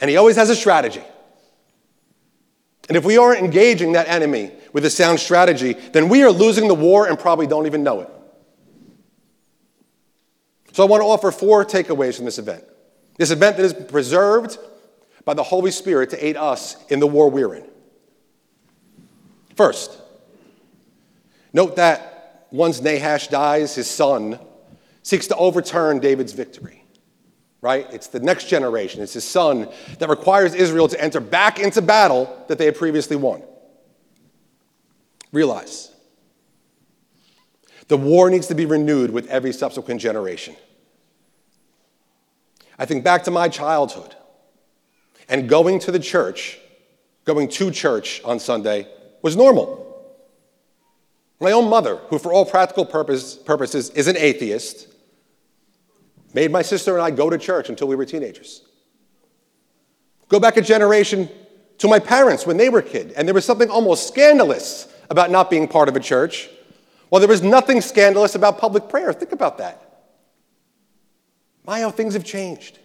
And 0.00 0.10
he 0.10 0.16
always 0.16 0.36
has 0.36 0.50
a 0.50 0.56
strategy. 0.56 1.02
And 2.88 2.96
if 2.96 3.04
we 3.04 3.16
aren't 3.16 3.40
engaging 3.40 3.92
that 3.92 4.08
enemy 4.08 4.52
with 4.72 4.84
a 4.84 4.90
sound 4.90 5.20
strategy, 5.20 5.74
then 5.92 6.08
we 6.08 6.22
are 6.22 6.30
losing 6.30 6.68
the 6.68 6.74
war 6.74 7.06
and 7.06 7.18
probably 7.18 7.46
don't 7.46 7.66
even 7.66 7.82
know 7.82 8.00
it. 8.00 8.10
So 10.72 10.82
I 10.82 10.86
want 10.86 11.02
to 11.02 11.06
offer 11.06 11.30
four 11.30 11.64
takeaways 11.64 12.16
from 12.16 12.24
this 12.24 12.38
event. 12.38 12.64
This 13.16 13.30
event 13.30 13.56
that 13.56 13.64
is 13.64 13.72
preserved 13.72 14.58
by 15.24 15.34
the 15.34 15.42
Holy 15.42 15.70
Spirit 15.70 16.10
to 16.10 16.26
aid 16.26 16.36
us 16.36 16.76
in 16.88 16.98
the 16.98 17.06
war 17.06 17.30
we're 17.30 17.54
in. 17.54 17.64
First, 19.54 19.96
note 21.52 21.76
that 21.76 22.46
once 22.50 22.80
Nahash 22.80 23.28
dies, 23.28 23.74
his 23.76 23.88
son 23.88 24.38
seeks 25.04 25.28
to 25.28 25.36
overturn 25.36 26.00
David's 26.00 26.32
victory 26.32 26.84
right? 27.64 27.90
It's 27.94 28.08
the 28.08 28.20
next 28.20 28.46
generation, 28.50 29.02
it's 29.02 29.14
his 29.14 29.24
son 29.24 29.70
that 29.98 30.10
requires 30.10 30.54
Israel 30.54 30.86
to 30.86 31.02
enter 31.02 31.18
back 31.18 31.58
into 31.58 31.80
battle 31.80 32.44
that 32.48 32.58
they 32.58 32.66
had 32.66 32.76
previously 32.76 33.16
won. 33.16 33.42
Realize 35.32 35.90
the 37.88 37.96
war 37.96 38.28
needs 38.28 38.48
to 38.48 38.54
be 38.54 38.66
renewed 38.66 39.10
with 39.10 39.28
every 39.28 39.52
subsequent 39.52 40.02
generation. 40.02 40.54
I 42.78 42.84
think 42.84 43.02
back 43.02 43.24
to 43.24 43.30
my 43.30 43.48
childhood 43.48 44.14
and 45.30 45.48
going 45.48 45.78
to 45.80 45.90
the 45.90 45.98
church, 45.98 46.58
going 47.24 47.48
to 47.48 47.70
church 47.70 48.20
on 48.26 48.38
Sunday 48.40 48.86
was 49.22 49.36
normal. 49.36 49.80
My 51.40 51.52
own 51.52 51.70
mother, 51.70 51.96
who 52.08 52.18
for 52.18 52.30
all 52.30 52.44
practical 52.44 52.84
purpose, 52.84 53.36
purposes 53.36 53.88
is 53.90 54.06
an 54.06 54.18
atheist, 54.18 54.93
made 56.34 56.50
my 56.50 56.62
sister 56.62 56.94
and 56.94 57.02
I 57.02 57.10
go 57.10 57.30
to 57.30 57.38
church 57.38 57.68
until 57.70 57.88
we 57.88 57.96
were 57.96 58.04
teenagers. 58.04 58.62
Go 60.28 60.40
back 60.40 60.56
a 60.56 60.62
generation 60.62 61.28
to 61.78 61.88
my 61.88 61.98
parents 61.98 62.46
when 62.46 62.56
they 62.56 62.68
were 62.68 62.82
kids, 62.82 63.14
and 63.14 63.26
there 63.26 63.34
was 63.34 63.44
something 63.44 63.70
almost 63.70 64.08
scandalous 64.08 64.88
about 65.10 65.30
not 65.30 65.50
being 65.50 65.68
part 65.68 65.88
of 65.88 65.96
a 65.96 66.00
church. 66.00 66.48
Well, 67.10 67.20
there 67.20 67.28
was 67.28 67.42
nothing 67.42 67.80
scandalous 67.80 68.34
about 68.34 68.58
public 68.58 68.88
prayer. 68.88 69.12
Think 69.12 69.32
about 69.32 69.58
that. 69.58 69.80
My, 71.66 71.80
how 71.80 71.90
things 71.90 72.14
have 72.14 72.24
changed. 72.24 72.78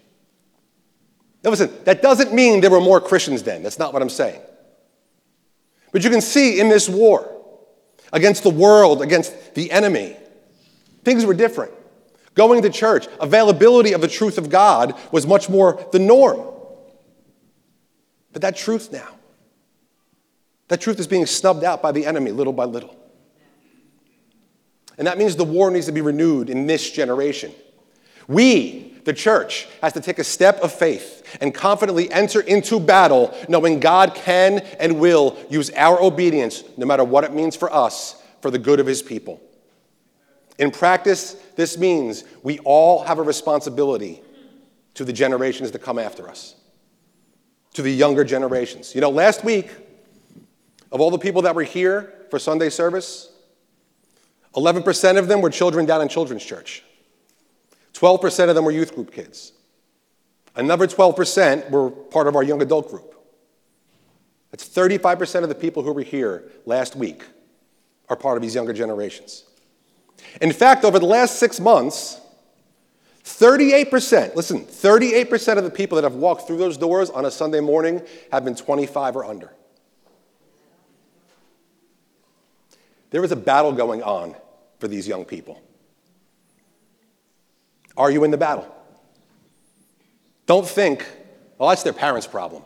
Now, 1.44 1.52
listen, 1.52 1.72
that 1.86 2.02
doesn't 2.02 2.34
mean 2.34 2.62
there 2.62 2.70
were 2.70 2.82
more 2.82 3.00
Christians 3.00 3.44
then. 3.44 3.64
That's 3.64 3.80
not 3.80 3.94
what 3.94 4.02
I'm 4.02 4.10
saying. 4.10 4.42
But 5.92 6.04
you 6.04 6.10
can 6.10 6.22
see 6.22 6.60
in 6.60 6.70
this 6.70 6.88
war 6.88 7.36
against 8.12 8.44
the 8.44 8.50
world, 8.50 9.02
against 9.02 9.56
the 9.56 9.72
enemy, 9.72 10.16
things 11.04 11.26
were 11.26 11.34
different. 11.34 11.74
Going 12.40 12.62
to 12.62 12.70
church, 12.70 13.06
availability 13.20 13.92
of 13.92 14.00
the 14.00 14.08
truth 14.08 14.38
of 14.38 14.50
God 14.50 14.98
was 15.12 15.28
much 15.28 15.50
more 15.50 15.86
the 15.92 16.00
norm. 16.00 16.40
But 18.32 18.44
that 18.44 18.56
truth 18.56 18.94
now, 18.94 19.10
that 20.70 20.80
truth 20.80 21.02
is 21.02 21.06
being 21.06 21.26
snubbed 21.26 21.66
out 21.66 21.82
by 21.82 21.92
the 21.92 22.06
enemy 22.06 22.32
little 22.32 22.54
by 22.54 22.64
little. 22.64 22.96
And 24.98 25.06
that 25.06 25.18
means 25.18 25.36
the 25.36 25.44
war 25.44 25.70
needs 25.70 25.88
to 25.88 25.92
be 25.92 26.00
renewed 26.00 26.50
in 26.50 26.66
this 26.66 26.90
generation. 26.90 27.52
We, 28.30 28.94
the 29.04 29.12
church, 29.12 29.68
has 29.82 29.92
to 29.92 30.00
take 30.00 30.18
a 30.18 30.24
step 30.24 30.62
of 30.62 30.72
faith 30.72 31.38
and 31.42 31.54
confidently 31.54 32.10
enter 32.10 32.40
into 32.40 32.80
battle, 32.80 33.38
knowing 33.50 33.82
God 33.82 34.16
can 34.16 34.60
and 34.80 34.98
will 34.98 35.38
use 35.50 35.72
our 35.72 36.02
obedience, 36.02 36.64
no 36.78 36.86
matter 36.86 37.04
what 37.04 37.26
it 37.26 37.34
means 37.34 37.58
for 37.58 37.70
us, 37.74 38.16
for 38.42 38.50
the 38.50 38.60
good 38.60 38.80
of 38.80 38.88
his 38.88 39.02
people. 39.02 39.42
In 40.60 40.72
practice, 40.72 41.36
this 41.56 41.78
means 41.78 42.26
we 42.44 42.60
all 42.60 43.04
have 43.06 43.18
a 43.18 43.24
responsibility 43.24 44.22
to 44.94 45.06
the 45.06 45.14
generations 45.14 45.72
that 45.72 45.80
come 45.80 45.98
after 45.98 46.30
us, 46.30 46.56
to 47.74 47.82
the 47.82 47.92
younger 47.92 48.26
generations. 48.26 48.94
You 48.94 49.00
know, 49.00 49.10
last 49.10 49.46
week, 49.46 49.72
of 50.92 51.00
all 51.00 51.12
the 51.12 51.18
people 51.18 51.44
that 51.44 51.56
were 51.56 51.64
here 51.64 52.14
for 52.30 52.38
Sunday 52.38 52.70
service, 52.70 53.32
11% 54.56 55.18
of 55.18 55.30
them 55.30 55.42
were 55.42 55.50
children 55.50 55.86
down 55.86 56.02
in 56.02 56.10
children's 56.10 56.44
church. 56.44 56.84
12% 57.94 58.50
of 58.50 58.56
them 58.56 58.66
were 58.66 58.72
youth 58.72 58.94
group 58.94 59.14
kids. 59.14 59.54
Another 60.56 60.88
12% 60.88 61.70
were 61.70 61.90
part 61.90 62.28
of 62.28 62.36
our 62.36 62.44
young 62.44 62.62
adult 62.62 62.90
group. 62.90 63.16
That's 64.52 64.68
35% 64.68 65.44
of 65.44 65.50
the 65.50 65.56
people 65.56 65.84
who 65.84 65.94
were 65.94 66.02
here 66.02 66.52
last 66.66 66.98
week 66.98 67.24
are 68.10 68.18
part 68.18 68.36
of 68.36 68.42
these 68.42 68.56
younger 68.56 68.74
generations. 68.74 69.46
In 70.42 70.52
fact, 70.52 70.84
over 70.86 71.00
the 71.00 71.06
last 71.06 71.38
six 71.38 71.60
months, 71.60 72.20
38%, 73.24 74.36
listen, 74.36 74.66
38% 74.66 75.58
of 75.58 75.64
the 75.64 75.70
people 75.70 75.96
that 75.96 76.04
have 76.04 76.16
walked 76.16 76.48
through 76.48 76.58
those 76.58 76.78
doors 76.78 77.10
on 77.10 77.26
a 77.26 77.32
Sunday 77.32 77.60
morning 77.60 78.02
have 78.32 78.44
been 78.44 78.56
25 78.56 79.16
or 79.16 79.26
under. 79.26 79.52
There 83.12 83.24
is 83.24 83.32
a 83.32 83.36
battle 83.36 83.72
going 83.72 84.04
on 84.04 84.36
for 84.80 84.88
these 84.88 85.08
young 85.08 85.26
people. 85.26 85.62
Are 87.98 88.10
you 88.10 88.24
in 88.24 88.32
the 88.32 88.38
battle? 88.38 88.74
Don't 90.46 90.68
think, 90.68 91.06
well, 91.58 91.70
that's 91.70 91.84
their 91.84 91.94
parents' 91.94 92.28
problem. 92.28 92.64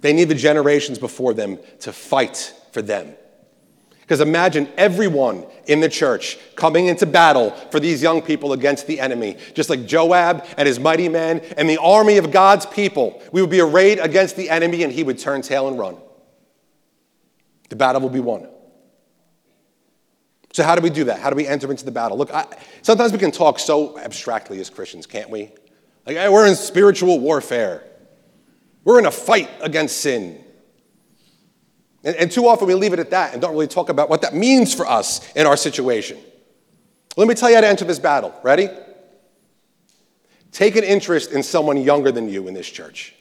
They 0.00 0.12
need 0.12 0.24
the 0.24 0.34
generations 0.34 0.98
before 0.98 1.34
them 1.34 1.58
to 1.80 1.92
fight 1.92 2.54
for 2.72 2.82
them. 2.82 3.14
Because 4.08 4.22
imagine 4.22 4.72
everyone 4.78 5.44
in 5.66 5.80
the 5.80 5.88
church 5.90 6.38
coming 6.56 6.86
into 6.86 7.04
battle 7.04 7.50
for 7.70 7.78
these 7.78 8.02
young 8.02 8.22
people 8.22 8.54
against 8.54 8.86
the 8.86 9.00
enemy, 9.00 9.36
just 9.52 9.68
like 9.68 9.84
Joab 9.84 10.46
and 10.56 10.66
his 10.66 10.80
mighty 10.80 11.10
men 11.10 11.40
and 11.58 11.68
the 11.68 11.76
army 11.76 12.16
of 12.16 12.30
God's 12.30 12.64
people. 12.64 13.22
We 13.32 13.42
would 13.42 13.50
be 13.50 13.60
arrayed 13.60 13.98
against 13.98 14.34
the 14.36 14.48
enemy 14.48 14.82
and 14.82 14.90
he 14.90 15.02
would 15.02 15.18
turn 15.18 15.42
tail 15.42 15.68
and 15.68 15.78
run. 15.78 15.98
The 17.68 17.76
battle 17.76 18.00
will 18.00 18.08
be 18.08 18.20
won. 18.20 18.48
So, 20.54 20.62
how 20.62 20.74
do 20.74 20.80
we 20.80 20.88
do 20.88 21.04
that? 21.04 21.20
How 21.20 21.28
do 21.28 21.36
we 21.36 21.46
enter 21.46 21.70
into 21.70 21.84
the 21.84 21.90
battle? 21.90 22.16
Look, 22.16 22.32
I, 22.32 22.46
sometimes 22.80 23.12
we 23.12 23.18
can 23.18 23.30
talk 23.30 23.58
so 23.58 23.98
abstractly 23.98 24.58
as 24.58 24.70
Christians, 24.70 25.04
can't 25.04 25.28
we? 25.28 25.52
Like, 26.06 26.16
hey, 26.16 26.30
we're 26.30 26.46
in 26.46 26.56
spiritual 26.56 27.20
warfare, 27.20 27.84
we're 28.84 28.98
in 28.98 29.04
a 29.04 29.10
fight 29.10 29.50
against 29.60 29.98
sin. 29.98 30.42
And, 32.08 32.16
and 32.16 32.32
too 32.32 32.48
often 32.48 32.66
we 32.66 32.72
leave 32.72 32.94
it 32.94 33.00
at 33.00 33.10
that 33.10 33.34
and 33.34 33.42
don't 33.42 33.52
really 33.52 33.66
talk 33.66 33.90
about 33.90 34.08
what 34.08 34.22
that 34.22 34.34
means 34.34 34.72
for 34.74 34.86
us 34.86 35.30
in 35.34 35.46
our 35.46 35.58
situation. 35.58 36.16
Let 37.18 37.28
me 37.28 37.34
tell 37.34 37.50
you 37.50 37.56
how 37.56 37.60
to 37.60 37.68
enter 37.68 37.84
this 37.84 37.98
battle. 37.98 38.34
Ready? 38.42 38.70
Take 40.50 40.76
an 40.76 40.84
interest 40.84 41.32
in 41.32 41.42
someone 41.42 41.76
younger 41.76 42.10
than 42.10 42.30
you 42.30 42.48
in 42.48 42.54
this 42.54 42.66
church. 42.66 43.14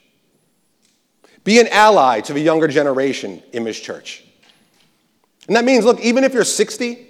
Be 1.43 1.60
an 1.60 1.67
ally 1.67 2.21
to 2.21 2.32
the 2.32 2.39
younger 2.39 2.69
generation 2.69 3.43
in 3.52 3.65
this 3.65 3.78
church. 3.78 4.23
And 5.47 5.58
that 5.58 5.65
means, 5.65 5.84
look, 5.84 6.00
even 6.00 6.23
if 6.23 6.34
you're 6.34 6.45
60 6.45 7.06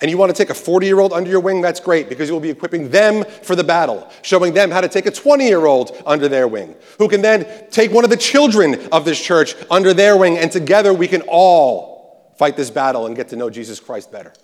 and 0.00 0.10
you 0.10 0.18
want 0.18 0.34
to 0.34 0.36
take 0.36 0.50
a 0.50 0.54
40 0.54 0.86
year 0.86 1.00
old 1.00 1.12
under 1.12 1.30
your 1.30 1.40
wing, 1.40 1.62
that's 1.62 1.80
great 1.80 2.08
because 2.08 2.28
you 2.28 2.34
will 2.34 2.40
be 2.40 2.50
equipping 2.50 2.90
them 2.90 3.24
for 3.24 3.56
the 3.56 3.64
battle, 3.64 4.10
showing 4.22 4.52
them 4.52 4.70
how 4.70 4.80
to 4.80 4.88
take 4.88 5.06
a 5.06 5.10
20 5.10 5.46
year 5.46 5.64
old 5.64 5.96
under 6.04 6.28
their 6.28 6.46
wing, 6.46 6.74
who 6.98 7.08
can 7.08 7.22
then 7.22 7.46
take 7.70 7.92
one 7.92 8.04
of 8.04 8.10
the 8.10 8.16
children 8.16 8.88
of 8.92 9.04
this 9.04 9.20
church 9.20 9.54
under 9.70 9.94
their 9.94 10.16
wing, 10.16 10.36
and 10.36 10.52
together 10.52 10.92
we 10.92 11.08
can 11.08 11.22
all 11.22 12.34
fight 12.38 12.56
this 12.56 12.70
battle 12.70 13.06
and 13.06 13.16
get 13.16 13.28
to 13.28 13.36
know 13.36 13.48
Jesus 13.48 13.80
Christ 13.80 14.12
better. 14.12 14.34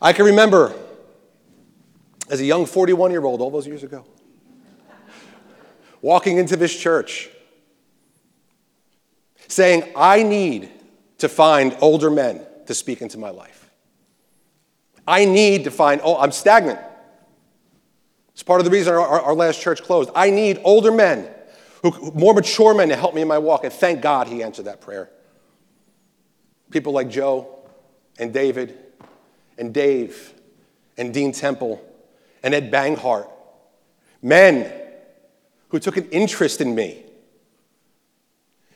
I 0.00 0.12
can 0.12 0.26
remember 0.26 0.72
as 2.30 2.40
a 2.40 2.44
young 2.44 2.66
41 2.66 3.10
year 3.10 3.24
old 3.24 3.40
all 3.40 3.50
those 3.50 3.66
years 3.66 3.82
ago, 3.82 4.04
walking 6.00 6.38
into 6.38 6.56
this 6.56 6.76
church 6.76 7.28
saying, 9.48 9.92
I 9.96 10.22
need 10.22 10.70
to 11.18 11.28
find 11.28 11.76
older 11.80 12.10
men 12.10 12.46
to 12.66 12.74
speak 12.74 13.02
into 13.02 13.18
my 13.18 13.30
life. 13.30 13.70
I 15.06 15.24
need 15.24 15.64
to 15.64 15.70
find, 15.70 16.00
oh, 16.04 16.16
I'm 16.18 16.32
stagnant. 16.32 16.78
It's 18.32 18.42
part 18.42 18.60
of 18.60 18.64
the 18.64 18.70
reason 18.70 18.94
our, 18.94 19.00
our, 19.00 19.20
our 19.20 19.34
last 19.34 19.60
church 19.60 19.82
closed. 19.82 20.10
I 20.14 20.30
need 20.30 20.60
older 20.64 20.92
men, 20.92 21.28
who, 21.82 22.12
more 22.14 22.34
mature 22.34 22.74
men 22.74 22.88
to 22.88 22.96
help 22.96 23.14
me 23.14 23.22
in 23.22 23.28
my 23.28 23.38
walk. 23.38 23.64
And 23.64 23.72
thank 23.72 24.00
God 24.00 24.28
he 24.28 24.42
answered 24.42 24.66
that 24.66 24.80
prayer. 24.80 25.10
People 26.70 26.92
like 26.92 27.10
Joe 27.10 27.58
and 28.18 28.32
David 28.32 28.78
and 29.58 29.74
Dave 29.74 30.32
and 30.96 31.12
Dean 31.12 31.32
Temple 31.32 31.84
and 32.42 32.54
Ed 32.54 32.70
Banghart. 32.72 33.28
Men 34.22 34.72
who 35.68 35.78
took 35.78 35.96
an 35.96 36.08
interest 36.10 36.60
in 36.60 36.74
me. 36.74 37.02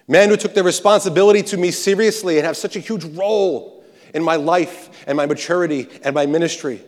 Men 0.08 0.28
who 0.28 0.36
took 0.36 0.54
their 0.54 0.64
responsibility 0.64 1.42
to 1.42 1.56
me 1.56 1.70
seriously 1.70 2.38
and 2.38 2.46
have 2.46 2.56
such 2.56 2.76
a 2.76 2.80
huge 2.80 3.04
role 3.04 3.75
in 4.16 4.22
my 4.22 4.36
life 4.36 5.04
and 5.06 5.14
my 5.14 5.26
maturity 5.26 5.88
and 6.02 6.14
my 6.14 6.24
ministry. 6.24 6.80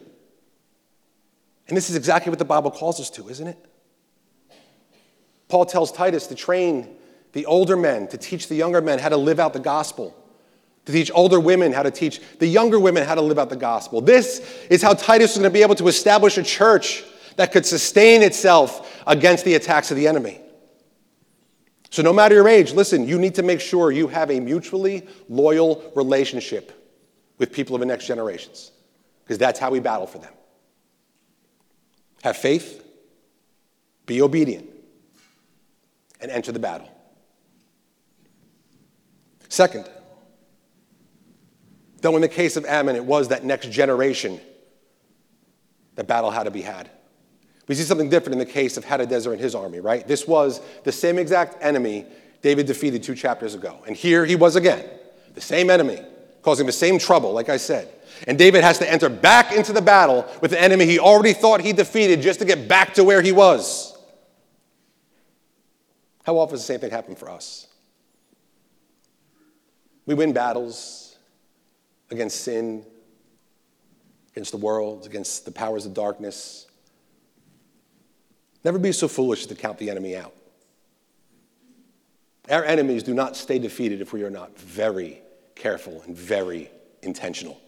And 1.68 1.76
this 1.76 1.90
is 1.90 1.94
exactly 1.94 2.30
what 2.30 2.38
the 2.38 2.44
Bible 2.46 2.70
calls 2.70 2.98
us 3.00 3.10
to, 3.10 3.28
isn't 3.28 3.46
it? 3.46 3.58
Paul 5.48 5.66
tells 5.66 5.92
Titus 5.92 6.26
to 6.28 6.34
train 6.34 6.88
the 7.32 7.44
older 7.44 7.76
men, 7.76 8.08
to 8.08 8.16
teach 8.16 8.48
the 8.48 8.54
younger 8.54 8.80
men 8.80 8.98
how 8.98 9.10
to 9.10 9.18
live 9.18 9.38
out 9.38 9.52
the 9.52 9.60
gospel, 9.60 10.16
to 10.86 10.92
teach 10.92 11.10
older 11.14 11.38
women 11.38 11.70
how 11.70 11.82
to 11.82 11.90
teach 11.90 12.22
the 12.38 12.46
younger 12.46 12.80
women 12.80 13.04
how 13.06 13.14
to 13.14 13.20
live 13.20 13.38
out 13.38 13.50
the 13.50 13.56
gospel. 13.56 14.00
This 14.00 14.40
is 14.70 14.80
how 14.80 14.94
Titus 14.94 15.32
is 15.32 15.36
going 15.36 15.50
to 15.50 15.52
be 15.52 15.62
able 15.62 15.74
to 15.74 15.88
establish 15.88 16.38
a 16.38 16.42
church 16.42 17.04
that 17.36 17.52
could 17.52 17.66
sustain 17.66 18.22
itself 18.22 19.02
against 19.06 19.44
the 19.44 19.54
attacks 19.54 19.90
of 19.90 19.98
the 19.98 20.08
enemy. 20.08 20.40
So, 21.90 22.02
no 22.02 22.14
matter 22.14 22.34
your 22.34 22.48
age, 22.48 22.72
listen, 22.72 23.06
you 23.06 23.18
need 23.18 23.34
to 23.34 23.42
make 23.42 23.60
sure 23.60 23.92
you 23.92 24.08
have 24.08 24.30
a 24.30 24.40
mutually 24.40 25.06
loyal 25.28 25.92
relationship 25.94 26.77
with 27.38 27.52
people 27.52 27.74
of 27.74 27.80
the 27.80 27.86
next 27.86 28.06
generations, 28.06 28.72
because 29.24 29.38
that's 29.38 29.58
how 29.58 29.70
we 29.70 29.80
battle 29.80 30.06
for 30.06 30.18
them. 30.18 30.32
Have 32.22 32.36
faith, 32.36 32.84
be 34.06 34.20
obedient, 34.20 34.68
and 36.20 36.30
enter 36.30 36.52
the 36.52 36.58
battle. 36.58 36.90
Second, 39.48 39.88
though 42.00 42.16
in 42.16 42.22
the 42.22 42.28
case 42.28 42.56
of 42.56 42.64
Ammon, 42.66 42.96
it 42.96 43.04
was 43.04 43.28
that 43.28 43.44
next 43.44 43.70
generation 43.70 44.40
that 45.94 46.06
battle 46.06 46.30
had 46.30 46.44
to 46.44 46.50
be 46.50 46.62
had. 46.62 46.90
We 47.66 47.74
see 47.74 47.82
something 47.82 48.08
different 48.08 48.32
in 48.32 48.38
the 48.38 48.52
case 48.52 48.76
of 48.76 48.84
Hadadezer 48.84 49.32
and 49.32 49.40
his 49.40 49.54
army, 49.54 49.80
right? 49.80 50.06
This 50.06 50.26
was 50.26 50.60
the 50.84 50.92
same 50.92 51.18
exact 51.18 51.62
enemy 51.62 52.06
David 52.40 52.66
defeated 52.66 53.02
two 53.02 53.14
chapters 53.14 53.54
ago. 53.54 53.78
And 53.86 53.96
here 53.96 54.24
he 54.24 54.36
was 54.36 54.56
again, 54.56 54.88
the 55.34 55.40
same 55.40 55.70
enemy 55.70 56.00
causing 56.48 56.64
the 56.64 56.72
same 56.72 56.98
trouble, 56.98 57.34
like 57.34 57.50
I 57.50 57.58
said. 57.58 57.92
And 58.26 58.38
David 58.38 58.64
has 58.64 58.78
to 58.78 58.90
enter 58.90 59.10
back 59.10 59.52
into 59.52 59.70
the 59.70 59.82
battle 59.82 60.26
with 60.40 60.52
the 60.52 60.58
enemy 60.58 60.86
he 60.86 60.98
already 60.98 61.34
thought 61.34 61.60
he 61.60 61.74
defeated 61.74 62.22
just 62.22 62.38
to 62.38 62.46
get 62.46 62.66
back 62.66 62.94
to 62.94 63.04
where 63.04 63.20
he 63.20 63.32
was. 63.32 63.94
How 66.24 66.38
often 66.38 66.54
does 66.54 66.62
the 66.62 66.72
same 66.72 66.80
thing 66.80 66.90
happen 66.90 67.16
for 67.16 67.28
us? 67.28 67.66
We 70.06 70.14
win 70.14 70.32
battles 70.32 71.18
against 72.10 72.40
sin, 72.40 72.82
against 74.32 74.52
the 74.52 74.56
world, 74.56 75.04
against 75.04 75.44
the 75.44 75.52
powers 75.52 75.84
of 75.84 75.92
darkness. 75.92 76.66
Never 78.64 78.78
be 78.78 78.92
so 78.92 79.06
foolish 79.06 79.42
as 79.42 79.48
to 79.48 79.54
count 79.54 79.76
the 79.76 79.90
enemy 79.90 80.16
out. 80.16 80.32
Our 82.50 82.64
enemies 82.64 83.02
do 83.02 83.12
not 83.12 83.36
stay 83.36 83.58
defeated 83.58 84.00
if 84.00 84.14
we 84.14 84.22
are 84.22 84.30
not 84.30 84.58
very 84.58 85.20
careful 85.58 86.02
and 86.06 86.16
very 86.16 86.70
intentional. 87.02 87.60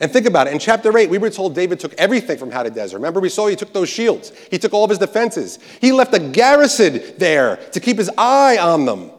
And 0.00 0.12
think 0.12 0.26
about 0.26 0.46
it. 0.46 0.52
In 0.52 0.58
chapter 0.58 0.96
8, 0.96 1.08
we 1.08 1.18
were 1.18 1.30
told 1.30 1.54
David 1.54 1.80
took 1.80 1.94
everything 1.94 2.36
from 2.38 2.50
Hadadezer. 2.50 2.94
Remember, 2.94 3.20
we 3.20 3.30
saw 3.30 3.46
he 3.46 3.56
took 3.56 3.72
those 3.72 3.88
shields, 3.88 4.32
he 4.50 4.58
took 4.58 4.74
all 4.74 4.84
of 4.84 4.90
his 4.90 4.98
defenses. 4.98 5.58
He 5.80 5.92
left 5.92 6.12
a 6.14 6.18
garrison 6.18 7.00
there 7.16 7.56
to 7.72 7.80
keep 7.80 7.96
his 7.96 8.10
eye 8.18 8.58
on 8.58 8.84
them. 8.84 9.10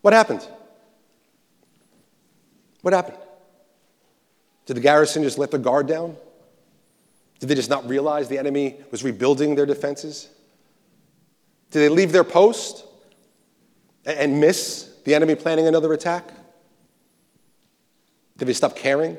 What 0.00 0.14
happened? 0.14 0.46
What 2.82 2.94
happened? 2.94 3.18
Did 4.64 4.76
the 4.76 4.80
garrison 4.80 5.22
just 5.22 5.38
let 5.38 5.50
their 5.50 5.60
guard 5.60 5.86
down? 5.86 6.16
Did 7.38 7.48
they 7.48 7.54
just 7.54 7.70
not 7.70 7.88
realize 7.88 8.28
the 8.28 8.38
enemy 8.38 8.76
was 8.90 9.04
rebuilding 9.04 9.54
their 9.54 9.66
defenses? 9.66 10.28
Did 11.70 11.80
they 11.80 11.88
leave 11.88 12.12
their 12.12 12.24
post 12.24 12.84
and 14.04 14.40
miss 14.40 14.95
the 15.06 15.14
enemy 15.14 15.36
planning 15.36 15.68
another 15.68 15.92
attack? 15.92 16.28
Did 18.36 18.48
they 18.48 18.52
stop 18.52 18.74
caring? 18.74 19.16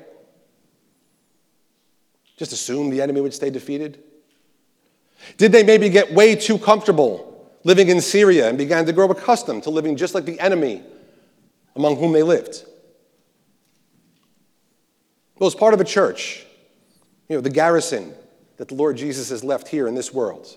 Just 2.35 2.51
assume 2.51 2.89
the 2.89 3.01
enemy 3.01 3.21
would 3.21 3.33
stay 3.33 3.49
defeated? 3.49 4.03
Did 5.37 5.53
they 5.53 5.63
maybe 5.63 5.87
get 5.89 6.13
way 6.13 6.35
too 6.35 6.59
comfortable 6.59 7.49
living 7.63 7.87
in 7.87 8.01
Syria 8.01 8.49
and 8.49 8.57
began 8.57 8.85
to 8.85 8.91
grow 8.91 9.09
accustomed 9.09 9.63
to 9.63 9.69
living 9.69 9.95
just 9.95 10.13
like 10.13 10.25
the 10.25 10.37
enemy 10.41 10.83
among 11.73 11.95
whom 11.95 12.11
they 12.11 12.21
lived? 12.21 12.65
Well, 15.39 15.47
as 15.47 15.55
part 15.55 15.73
of 15.73 15.79
a 15.79 15.85
church, 15.85 16.45
you 17.29 17.37
know, 17.37 17.41
the 17.41 17.49
garrison 17.49 18.13
that 18.57 18.67
the 18.67 18.75
Lord 18.75 18.97
Jesus 18.97 19.29
has 19.29 19.41
left 19.41 19.69
here 19.69 19.87
in 19.87 19.95
this 19.95 20.13
world. 20.13 20.47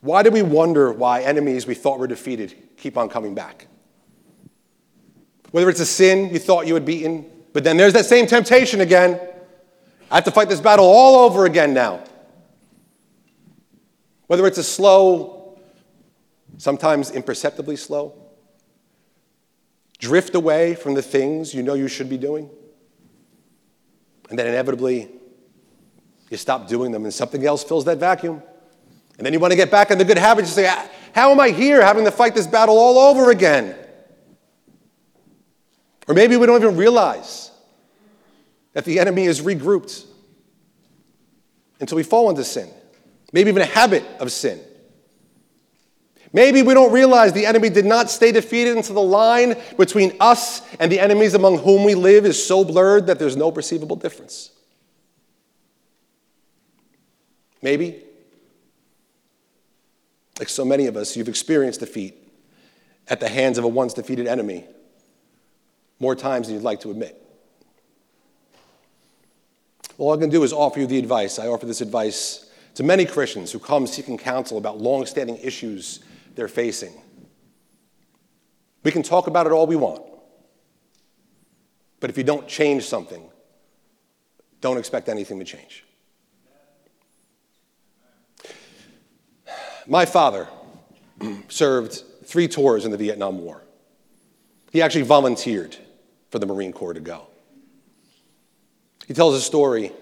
Why 0.00 0.22
do 0.22 0.30
we 0.30 0.42
wonder 0.42 0.92
why 0.92 1.22
enemies 1.22 1.66
we 1.66 1.74
thought 1.74 1.98
were 1.98 2.06
defeated 2.06 2.54
keep 2.76 2.96
on 2.96 3.08
coming 3.08 3.34
back? 3.34 3.66
Whether 5.50 5.68
it's 5.68 5.80
a 5.80 5.86
sin 5.86 6.30
you 6.32 6.38
thought 6.38 6.66
you 6.66 6.74
had 6.74 6.84
beaten, 6.84 7.26
but 7.52 7.64
then 7.64 7.76
there's 7.76 7.92
that 7.92 8.06
same 8.06 8.26
temptation 8.26 8.80
again. 8.80 9.20
I 10.10 10.16
have 10.16 10.24
to 10.24 10.30
fight 10.30 10.48
this 10.48 10.60
battle 10.60 10.86
all 10.86 11.24
over 11.24 11.44
again 11.44 11.74
now. 11.74 12.02
Whether 14.26 14.46
it's 14.46 14.58
a 14.58 14.64
slow, 14.64 15.58
sometimes 16.56 17.10
imperceptibly 17.10 17.76
slow, 17.76 18.14
drift 19.98 20.34
away 20.34 20.74
from 20.74 20.94
the 20.94 21.02
things 21.02 21.52
you 21.52 21.62
know 21.62 21.74
you 21.74 21.88
should 21.88 22.08
be 22.08 22.16
doing, 22.16 22.48
and 24.30 24.38
then 24.38 24.46
inevitably 24.46 25.10
you 26.30 26.36
stop 26.36 26.68
doing 26.68 26.92
them 26.92 27.04
and 27.04 27.12
something 27.12 27.44
else 27.44 27.64
fills 27.64 27.84
that 27.84 27.98
vacuum. 27.98 28.42
And 29.20 29.26
then 29.26 29.34
you 29.34 29.38
want 29.38 29.52
to 29.52 29.56
get 29.56 29.70
back 29.70 29.90
in 29.90 29.98
the 29.98 30.04
good 30.06 30.16
habits 30.16 30.48
and 30.48 30.54
say, 30.54 30.66
ah, 30.66 30.88
How 31.14 31.30
am 31.30 31.38
I 31.40 31.50
here 31.50 31.84
having 31.84 32.06
to 32.06 32.10
fight 32.10 32.34
this 32.34 32.46
battle 32.46 32.78
all 32.78 32.98
over 32.98 33.30
again? 33.30 33.76
Or 36.08 36.14
maybe 36.14 36.38
we 36.38 36.46
don't 36.46 36.62
even 36.62 36.74
realize 36.74 37.50
that 38.72 38.86
the 38.86 38.98
enemy 38.98 39.26
is 39.26 39.42
regrouped 39.42 40.06
until 41.80 41.96
we 41.96 42.02
fall 42.02 42.30
into 42.30 42.42
sin, 42.44 42.70
maybe 43.30 43.50
even 43.50 43.60
a 43.60 43.66
habit 43.66 44.04
of 44.20 44.32
sin. 44.32 44.58
Maybe 46.32 46.62
we 46.62 46.72
don't 46.72 46.90
realize 46.90 47.34
the 47.34 47.44
enemy 47.44 47.68
did 47.68 47.84
not 47.84 48.08
stay 48.08 48.32
defeated 48.32 48.74
until 48.74 48.94
the 48.94 49.02
line 49.02 49.54
between 49.76 50.16
us 50.18 50.62
and 50.80 50.90
the 50.90 50.98
enemies 50.98 51.34
among 51.34 51.58
whom 51.58 51.84
we 51.84 51.94
live 51.94 52.24
is 52.24 52.42
so 52.42 52.64
blurred 52.64 53.08
that 53.08 53.18
there's 53.18 53.36
no 53.36 53.52
perceivable 53.52 53.96
difference. 53.96 54.50
Maybe, 57.60 58.04
like 60.40 60.48
so 60.48 60.64
many 60.64 60.86
of 60.86 60.96
us, 60.96 61.16
you've 61.16 61.28
experienced 61.28 61.80
defeat 61.80 62.16
at 63.08 63.20
the 63.20 63.28
hands 63.28 63.58
of 63.58 63.64
a 63.64 63.68
once 63.68 63.92
defeated 63.92 64.26
enemy 64.26 64.64
more 66.00 66.16
times 66.16 66.46
than 66.46 66.56
you'd 66.56 66.64
like 66.64 66.80
to 66.80 66.90
admit. 66.90 67.16
All 69.98 70.14
I 70.14 70.16
can 70.16 70.30
do 70.30 70.42
is 70.42 70.52
offer 70.52 70.80
you 70.80 70.86
the 70.86 70.98
advice. 70.98 71.38
I 71.38 71.46
offer 71.46 71.66
this 71.66 71.82
advice 71.82 72.50
to 72.76 72.82
many 72.82 73.04
Christians 73.04 73.52
who 73.52 73.58
come 73.58 73.86
seeking 73.86 74.16
counsel 74.16 74.56
about 74.56 74.78
long-standing 74.78 75.36
issues 75.36 76.00
they're 76.36 76.48
facing. 76.48 76.94
We 78.82 78.92
can 78.92 79.02
talk 79.02 79.26
about 79.26 79.46
it 79.46 79.52
all 79.52 79.66
we 79.66 79.76
want. 79.76 80.02
But 82.00 82.08
if 82.08 82.16
you 82.16 82.24
don't 82.24 82.48
change 82.48 82.86
something, 82.86 83.22
don't 84.62 84.78
expect 84.78 85.10
anything 85.10 85.38
to 85.38 85.44
change. 85.44 85.84
My 89.86 90.04
father 90.04 90.48
served 91.48 92.02
three 92.24 92.48
tours 92.48 92.84
in 92.84 92.90
the 92.90 92.96
Vietnam 92.96 93.40
War. 93.40 93.62
He 94.72 94.82
actually 94.82 95.02
volunteered 95.02 95.76
for 96.30 96.38
the 96.38 96.46
Marine 96.46 96.72
Corps 96.72 96.94
to 96.94 97.00
go. 97.00 97.26
He 99.06 99.14
tells 99.14 99.34
a 99.34 99.40
story. 99.40 99.92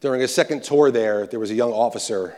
During 0.00 0.20
his 0.20 0.34
second 0.34 0.62
tour 0.64 0.90
there, 0.90 1.26
there 1.26 1.40
was 1.40 1.50
a 1.50 1.54
young 1.54 1.72
officer 1.72 2.36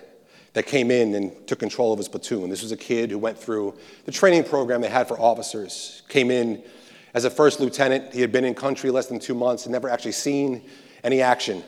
that 0.54 0.66
came 0.66 0.90
in 0.90 1.14
and 1.14 1.46
took 1.46 1.58
control 1.58 1.92
of 1.92 1.98
his 1.98 2.08
platoon. 2.08 2.48
This 2.48 2.62
was 2.62 2.72
a 2.72 2.76
kid 2.76 3.10
who 3.10 3.18
went 3.18 3.38
through 3.38 3.76
the 4.04 4.12
training 4.12 4.44
program 4.44 4.80
they 4.80 4.88
had 4.88 5.08
for 5.08 5.18
officers, 5.18 6.02
came 6.08 6.30
in 6.30 6.62
as 7.12 7.24
a 7.24 7.30
first 7.30 7.60
lieutenant. 7.60 8.14
He 8.14 8.20
had 8.20 8.32
been 8.32 8.44
in 8.44 8.54
country 8.54 8.90
less 8.90 9.06
than 9.06 9.18
two 9.18 9.34
months 9.34 9.64
and 9.64 9.72
never 9.72 9.88
actually 9.88 10.12
seen 10.12 10.62
any 11.02 11.20
action. 11.20 11.62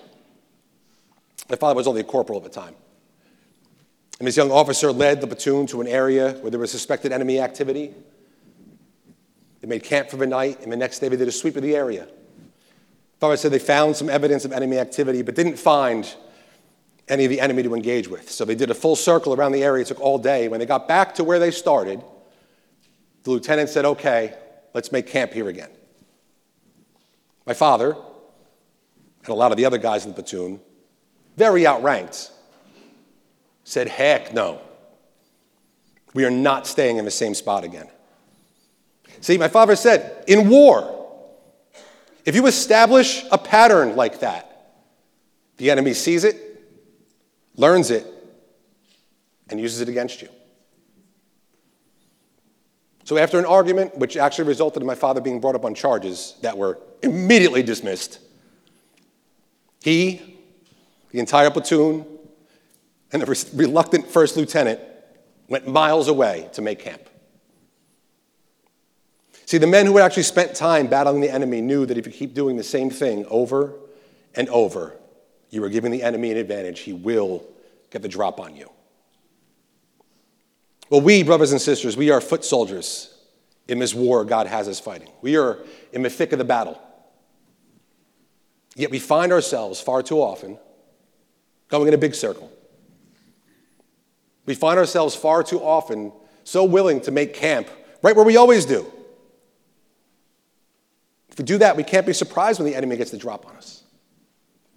My 1.49 1.57
father 1.57 1.75
was 1.75 1.87
only 1.87 2.01
a 2.01 2.05
corporal 2.05 2.39
at 2.39 2.45
the 2.45 2.61
time. 2.61 2.75
And 4.19 4.27
this 4.27 4.37
young 4.37 4.51
officer 4.51 4.93
led 4.93 5.21
the 5.21 5.27
platoon 5.27 5.67
to 5.69 5.81
an 5.81 5.87
area 5.87 6.33
where 6.41 6.51
there 6.51 6.61
was 6.61 6.71
suspected 6.71 7.13
enemy 7.13 7.39
activity. 7.39 7.95
They 9.61 9.69
made 9.69 9.83
camp 9.83 10.11
for 10.11 10.17
the 10.17 10.27
night, 10.27 10.63
and 10.63 10.73
the 10.73 10.77
next 10.77 11.01
day 11.01 11.09
they 11.09 11.17
did 11.17 11.29
a 11.29 11.33
sweep 11.33 11.57
of 11.57 11.63
the 11.63 11.77
area. 11.77 12.09
Father 13.21 13.37
said 13.37 13.51
they 13.51 13.59
found 13.59 13.97
some 13.97 14.09
evidence 14.09 14.45
of 14.45 14.53
enemy 14.53 14.79
activity, 14.79 15.23
but 15.23 15.35
didn't 15.35 15.59
find 15.59 16.15
any 17.09 17.25
of 17.25 17.31
the 17.31 17.41
enemy 17.41 17.63
to 17.63 17.75
engage 17.75 18.09
with. 18.09 18.31
So 18.31 18.45
they 18.45 18.55
did 18.55 18.71
a 18.71 18.75
full 18.75 18.97
circle 18.97 19.35
around 19.35 19.53
the 19.53 19.63
area. 19.63 19.83
It 19.83 19.89
took 19.89 20.01
all 20.01 20.19
day. 20.19 20.49
When 20.49 20.61
they 20.61 20.67
got 20.67 20.89
back 20.89 21.15
to 21.17 21.25
where 21.25 21.39
they 21.39 21.51
started, 21.51 22.03
the 23.23 23.31
lieutenant 23.31 23.69
said, 23.69 23.85
Okay, 23.85 24.35
let's 24.75 24.93
make 24.93 25.07
camp 25.07 25.33
here 25.33 25.49
again. 25.49 25.71
My 27.47 27.55
father, 27.55 27.93
and 27.93 29.29
a 29.29 29.35
lot 29.35 29.53
of 29.53 29.57
the 29.57 29.65
other 29.65 29.79
guys 29.79 30.05
in 30.05 30.11
the 30.11 30.15
platoon, 30.15 30.61
very 31.37 31.67
outranked, 31.67 32.31
said, 33.67 33.89
Heck 33.89 34.33
no. 34.33 34.61
We 36.15 36.25
are 36.25 36.31
not 36.31 36.67
staying 36.67 36.97
in 36.97 37.05
the 37.05 37.11
same 37.11 37.35
spot 37.35 37.65
again. 37.65 37.89
See, 39.21 39.37
my 39.37 39.49
father 39.49 39.77
said, 39.77 40.25
in 40.27 40.49
war, 40.49 40.93
if 42.25 42.35
you 42.35 42.47
establish 42.47 43.25
a 43.31 43.37
pattern 43.37 43.97
like 43.97 44.21
that, 44.21 44.73
the 45.59 45.71
enemy 45.71 45.95
sees 45.95 46.25
it, 46.25 46.37
learns 47.57 47.91
it, 47.91 48.07
and 49.51 49.61
uses 49.61 49.81
it 49.81 49.89
against 49.89 50.23
you. 50.23 50.29
So, 53.05 53.19
after 53.19 53.39
an 53.39 53.47
argument, 53.47 53.99
which 53.99 54.17
actually 54.17 54.49
resulted 54.49 54.83
in 54.83 54.87
my 54.87 54.95
father 54.95 55.21
being 55.21 55.41
brought 55.41 55.55
up 55.55 55.65
on 55.65 55.75
charges 55.75 56.35
that 56.43 56.57
were 56.57 56.79
immediately 57.03 57.63
dismissed, 57.63 58.21
he, 59.83 60.39
the 61.11 61.19
entire 61.19 61.51
platoon, 61.51 62.05
and 63.13 63.23
the 63.23 63.49
reluctant 63.55 64.09
first 64.09 64.37
lieutenant 64.37 64.81
went 65.49 65.67
miles 65.67 66.09
away 66.09 66.49
to 66.55 66.63
make 66.63 66.81
camp. 66.81 67.03
See, 69.47 69.59
the 69.59 69.67
men 69.67 69.87
who 69.87 69.97
had 69.97 70.05
actually 70.05 70.25
spent 70.25 70.57
time 70.57 70.89
battling 70.89 71.21
the 71.21 71.31
enemy 71.31 71.61
knew 71.61 71.87
that 71.87 71.97
if 71.97 72.07
you 72.07 72.13
keep 72.13 72.35
doing 72.35 72.57
the 72.57 72.65
same 72.65 72.91
thing 72.91 73.25
over 73.27 73.75
and 74.35 74.49
over, 74.49 74.97
you 75.51 75.63
are 75.63 75.69
giving 75.69 75.93
the 75.93 76.03
enemy 76.03 76.33
an 76.33 76.37
advantage. 76.37 76.81
He 76.81 76.93
will 76.93 77.47
get 77.91 78.03
the 78.03 78.09
drop 78.09 78.41
on 78.41 78.57
you. 78.57 78.71
Well, 80.91 81.01
we, 81.01 81.23
brothers 81.23 81.53
and 81.53 81.61
sisters, 81.61 81.97
we 81.97 82.11
are 82.11 82.21
foot 82.21 82.45
soldiers 82.45 83.17
in 83.69 83.79
this 83.79 83.95
war 83.95 84.25
God 84.25 84.47
has 84.47 84.69
us 84.69 84.81
fighting. 84.81 85.11
We 85.23 85.37
are 85.37 85.59
in 85.93 86.03
the 86.03 86.11
thick 86.11 86.33
of 86.33 86.39
the 86.39 86.45
battle. 86.45 86.81
Yet 88.75 88.91
we 88.91 88.99
find 88.99 89.33
ourselves 89.33 89.81
far 89.81 90.03
too 90.03 90.21
often 90.21 90.59
going 91.69 91.89
in 91.89 91.95
a 91.95 91.99
big 91.99 92.15
circle. 92.15 92.53
We 94.47 94.55
find 94.55 94.79
ourselves 94.79 95.15
far 95.15 95.43
too 95.43 95.61
often 95.61 96.13
so 96.45 96.65
willing 96.65 97.01
to 97.03 97.11
make 97.11 97.35
camp 97.35 97.69
right 98.03 98.15
where 98.15 98.25
we 98.25 98.37
always 98.37 98.65
do. 98.65 98.91
If 101.29 101.39
we 101.39 101.45
do 101.45 101.59
that, 101.59 101.77
we 101.77 101.83
can't 101.83 102.07
be 102.07 102.13
surprised 102.13 102.61
when 102.61 102.67
the 102.71 102.77
enemy 102.77 102.97
gets 102.97 103.11
the 103.11 103.19
drop 103.19 103.47
on 103.47 103.57
us. 103.57 103.83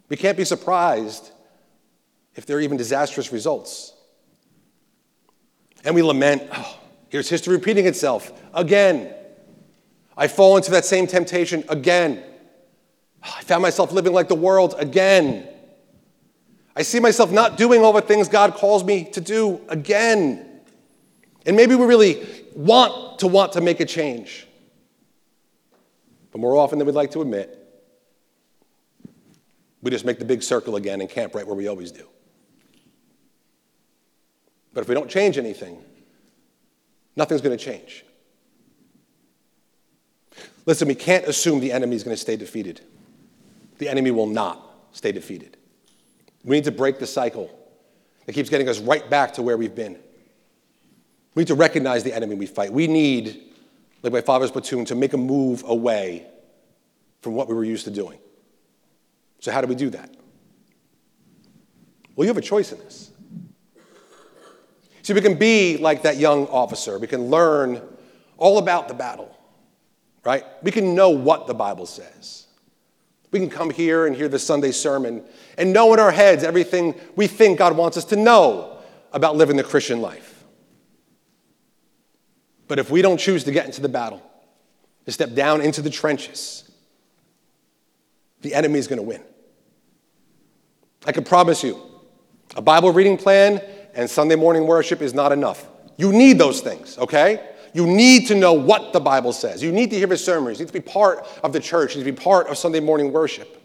We 0.10 0.18
can't 0.18 0.36
be 0.36 0.44
surprised 0.44 1.32
if 2.36 2.46
there 2.46 2.58
are 2.58 2.62
even 2.62 2.76
disastrous 2.76 3.32
results. 3.32 3.94
And 5.86 5.96
we 5.96 6.02
lament, 6.02 6.44
oh, 6.52 6.80
here's 7.10 7.30
history 7.30 7.56
repeating 7.56 7.86
itself 7.86 8.34
again. 8.54 9.14
I 10.18 10.28
fall 10.28 10.58
into 10.58 10.72
that 10.72 10.84
same 10.84 11.08
temptation 11.08 11.64
again. 11.70 12.24
I 13.22 13.42
found 13.44 13.62
myself 13.62 13.92
living 13.92 14.12
like 14.12 14.28
the 14.28 14.36
world 14.36 14.76
again. 14.78 15.48
I 16.80 16.82
see 16.84 17.02
myself 17.02 17.30
not 17.30 17.58
doing 17.58 17.84
all 17.84 17.92
the 17.92 18.02
things 18.02 18.30
God 18.30 18.54
calls 18.54 18.86
me 18.86 19.04
to 19.12 19.20
do 19.20 19.60
again. 19.68 20.62
And 21.46 21.58
maybe 21.58 21.76
we 21.76 21.86
really 21.86 22.26
want 22.56 23.20
to 23.20 23.28
want 23.28 23.52
to 23.54 23.62
make 23.62 23.82
a 23.82 23.86
change. 23.86 24.48
But 26.32 26.40
more 26.40 26.56
often 26.56 26.80
than 26.80 26.86
we'd 26.86 26.96
like 26.96 27.12
to 27.12 27.22
admit, 27.22 27.58
we 29.82 29.92
just 29.92 30.06
make 30.06 30.20
the 30.20 30.26
big 30.26 30.42
circle 30.42 30.78
again 30.78 31.02
and 31.02 31.10
camp 31.10 31.36
right 31.36 31.46
where 31.46 31.56
we 31.56 31.68
always 31.68 31.92
do. 31.92 32.08
But 34.74 34.80
if 34.80 34.88
we 34.88 34.96
don't 34.96 35.10
change 35.10 35.38
anything, 35.38 35.84
nothing's 37.18 37.42
going 37.42 37.58
to 37.58 37.62
change. 37.62 38.06
Listen, 40.66 40.88
we 40.88 40.96
can't 40.96 41.26
assume 41.26 41.60
the 41.60 41.74
enemy 41.74 41.98
is 41.98 42.06
going 42.06 42.16
to 42.16 42.22
stay 42.22 42.38
defeated. 42.38 42.80
The 43.80 43.90
enemy 43.90 44.12
will 44.12 44.28
not 44.28 44.66
stay 44.94 45.12
defeated. 45.12 45.58
We 46.44 46.56
need 46.56 46.66
to 46.66 46.72
break 46.72 47.00
the 47.00 47.08
cycle 47.08 47.50
that 48.26 48.34
keeps 48.34 48.50
getting 48.50 48.70
us 48.70 48.80
right 48.80 49.10
back 49.10 49.34
to 49.34 49.42
where 49.42 49.58
we've 49.58 49.76
been. 49.76 50.00
We 51.36 51.42
need 51.42 51.48
to 51.48 51.56
recognize 51.56 52.04
the 52.04 52.14
enemy 52.14 52.36
we 52.36 52.46
fight. 52.46 52.72
We 52.72 52.88
need, 52.88 53.54
like 54.04 54.14
my 54.14 54.22
father's 54.22 54.52
platoon, 54.52 54.86
to 54.86 54.96
make 54.96 55.14
a 55.14 55.18
move 55.18 55.64
away 55.68 56.28
from 57.22 57.34
what 57.34 57.48
we 57.48 57.56
were 57.56 57.64
used 57.64 57.86
to 57.86 57.92
doing. 57.92 58.20
So, 59.40 59.52
how 59.52 59.62
do 59.62 59.68
we 59.68 59.76
do 59.76 59.90
that? 59.92 60.14
Well, 62.16 62.26
you 62.26 62.30
have 62.30 62.38
a 62.38 62.42
choice 62.42 62.72
in 62.72 62.80
this. 62.80 63.12
See, 65.02 65.14
we 65.14 65.22
can 65.22 65.38
be 65.38 65.78
like 65.78 66.04
that 66.04 66.18
young 66.18 66.48
officer. 66.48 67.00
We 67.00 67.08
can 67.08 67.30
learn 67.30 67.82
all 68.38 68.58
about 68.58 68.88
the 68.88 68.94
battle, 68.94 69.36
right? 70.24 70.44
We 70.62 70.72
can 70.72 70.94
know 70.96 71.10
what 71.10 71.48
the 71.48 71.54
Bible 71.54 71.86
says. 71.86 72.48
We 73.32 73.40
can 73.40 73.50
come 73.50 73.70
here 73.70 74.08
and 74.08 74.16
hear 74.16 74.28
the 74.28 74.40
Sunday 74.40 74.72
sermon 74.72 75.24
and 75.58 75.72
know 75.72 75.94
in 75.94 76.00
our 76.00 76.12
heads 76.12 76.44
everything 76.44 76.96
we 77.16 77.28
think 77.28 77.60
God 77.60 77.78
wants 77.78 77.98
us 77.98 78.06
to 78.06 78.16
know 78.16 78.80
about 79.12 79.36
living 79.36 79.58
the 79.58 79.64
Christian 79.64 80.02
life. 80.02 80.44
But 82.68 82.80
if 82.80 82.90
we 82.90 83.02
don't 83.02 83.18
choose 83.18 83.44
to 83.46 83.52
get 83.52 83.66
into 83.66 83.82
the 83.82 83.90
battle, 83.90 84.22
to 85.06 85.12
step 85.12 85.34
down 85.34 85.62
into 85.62 85.82
the 85.82 85.90
trenches, 85.90 86.70
the 88.42 88.54
enemy 88.54 88.80
is 88.80 88.88
going 88.88 88.98
to 88.98 89.04
win. 89.04 89.22
I 91.06 91.12
can 91.12 91.24
promise 91.24 91.64
you, 91.64 91.82
a 92.56 92.62
Bible 92.62 92.92
reading 92.92 93.18
plan 93.18 93.62
and 93.94 94.10
Sunday 94.10 94.36
morning 94.36 94.68
worship 94.68 95.02
is 95.02 95.14
not 95.14 95.32
enough. 95.32 95.68
You 95.98 96.12
need 96.12 96.38
those 96.38 96.62
things, 96.62 96.98
okay? 96.98 97.44
You 97.74 97.86
need 97.86 98.28
to 98.28 98.36
know 98.36 98.54
what 98.54 98.94
the 98.94 99.00
Bible 99.00 99.34
says. 99.34 99.62
You 99.62 99.72
need 99.72 99.90
to 99.92 99.98
hear 99.98 100.08
the 100.08 100.18
sermons. 100.18 100.60
You 100.60 100.66
need 100.66 100.74
to 100.74 100.80
be 100.80 100.88
part 100.88 101.28
of 101.44 101.54
the 101.54 101.60
church. 101.60 101.96
You 101.96 102.04
need 102.04 102.12
to 102.12 102.18
be 102.18 102.24
part 102.24 102.48
of 102.48 102.58
Sunday 102.58 102.80
morning 102.80 103.12
worship. 103.12 103.56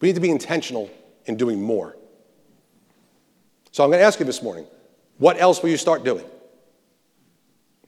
We 0.00 0.08
need 0.08 0.14
to 0.14 0.20
be 0.20 0.30
intentional 0.30 0.90
in 1.26 1.36
doing 1.36 1.62
more. 1.62 1.96
So 3.70 3.84
I'm 3.84 3.90
going 3.90 4.00
to 4.00 4.04
ask 4.04 4.18
you 4.20 4.26
this 4.26 4.42
morning 4.42 4.66
what 5.18 5.40
else 5.40 5.62
will 5.62 5.70
you 5.70 5.76
start 5.76 6.04
doing? 6.04 6.24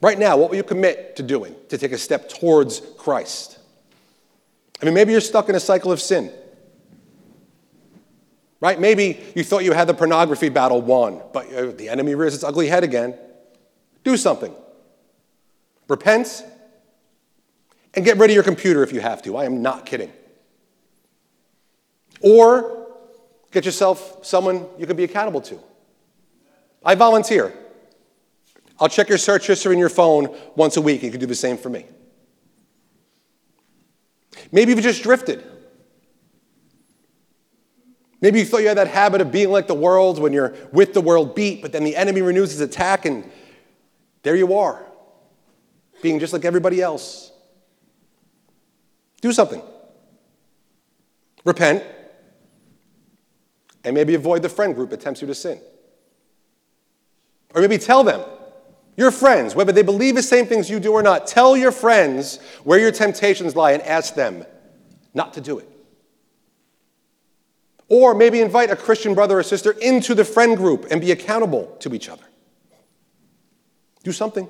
Right 0.00 0.18
now, 0.18 0.37
what 0.37 0.50
will 0.50 0.56
you 0.56 0.62
commit 0.62 1.16
to 1.16 1.22
doing 1.22 1.56
to 1.68 1.78
take 1.78 1.92
a 1.92 1.98
step 1.98 2.28
towards 2.28 2.80
Christ? 2.98 3.58
I 4.80 4.84
mean, 4.84 4.94
maybe 4.94 5.12
you're 5.12 5.20
stuck 5.20 5.48
in 5.48 5.54
a 5.54 5.60
cycle 5.60 5.90
of 5.90 6.00
sin. 6.00 6.30
Right? 8.64 8.81
Maybe 8.81 9.22
you 9.35 9.44
thought 9.44 9.62
you 9.62 9.72
had 9.72 9.88
the 9.88 9.92
pornography 9.92 10.48
battle 10.48 10.81
won, 10.81 11.20
but 11.35 11.53
uh, 11.53 11.72
the 11.72 11.90
enemy 11.90 12.14
rears 12.14 12.35
its 12.35 12.42
ugly 12.42 12.66
head 12.66 12.83
again. 12.83 13.14
Do 14.05 14.16
something. 14.16 14.55
Repent 15.87 16.42
and 17.92 18.07
get 18.07 18.16
rid 18.16 18.31
of 18.31 18.35
your 18.35 18.42
computer 18.42 18.83
if 18.83 18.90
you 18.90 19.00
have 19.00 19.20
to. 19.24 19.37
I 19.37 19.44
am 19.44 19.61
not 19.61 19.85
kidding. 19.85 20.11
Or 22.22 22.88
get 23.50 23.66
yourself 23.66 24.24
someone 24.24 24.64
you 24.79 24.87
can 24.87 24.96
be 24.96 25.05
accountable 25.05 25.42
to. 25.42 25.61
I 26.83 26.94
volunteer. 26.94 27.53
I'll 28.81 28.88
check 28.88 29.11
your 29.11 29.18
search 29.18 29.46
history 29.46 29.74
in 29.74 29.79
your 29.79 29.90
phone 29.90 30.35
once 30.57 30.79
a 30.79 30.81
week. 30.81 31.03
You 31.03 31.11
can 31.11 31.20
do 31.20 31.27
the 31.27 31.35
same 31.35 31.59
for 31.59 31.68
me. 31.68 31.85
Maybe 34.50 34.72
you've 34.72 34.83
just 34.83 35.03
drifted. 35.03 35.44
Maybe 38.24 38.38
you 38.38 38.46
thought 38.46 38.62
you 38.62 38.68
had 38.68 38.78
that 38.78 38.88
habit 38.88 39.20
of 39.20 39.30
being 39.30 39.50
like 39.50 39.66
the 39.66 39.74
world 39.74 40.18
when 40.18 40.32
you're 40.32 40.54
with 40.72 40.94
the 40.94 41.02
world 41.02 41.34
beat, 41.34 41.60
but 41.60 41.72
then 41.72 41.84
the 41.84 41.94
enemy 41.94 42.22
renews 42.22 42.52
his 42.52 42.62
attack, 42.62 43.04
and 43.04 43.30
there 44.22 44.34
you 44.34 44.54
are, 44.54 44.82
being 46.00 46.18
just 46.18 46.32
like 46.32 46.46
everybody 46.46 46.80
else. 46.80 47.30
Do 49.20 49.30
something. 49.30 49.60
Repent, 51.44 51.84
and 53.84 53.94
maybe 53.94 54.14
avoid 54.14 54.40
the 54.40 54.48
friend 54.48 54.74
group 54.74 54.88
that 54.88 55.02
tempts 55.02 55.20
you 55.20 55.26
to 55.26 55.34
sin. 55.34 55.60
Or 57.54 57.60
maybe 57.60 57.76
tell 57.76 58.04
them, 58.04 58.22
your 58.96 59.10
friends, 59.10 59.54
whether 59.54 59.70
they 59.70 59.82
believe 59.82 60.14
the 60.14 60.22
same 60.22 60.46
things 60.46 60.70
you 60.70 60.80
do 60.80 60.92
or 60.92 61.02
not, 61.02 61.26
tell 61.26 61.58
your 61.58 61.72
friends 61.72 62.38
where 62.62 62.78
your 62.78 62.90
temptations 62.90 63.54
lie 63.54 63.72
and 63.72 63.82
ask 63.82 64.14
them 64.14 64.46
not 65.12 65.34
to 65.34 65.42
do 65.42 65.58
it. 65.58 65.68
Or 67.88 68.14
maybe 68.14 68.40
invite 68.40 68.70
a 68.70 68.76
Christian 68.76 69.14
brother 69.14 69.38
or 69.38 69.42
sister 69.42 69.72
into 69.72 70.14
the 70.14 70.24
friend 70.24 70.56
group 70.56 70.86
and 70.90 71.00
be 71.00 71.12
accountable 71.12 71.76
to 71.80 71.94
each 71.94 72.08
other. 72.08 72.24
Do 74.02 74.12
something. 74.12 74.48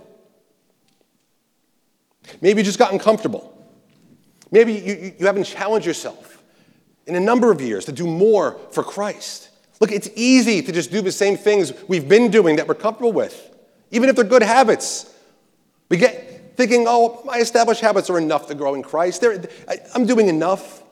Maybe 2.41 2.61
you 2.61 2.65
just 2.65 2.79
gotten 2.79 2.99
comfortable. 2.99 3.51
Maybe 4.51 4.73
you, 4.73 5.15
you 5.19 5.27
haven't 5.27 5.45
challenged 5.45 5.87
yourself 5.87 6.43
in 7.07 7.17
a 7.17 7.21
number 7.21 7.51
of 7.51 7.61
years 7.61 7.85
to 7.87 7.93
do 7.93 8.07
more 8.07 8.59
for 8.71 8.83
Christ. 8.85 9.51
Look, 9.81 9.91
it's 9.91 10.09
easy 10.15 10.63
to 10.63 10.73
just 10.73 10.91
do 10.91 11.03
the 11.03 11.13
same 11.13 11.37
things 11.37 11.73
we've 11.89 12.09
been 12.09 12.31
doing 12.31 12.57
that 12.57 12.69
we're 12.69 12.75
comfortable 12.75 13.13
with, 13.13 13.51
even 13.91 14.09
if 14.09 14.17
they're 14.17 14.25
good 14.25 14.43
habits. 14.43 15.13
We 15.89 15.97
get 15.97 16.57
thinking, 16.57 16.85
oh, 16.87 17.21
my 17.25 17.39
established 17.39 17.81
habits 17.81 18.09
are 18.11 18.19
enough 18.19 18.47
to 18.47 18.55
grow 18.55 18.75
in 18.75 18.83
Christ. 18.83 19.21
They're, 19.21 19.45
I'm 19.95 20.07
doing 20.07 20.29
enough. 20.29 20.84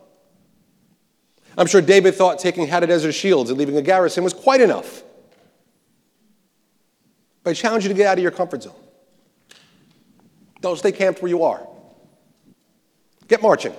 I'm 1.57 1.67
sure 1.67 1.81
David 1.81 2.15
thought 2.15 2.39
taking 2.39 2.67
Hadadezer 2.67 3.13
shields 3.13 3.51
and 3.51 3.59
leaving 3.59 3.77
a 3.77 3.83
garrison 3.83 4.25
was 4.25 4.33
quite 4.33 4.61
enough. 4.61 5.03
But 7.43 7.51
I 7.51 7.55
challenge 7.55 7.85
you 7.85 7.89
to 7.89 7.95
get 7.95 8.07
out 8.07 8.19
of 8.19 8.23
your 8.23 8.31
comfort 8.31 8.63
zone. 8.63 8.75
Don't 10.61 10.79
stay 10.79 10.93
camped 10.93 11.21
where 11.21 11.29
you 11.29 11.43
are. 11.43 11.67
Get 13.29 13.43
marching. 13.43 13.75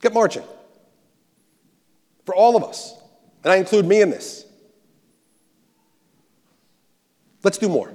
Get 0.00 0.12
marching. 0.12 0.44
For 2.24 2.34
all 2.34 2.56
of 2.56 2.64
us. 2.64 2.94
And 3.42 3.52
I 3.52 3.56
include 3.56 3.86
me 3.86 4.02
in 4.02 4.10
this. 4.10 4.44
Let's 7.42 7.58
do 7.58 7.68
more. 7.68 7.94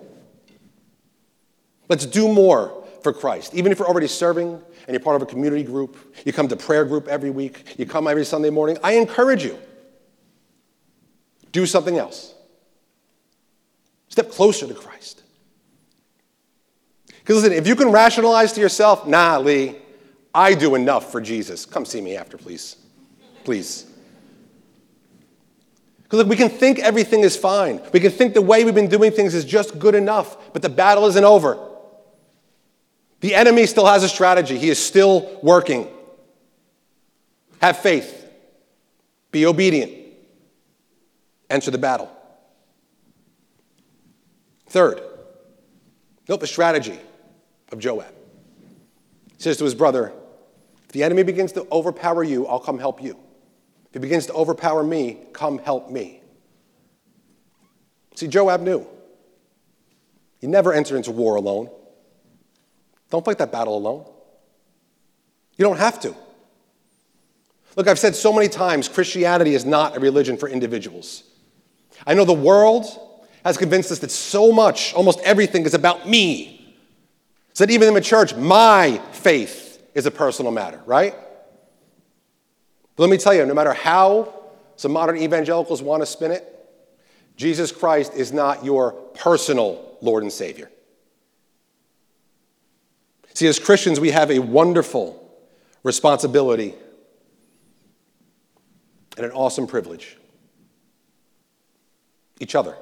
Let's 1.88 2.06
do 2.06 2.32
more 2.34 2.81
for 3.04 3.14
Christ. 3.14 3.54
Even 3.54 3.72
if 3.72 3.80
you're 3.80 3.88
already 3.88 4.08
serving 4.08 4.54
and 4.54 4.90
you're 4.90 5.00
part 5.00 5.16
of 5.16 5.22
a 5.22 5.26
community 5.26 5.64
group, 5.64 6.16
you 6.26 6.34
come 6.34 6.48
to 6.48 6.56
prayer 6.56 6.86
group 6.86 7.08
every 7.08 7.30
week, 7.30 7.76
you 7.78 7.86
come 7.86 8.08
every 8.08 8.26
Sunday 8.26 8.50
morning, 8.50 8.78
I 8.84 8.94
encourage 8.94 9.44
you. 9.44 9.58
Do 11.52 11.66
something 11.66 11.98
else. 11.98 12.34
Step 14.10 14.32
closer 14.32 14.68
to 14.68 14.74
Christ. 14.74 15.24
Because 17.20 17.44
listen, 17.44 17.54
if 17.54 17.68
you 17.68 17.76
can 17.76 17.92
rationalize 17.92 18.54
to 18.54 18.62
yourself, 18.62 19.08
nah, 19.08 19.38
Lee, 19.38 19.76
I 20.34 20.54
do 20.54 20.76
enough 20.76 21.12
for 21.12 21.22
Jesus. 21.22 21.66
Come 21.66 21.86
see 21.86 22.02
me 22.02 22.16
after, 22.16 22.38
please. 22.38 22.78
Please. 23.44 23.86
Because 26.04 26.20
look, 26.20 26.28
we 26.28 26.36
can 26.36 26.50
think 26.50 26.80
everything 26.80 27.22
is 27.22 27.38
fine. 27.38 27.82
We 27.94 28.00
can 28.00 28.12
think 28.12 28.34
the 28.34 28.42
way 28.42 28.66
we've 28.66 28.76
been 28.76 28.90
doing 28.90 29.12
things 29.12 29.34
is 29.34 29.46
just 29.46 29.80
good 29.80 29.96
enough, 29.96 30.52
but 30.52 30.62
the 30.62 30.70
battle 30.70 31.06
isn't 31.06 31.24
over. 31.24 31.71
The 33.22 33.36
enemy 33.36 33.68
still 33.68 33.86
has 33.86 34.04
a 34.04 34.10
strategy, 34.10 34.58
he 34.58 34.70
is 34.70 34.84
still 34.84 35.40
working. 35.42 35.88
Have 37.62 37.78
faith, 37.78 38.28
be 39.32 39.46
obedient, 39.46 39.92
enter 41.50 41.70
the 41.70 41.78
battle. 41.78 42.12
Third, 44.68 45.02
note 46.28 46.40
the 46.40 46.48
strategy 46.48 47.00
of 47.72 47.78
Joab. 47.78 48.14
He 49.38 49.44
says 49.44 49.58
to 49.58 49.66
his 49.66 49.76
brother, 49.76 50.12
If 50.86 50.92
the 50.94 51.04
enemy 51.04 51.22
begins 51.22 51.52
to 51.54 51.68
overpower 51.72 52.24
you, 52.24 52.48
I'll 52.48 52.60
come 52.60 52.80
help 52.80 53.04
you. 53.04 53.20
If 53.90 53.94
he 53.94 54.00
begins 54.00 54.26
to 54.28 54.34
overpower 54.34 54.84
me, 54.84 55.20
come 55.34 55.60
help 55.60 55.92
me. 55.92 56.22
See, 58.16 58.28
Joab 58.28 58.62
knew. 58.62 58.88
You 60.40 60.48
never 60.48 60.74
enter 60.74 60.98
into 60.98 61.12
war 61.12 61.36
alone. 61.36 61.70
Don't 63.12 63.24
fight 63.24 63.38
that 63.38 63.52
battle 63.52 63.78
alone. 63.78 64.06
You 65.58 65.65
don't 65.65 65.78
have 65.78 66.00
to. 66.00 66.15
Look, 67.76 67.88
I've 67.88 68.00
said 68.00 68.15
so 68.15 68.34
many 68.34 68.47
times 68.47 68.88
Christianity 68.88 69.54
is 69.54 69.65
not 69.65 69.95
a 69.95 70.00
religion 70.00 70.38
for 70.38 70.50
individuals. 70.50 71.24
I 72.08 72.15
know 72.15 72.26
the 72.26 72.34
world 72.34 72.86
has 73.45 73.58
convinced 73.58 73.91
us 73.91 74.00
that 74.00 74.12
so 74.12 74.52
much, 74.52 74.93
almost 74.93 75.19
everything, 75.21 75.65
is 75.65 75.74
about 75.74 76.08
me. 76.08 76.76
So 77.54 77.65
that 77.65 77.71
even 77.71 77.88
in 77.88 77.93
the 77.93 78.02
church, 78.02 78.34
my 78.34 79.00
faith 79.12 79.84
is 79.93 80.06
a 80.06 80.12
personal 80.12 80.52
matter, 80.52 80.82
right? 80.86 81.13
But 82.95 83.04
let 83.04 83.10
me 83.10 83.17
tell 83.17 83.34
you, 83.34 83.45
no 83.45 83.54
matter 83.54 83.74
how 83.74 84.34
some 84.78 84.93
modern 84.93 85.17
evangelicals 85.17 85.82
want 85.82 86.02
to 86.02 86.06
spin 86.06 86.32
it, 86.32 86.47
Jesus 87.36 87.71
Christ 87.71 88.13
is 88.13 88.32
not 88.32 88.63
your 88.63 88.93
personal 88.93 89.97
Lord 90.02 90.24
and 90.24 90.32
Savior. 90.32 90.71
See, 93.34 93.48
as 93.48 93.60
Christians, 93.60 94.00
we 94.00 94.12
have 94.12 94.30
a 94.30 94.39
wonderful 94.39 95.17
responsibility 95.84 96.76
and 99.17 99.26
an 99.26 99.32
awesome 99.32 99.67
privilege 99.67 100.17
each 102.39 102.56
other. 102.56 102.76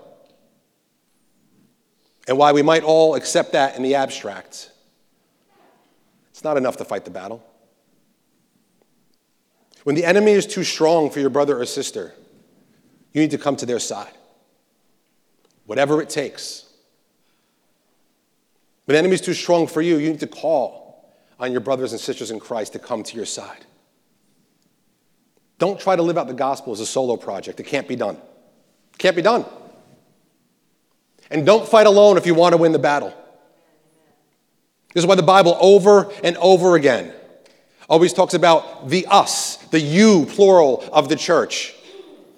And 2.27 2.37
while 2.37 2.53
we 2.53 2.61
might 2.61 2.83
all 2.83 3.15
accept 3.15 3.53
that 3.53 3.75
in 3.75 3.83
the 3.83 3.95
abstract, 3.95 4.71
it's 6.29 6.43
not 6.43 6.57
enough 6.57 6.77
to 6.77 6.85
fight 6.85 7.03
the 7.03 7.11
battle. 7.11 7.43
When 9.83 9.95
the 9.95 10.05
enemy 10.05 10.31
is 10.31 10.45
too 10.45 10.63
strong 10.63 11.09
for 11.09 11.19
your 11.19 11.29
brother 11.29 11.59
or 11.59 11.65
sister, 11.65 12.13
you 13.13 13.21
need 13.21 13.31
to 13.31 13.37
come 13.37 13.55
to 13.57 13.65
their 13.65 13.79
side, 13.79 14.13
whatever 15.65 16.01
it 16.01 16.09
takes. 16.09 16.68
When 18.89 18.95
the 18.95 18.99
enemy 19.01 19.13
is 19.13 19.21
too 19.21 19.35
strong 19.35 19.67
for 19.67 19.83
you, 19.83 19.97
you 19.97 20.09
need 20.09 20.19
to 20.21 20.25
call 20.25 21.13
on 21.39 21.51
your 21.51 21.61
brothers 21.61 21.91
and 21.91 22.01
sisters 22.01 22.31
in 22.31 22.39
Christ 22.39 22.73
to 22.73 22.79
come 22.79 23.03
to 23.03 23.15
your 23.15 23.27
side. 23.27 23.63
Don't 25.59 25.79
try 25.79 25.95
to 25.95 26.01
live 26.01 26.17
out 26.17 26.25
the 26.25 26.33
gospel 26.33 26.73
as 26.73 26.79
a 26.79 26.87
solo 26.87 27.15
project. 27.15 27.59
It 27.59 27.67
can't 27.67 27.87
be 27.87 27.95
done. 27.95 28.15
It 28.15 28.97
can't 28.97 29.15
be 29.15 29.21
done. 29.21 29.45
And 31.29 31.45
don't 31.45 31.69
fight 31.69 31.85
alone 31.85 32.17
if 32.17 32.25
you 32.25 32.33
want 32.33 32.53
to 32.53 32.57
win 32.57 32.71
the 32.71 32.79
battle. 32.79 33.13
This 34.95 35.03
is 35.03 35.05
why 35.05 35.13
the 35.13 35.21
Bible 35.21 35.55
over 35.61 36.11
and 36.23 36.35
over 36.37 36.75
again 36.75 37.13
always 37.87 38.11
talks 38.11 38.33
about 38.33 38.89
the 38.89 39.05
us, 39.05 39.57
the 39.67 39.79
you, 39.79 40.25
plural, 40.25 40.83
of 40.91 41.09
the 41.09 41.15
church. 41.15 41.75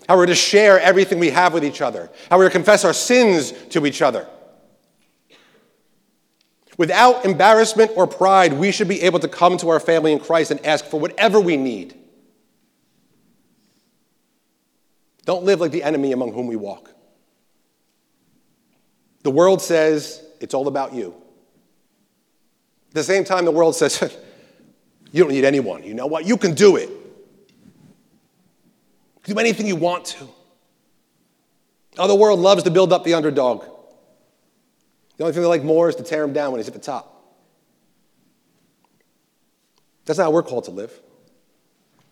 How 0.05 0.17
we're 0.17 0.25
to 0.25 0.35
share 0.35 0.81
everything 0.81 1.17
we 1.17 1.29
have 1.29 1.53
with 1.53 1.63
each 1.63 1.79
other, 1.79 2.09
how 2.29 2.37
we're 2.37 2.49
to 2.49 2.51
confess 2.51 2.83
our 2.83 2.91
sins 2.91 3.53
to 3.69 3.85
each 3.85 4.01
other. 4.01 4.27
Without 6.81 7.25
embarrassment 7.25 7.91
or 7.95 8.07
pride, 8.07 8.53
we 8.53 8.71
should 8.71 8.87
be 8.87 9.03
able 9.03 9.19
to 9.19 9.27
come 9.27 9.55
to 9.55 9.69
our 9.69 9.79
family 9.79 10.13
in 10.13 10.19
Christ 10.19 10.49
and 10.49 10.65
ask 10.65 10.83
for 10.83 10.99
whatever 10.99 11.39
we 11.39 11.55
need. 11.55 11.93
Don't 15.23 15.43
live 15.43 15.59
like 15.59 15.69
the 15.69 15.83
enemy 15.83 16.11
among 16.11 16.33
whom 16.33 16.47
we 16.47 16.55
walk. 16.55 16.89
The 19.21 19.29
world 19.29 19.61
says 19.61 20.23
it's 20.39 20.55
all 20.55 20.67
about 20.67 20.95
you. 20.95 21.13
At 22.87 22.95
the 22.95 23.03
same 23.03 23.25
time, 23.25 23.45
the 23.45 23.51
world 23.51 23.75
says, 23.75 24.01
you 25.11 25.23
don't 25.23 25.31
need 25.31 25.45
anyone. 25.45 25.83
You 25.83 25.93
know 25.93 26.07
what? 26.07 26.25
You 26.25 26.35
can 26.35 26.55
do 26.55 26.77
it. 26.77 26.89
Do 29.25 29.37
anything 29.37 29.67
you 29.67 29.75
want 29.75 30.05
to. 30.05 30.27
Oh, 31.99 32.07
the 32.07 32.15
world 32.15 32.39
loves 32.39 32.63
to 32.63 32.71
build 32.71 32.91
up 32.91 33.03
the 33.03 33.13
underdog. 33.13 33.65
The 35.17 35.23
only 35.23 35.33
thing 35.33 35.41
they 35.41 35.47
like 35.47 35.63
more 35.63 35.89
is 35.89 35.95
to 35.95 36.03
tear 36.03 36.23
him 36.23 36.33
down 36.33 36.51
when 36.51 36.59
he's 36.59 36.67
at 36.67 36.73
the 36.73 36.79
top. 36.79 37.07
That's 40.05 40.17
not 40.17 40.25
how 40.25 40.31
we're 40.31 40.43
called 40.43 40.65
to 40.65 40.71
live. 40.71 40.99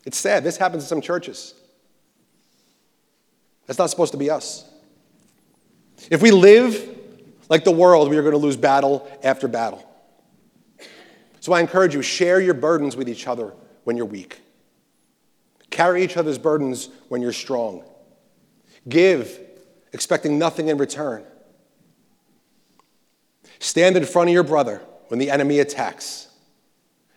It's 0.06 0.18
sad. 0.18 0.44
This 0.44 0.58
happens 0.58 0.84
in 0.84 0.88
some 0.88 1.02
churches. 1.02 1.54
That's 3.66 3.80
not 3.80 3.90
supposed 3.90 4.12
to 4.14 4.18
be 4.18 4.30
us. 4.30 4.64
If 6.10 6.22
we 6.22 6.32
live 6.32 6.98
like 7.50 7.64
the 7.64 7.72
world, 7.72 8.10
we 8.10 8.18
are 8.18 8.22
going 8.22 8.34
to 8.34 8.38
lose 8.38 8.58
battle 8.58 9.10
after 9.24 9.48
battle. 9.48 9.86
So 11.40 11.54
I 11.54 11.62
encourage 11.62 11.94
you 11.94 12.02
share 12.02 12.40
your 12.40 12.54
burdens 12.54 12.96
with 12.96 13.10
each 13.10 13.28
other 13.28 13.54
when 13.84 13.98
you're 13.98 14.06
weak. 14.06 14.40
Carry 15.70 16.04
each 16.04 16.18
other's 16.18 16.38
burdens 16.38 16.90
when 17.10 17.22
you're 17.22 17.34
strong. 17.34 17.84
Give, 18.88 19.40
expecting 19.94 20.40
nothing 20.40 20.68
in 20.68 20.78
return. 20.78 21.24
Stand 23.60 23.98
in 23.98 24.06
front 24.06 24.30
of 24.30 24.34
your 24.34 24.44
brother 24.44 24.82
when 25.10 25.20
the 25.20 25.30
enemy 25.30 25.60
attacks 25.60 26.28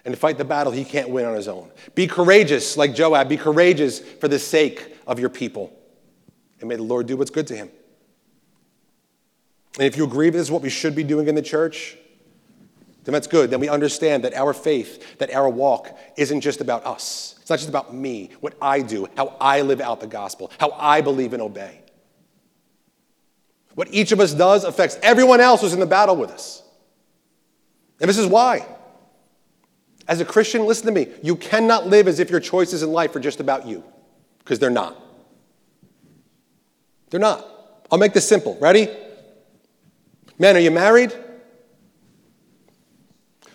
and 0.05 0.19
fight 0.19 0.39
the 0.39 0.45
battle 0.45 0.73
he 0.73 0.85
can't 0.85 1.09
win 1.09 1.25
on 1.25 1.35
his 1.35 1.49
own. 1.49 1.71
Be 1.95 2.07
courageous, 2.07 2.77
like 2.77 2.95
Joab. 2.95 3.29
Be 3.29 3.37
courageous 3.37 4.01
for 4.01 4.29
the 4.29 4.39
sake 4.39 4.97
of 5.07 5.21
your 5.21 5.29
people. 5.29 5.73
And 6.61 6.69
may 6.69 6.77
the 6.77 6.83
Lord 6.83 7.07
do 7.07 7.17
what's 7.17 7.31
good 7.31 7.47
to 7.49 7.57
him. 7.57 7.71
And 9.79 9.85
if 9.85 9.97
you 9.97 10.05
agree 10.05 10.31
this 10.31 10.43
is 10.43 10.51
what 10.51 10.63
we 10.63 10.69
should 10.69 10.95
be 10.95 11.05
doing 11.05 11.29
in 11.29 11.35
the 11.35 11.43
church, 11.43 11.97
then 13.05 13.13
that's 13.13 13.27
good. 13.27 13.51
Then 13.51 13.61
we 13.61 13.69
understand 13.69 14.25
that 14.25 14.35
our 14.35 14.53
faith, 14.53 15.19
that 15.19 15.33
our 15.33 15.49
walk 15.49 15.97
isn't 16.17 16.41
just 16.41 16.61
about 16.61 16.85
us. 16.87 17.37
It's 17.41 17.51
not 17.51 17.59
just 17.59 17.69
about 17.69 17.95
me, 17.95 18.31
what 18.41 18.55
I 18.61 18.81
do, 18.81 19.09
how 19.17 19.37
I 19.41 19.63
live 19.63 19.81
out 19.81 20.01
the 20.01 20.07
gospel, 20.07 20.51
how 20.59 20.73
I 20.73 21.01
believe 21.01 21.33
and 21.33 21.43
obey. 21.43 21.82
What 23.75 23.89
each 23.91 24.13
of 24.13 24.21
us 24.21 24.35
does 24.35 24.65
affects 24.65 24.99
everyone 25.03 25.41
else 25.41 25.63
who's 25.63 25.73
in 25.73 25.81
the 25.81 25.87
battle 25.87 26.17
with 26.17 26.31
us. 26.31 26.63
And 28.01 28.09
this 28.09 28.19
is 28.19 28.27
why. 28.27 28.67
As 30.09 30.21
a 30.21 30.25
Christian, 30.25 30.67
listen 30.67 30.87
to 30.87 30.93
me, 30.93 31.09
you 31.23 31.37
cannot 31.37 31.87
live 31.87 32.09
as 32.09 32.19
if 32.19 32.29
your 32.29 32.41
choices 32.41 32.83
in 32.83 32.93
life 32.93 33.15
are 33.15 33.21
just 33.21 33.41
about 33.41 33.67
you, 33.67 33.85
because 34.39 34.59
they're 34.59 34.71
not. 34.71 35.01
They're 37.11 37.21
not. 37.21 37.47
I'll 37.91 37.99
make 37.99 38.13
this 38.13 38.29
simple. 38.29 38.59
Ready? 38.61 38.89
Men, 40.39 40.57
are 40.57 40.61
you 40.61 40.71
married? 40.71 41.13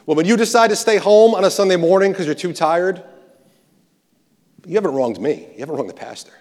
Well, 0.05 0.15
when 0.15 0.25
you 0.25 0.37
decide 0.37 0.69
to 0.69 0.75
stay 0.75 0.97
home 0.97 1.35
on 1.35 1.43
a 1.43 1.51
Sunday 1.51 1.75
morning 1.75 2.11
because 2.11 2.25
you're 2.25 2.35
too 2.35 2.53
tired, 2.53 3.03
you 4.65 4.75
haven't 4.75 4.93
wronged 4.93 5.19
me. 5.19 5.47
You 5.53 5.59
haven't 5.59 5.75
wronged 5.75 5.89
the 5.89 5.93
pastor. 5.93 6.31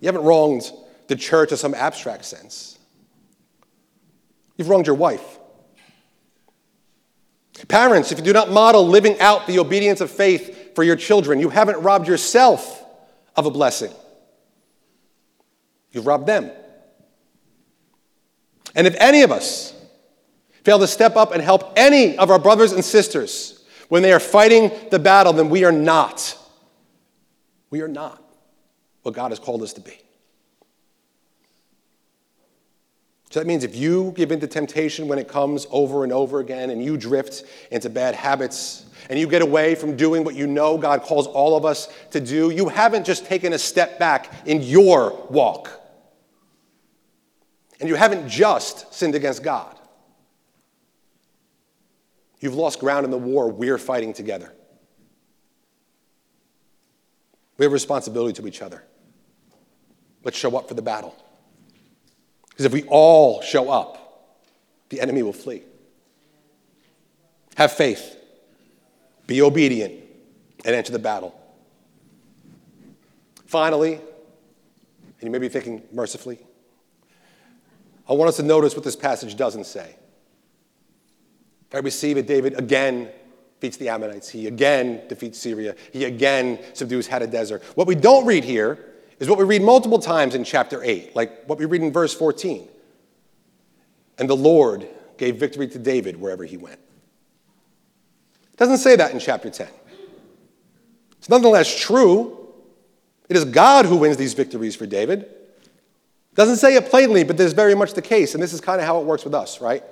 You 0.00 0.06
haven't 0.06 0.24
wronged 0.24 0.70
the 1.06 1.16
church 1.16 1.50
in 1.50 1.58
some 1.58 1.74
abstract 1.74 2.24
sense. 2.24 2.78
You've 4.56 4.68
wronged 4.68 4.86
your 4.86 4.96
wife. 4.96 5.38
Parents, 7.68 8.12
if 8.12 8.18
you 8.18 8.24
do 8.24 8.32
not 8.32 8.50
model 8.50 8.86
living 8.86 9.18
out 9.20 9.46
the 9.46 9.58
obedience 9.58 10.00
of 10.00 10.10
faith 10.10 10.74
for 10.74 10.82
your 10.82 10.96
children, 10.96 11.40
you 11.40 11.48
haven't 11.48 11.80
robbed 11.82 12.08
yourself 12.08 12.84
of 13.36 13.46
a 13.46 13.50
blessing. 13.50 13.92
You've 15.92 16.06
robbed 16.06 16.26
them. 16.26 16.50
And 18.74 18.86
if 18.86 18.96
any 18.98 19.22
of 19.22 19.30
us 19.30 19.72
fail 20.64 20.78
to 20.80 20.86
step 20.88 21.16
up 21.16 21.32
and 21.32 21.40
help 21.40 21.72
any 21.76 22.18
of 22.18 22.30
our 22.30 22.38
brothers 22.38 22.72
and 22.72 22.84
sisters 22.84 23.64
when 23.88 24.02
they 24.02 24.12
are 24.12 24.20
fighting 24.20 24.72
the 24.90 24.98
battle, 24.98 25.32
then 25.32 25.48
we 25.48 25.64
are 25.64 25.72
not. 25.72 26.36
We 27.70 27.82
are 27.82 27.88
not 27.88 28.22
what 29.02 29.14
God 29.14 29.30
has 29.30 29.38
called 29.38 29.62
us 29.62 29.74
to 29.74 29.80
be. 29.80 30.03
So 33.34 33.40
that 33.40 33.48
means 33.48 33.64
if 33.64 33.74
you 33.74 34.12
give 34.14 34.30
in 34.30 34.38
to 34.38 34.46
temptation 34.46 35.08
when 35.08 35.18
it 35.18 35.26
comes 35.26 35.66
over 35.72 36.04
and 36.04 36.12
over 36.12 36.38
again, 36.38 36.70
and 36.70 36.80
you 36.80 36.96
drift 36.96 37.42
into 37.72 37.90
bad 37.90 38.14
habits, 38.14 38.86
and 39.10 39.18
you 39.18 39.26
get 39.26 39.42
away 39.42 39.74
from 39.74 39.96
doing 39.96 40.22
what 40.22 40.36
you 40.36 40.46
know 40.46 40.78
God 40.78 41.02
calls 41.02 41.26
all 41.26 41.56
of 41.56 41.64
us 41.64 41.88
to 42.12 42.20
do, 42.20 42.50
you 42.50 42.68
haven't 42.68 43.04
just 43.04 43.26
taken 43.26 43.52
a 43.52 43.58
step 43.58 43.98
back 43.98 44.32
in 44.46 44.62
your 44.62 45.26
walk. 45.30 45.68
And 47.80 47.88
you 47.88 47.96
haven't 47.96 48.28
just 48.28 48.94
sinned 48.94 49.16
against 49.16 49.42
God. 49.42 49.80
You've 52.38 52.54
lost 52.54 52.78
ground 52.78 53.04
in 53.04 53.10
the 53.10 53.18
war 53.18 53.50
we're 53.50 53.78
fighting 53.78 54.12
together. 54.12 54.54
We 57.58 57.64
have 57.64 57.72
responsibility 57.72 58.40
to 58.40 58.46
each 58.46 58.62
other. 58.62 58.84
Let's 60.22 60.38
show 60.38 60.56
up 60.56 60.68
for 60.68 60.74
the 60.74 60.82
battle. 60.82 61.16
Because 62.54 62.66
if 62.66 62.72
we 62.72 62.84
all 62.84 63.42
show 63.42 63.68
up, 63.68 64.38
the 64.88 65.00
enemy 65.00 65.24
will 65.24 65.32
flee. 65.32 65.62
Have 67.56 67.72
faith, 67.72 68.16
be 69.26 69.42
obedient, 69.42 69.94
and 70.64 70.74
enter 70.74 70.92
the 70.92 70.98
battle. 71.00 71.34
Finally, 73.46 73.94
and 73.94 75.22
you 75.22 75.30
may 75.30 75.38
be 75.38 75.48
thinking 75.48 75.82
mercifully, 75.92 76.38
I 78.08 78.12
want 78.12 78.28
us 78.28 78.36
to 78.36 78.42
notice 78.44 78.74
what 78.74 78.84
this 78.84 78.96
passage 78.96 79.36
doesn't 79.36 79.64
say. 79.64 79.96
I 81.72 81.78
receive 81.78 82.16
it, 82.16 82.28
David 82.28 82.56
again 82.56 83.10
defeats 83.58 83.78
the 83.78 83.88
Ammonites. 83.88 84.28
He 84.28 84.46
again 84.46 85.02
defeats 85.08 85.40
Syria. 85.40 85.74
He 85.92 86.04
again 86.04 86.60
subdues 86.74 87.08
Hadadezer. 87.08 87.62
What 87.74 87.88
we 87.88 87.96
don't 87.96 88.26
read 88.26 88.44
here 88.44 88.93
is 89.24 89.30
what 89.30 89.38
we 89.38 89.44
read 89.44 89.62
multiple 89.62 89.98
times 89.98 90.34
in 90.34 90.44
chapter 90.44 90.84
8, 90.84 91.16
like 91.16 91.46
what 91.46 91.58
we 91.58 91.64
read 91.64 91.80
in 91.80 91.90
verse 91.90 92.12
14. 92.12 92.68
And 94.18 94.28
the 94.28 94.36
Lord 94.36 94.86
gave 95.16 95.36
victory 95.36 95.66
to 95.68 95.78
David 95.78 96.20
wherever 96.20 96.44
he 96.44 96.58
went. 96.58 96.78
It 98.52 98.58
doesn't 98.58 98.78
say 98.78 98.96
that 98.96 99.12
in 99.12 99.18
chapter 99.18 99.48
10. 99.48 99.66
It's 101.16 101.30
nonetheless 101.30 101.74
true. 101.74 102.52
It 103.30 103.36
is 103.36 103.46
God 103.46 103.86
who 103.86 103.96
wins 103.96 104.18
these 104.18 104.34
victories 104.34 104.76
for 104.76 104.84
David. 104.84 105.22
It 105.22 106.34
doesn't 106.34 106.56
say 106.56 106.74
it 106.76 106.90
plainly, 106.90 107.24
but 107.24 107.38
this 107.38 107.46
is 107.46 107.54
very 107.54 107.74
much 107.74 107.94
the 107.94 108.02
case. 108.02 108.34
And 108.34 108.42
this 108.42 108.52
is 108.52 108.60
kind 108.60 108.78
of 108.78 108.86
how 108.86 109.00
it 109.00 109.06
works 109.06 109.24
with 109.24 109.34
us, 109.34 109.58
right? 109.58 109.82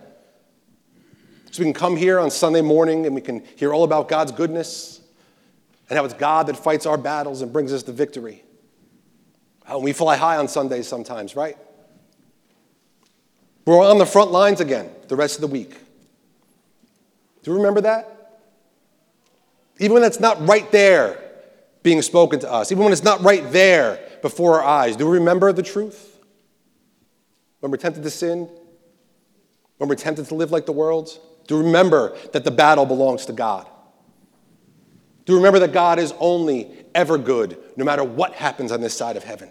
So 1.50 1.60
we 1.60 1.64
can 1.64 1.72
come 1.72 1.96
here 1.96 2.20
on 2.20 2.30
Sunday 2.30 2.60
morning 2.60 3.06
and 3.06 3.14
we 3.14 3.22
can 3.22 3.42
hear 3.56 3.72
all 3.72 3.84
about 3.84 4.08
God's 4.08 4.32
goodness 4.32 5.00
and 5.88 5.96
how 5.96 6.04
it's 6.04 6.12
God 6.12 6.48
that 6.48 6.56
fights 6.58 6.84
our 6.84 6.98
battles 6.98 7.40
and 7.40 7.50
brings 7.50 7.72
us 7.72 7.82
the 7.82 7.92
victory. 7.92 8.44
Oh, 9.72 9.78
we 9.78 9.94
fly 9.94 10.16
high 10.16 10.36
on 10.36 10.48
Sundays 10.48 10.86
sometimes, 10.86 11.34
right? 11.34 11.56
We're 13.64 13.82
on 13.82 13.96
the 13.96 14.04
front 14.04 14.30
lines 14.30 14.60
again 14.60 14.90
the 15.08 15.16
rest 15.16 15.36
of 15.36 15.40
the 15.40 15.46
week. 15.46 15.70
Do 17.42 17.50
you 17.50 17.56
remember 17.56 17.80
that? 17.80 18.40
Even 19.78 19.94
when 19.94 20.04
it's 20.04 20.20
not 20.20 20.46
right 20.46 20.70
there 20.72 21.18
being 21.82 22.02
spoken 22.02 22.38
to 22.40 22.52
us, 22.52 22.70
even 22.70 22.84
when 22.84 22.92
it's 22.92 23.02
not 23.02 23.22
right 23.22 23.50
there 23.50 23.98
before 24.20 24.60
our 24.60 24.64
eyes, 24.64 24.94
do 24.94 25.06
we 25.08 25.16
remember 25.16 25.54
the 25.54 25.62
truth? 25.62 26.20
When 27.60 27.72
we're 27.72 27.78
tempted 27.78 28.02
to 28.02 28.10
sin? 28.10 28.50
When 29.78 29.88
we're 29.88 29.94
tempted 29.94 30.26
to 30.26 30.34
live 30.34 30.50
like 30.50 30.66
the 30.66 30.72
world? 30.72 31.18
Do 31.46 31.56
we 31.56 31.64
remember 31.64 32.14
that 32.32 32.44
the 32.44 32.50
battle 32.50 32.84
belongs 32.84 33.24
to 33.24 33.32
God? 33.32 33.66
Do 35.24 35.32
you 35.32 35.38
remember 35.38 35.60
that 35.60 35.72
God 35.72 35.98
is 35.98 36.12
only 36.18 36.70
ever 36.94 37.16
good, 37.16 37.56
no 37.78 37.86
matter 37.86 38.04
what 38.04 38.34
happens 38.34 38.70
on 38.70 38.82
this 38.82 38.94
side 38.94 39.16
of 39.16 39.24
heaven? 39.24 39.50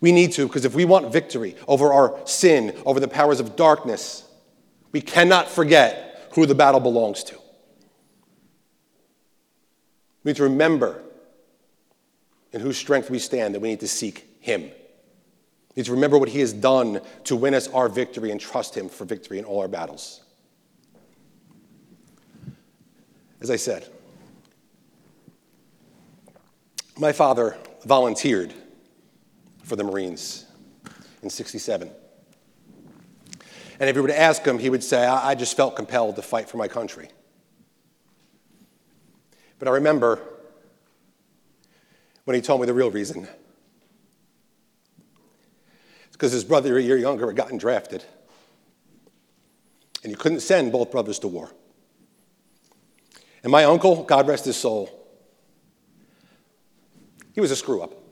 We 0.00 0.12
need 0.12 0.32
to, 0.32 0.46
because 0.46 0.64
if 0.64 0.74
we 0.74 0.84
want 0.84 1.12
victory 1.12 1.56
over 1.66 1.92
our 1.92 2.20
sin, 2.24 2.76
over 2.86 3.00
the 3.00 3.08
powers 3.08 3.40
of 3.40 3.56
darkness, 3.56 4.24
we 4.92 5.00
cannot 5.00 5.48
forget 5.48 6.30
who 6.34 6.46
the 6.46 6.54
battle 6.54 6.80
belongs 6.80 7.24
to. 7.24 7.34
We 10.22 10.30
need 10.30 10.36
to 10.36 10.44
remember 10.44 11.02
in 12.52 12.60
whose 12.60 12.78
strength 12.78 13.10
we 13.10 13.18
stand, 13.18 13.54
that 13.54 13.60
we 13.60 13.68
need 13.68 13.80
to 13.80 13.88
seek 13.88 14.26
Him. 14.40 14.62
We 14.62 14.70
need 15.76 15.86
to 15.86 15.92
remember 15.92 16.18
what 16.18 16.28
He 16.28 16.40
has 16.40 16.52
done 16.52 17.00
to 17.24 17.36
win 17.36 17.54
us 17.54 17.68
our 17.68 17.88
victory 17.88 18.30
and 18.30 18.40
trust 18.40 18.76
Him 18.76 18.88
for 18.88 19.04
victory 19.04 19.38
in 19.38 19.44
all 19.44 19.60
our 19.60 19.68
battles. 19.68 20.22
As 23.40 23.50
I 23.50 23.56
said, 23.56 23.88
my 26.98 27.12
father 27.12 27.56
volunteered 27.84 28.52
for 29.68 29.76
the 29.76 29.84
Marines 29.84 30.46
in 31.22 31.28
67. 31.28 31.90
And 33.78 33.90
if 33.90 33.94
you 33.94 34.02
were 34.02 34.08
to 34.08 34.18
ask 34.18 34.42
him, 34.44 34.58
he 34.58 34.70
would 34.70 34.82
say, 34.82 35.04
I 35.04 35.34
just 35.34 35.56
felt 35.56 35.76
compelled 35.76 36.16
to 36.16 36.22
fight 36.22 36.48
for 36.48 36.56
my 36.56 36.66
country. 36.66 37.10
But 39.58 39.68
I 39.68 39.72
remember 39.72 40.20
when 42.24 42.34
he 42.34 42.40
told 42.40 42.60
me 42.60 42.66
the 42.66 42.74
real 42.74 42.90
reason. 42.90 43.28
It's 46.06 46.12
because 46.12 46.32
his 46.32 46.44
brother, 46.44 46.78
a 46.78 46.82
year 46.82 46.96
younger, 46.96 47.26
had 47.26 47.36
gotten 47.36 47.58
drafted. 47.58 48.04
And 50.02 50.10
you 50.10 50.16
couldn't 50.16 50.40
send 50.40 50.72
both 50.72 50.90
brothers 50.90 51.18
to 51.20 51.28
war. 51.28 51.50
And 53.42 53.52
my 53.52 53.64
uncle, 53.64 54.02
God 54.04 54.26
rest 54.26 54.46
his 54.46 54.56
soul, 54.56 54.90
he 57.34 57.40
was 57.40 57.50
a 57.50 57.56
screw 57.56 57.82
up. 57.82 58.07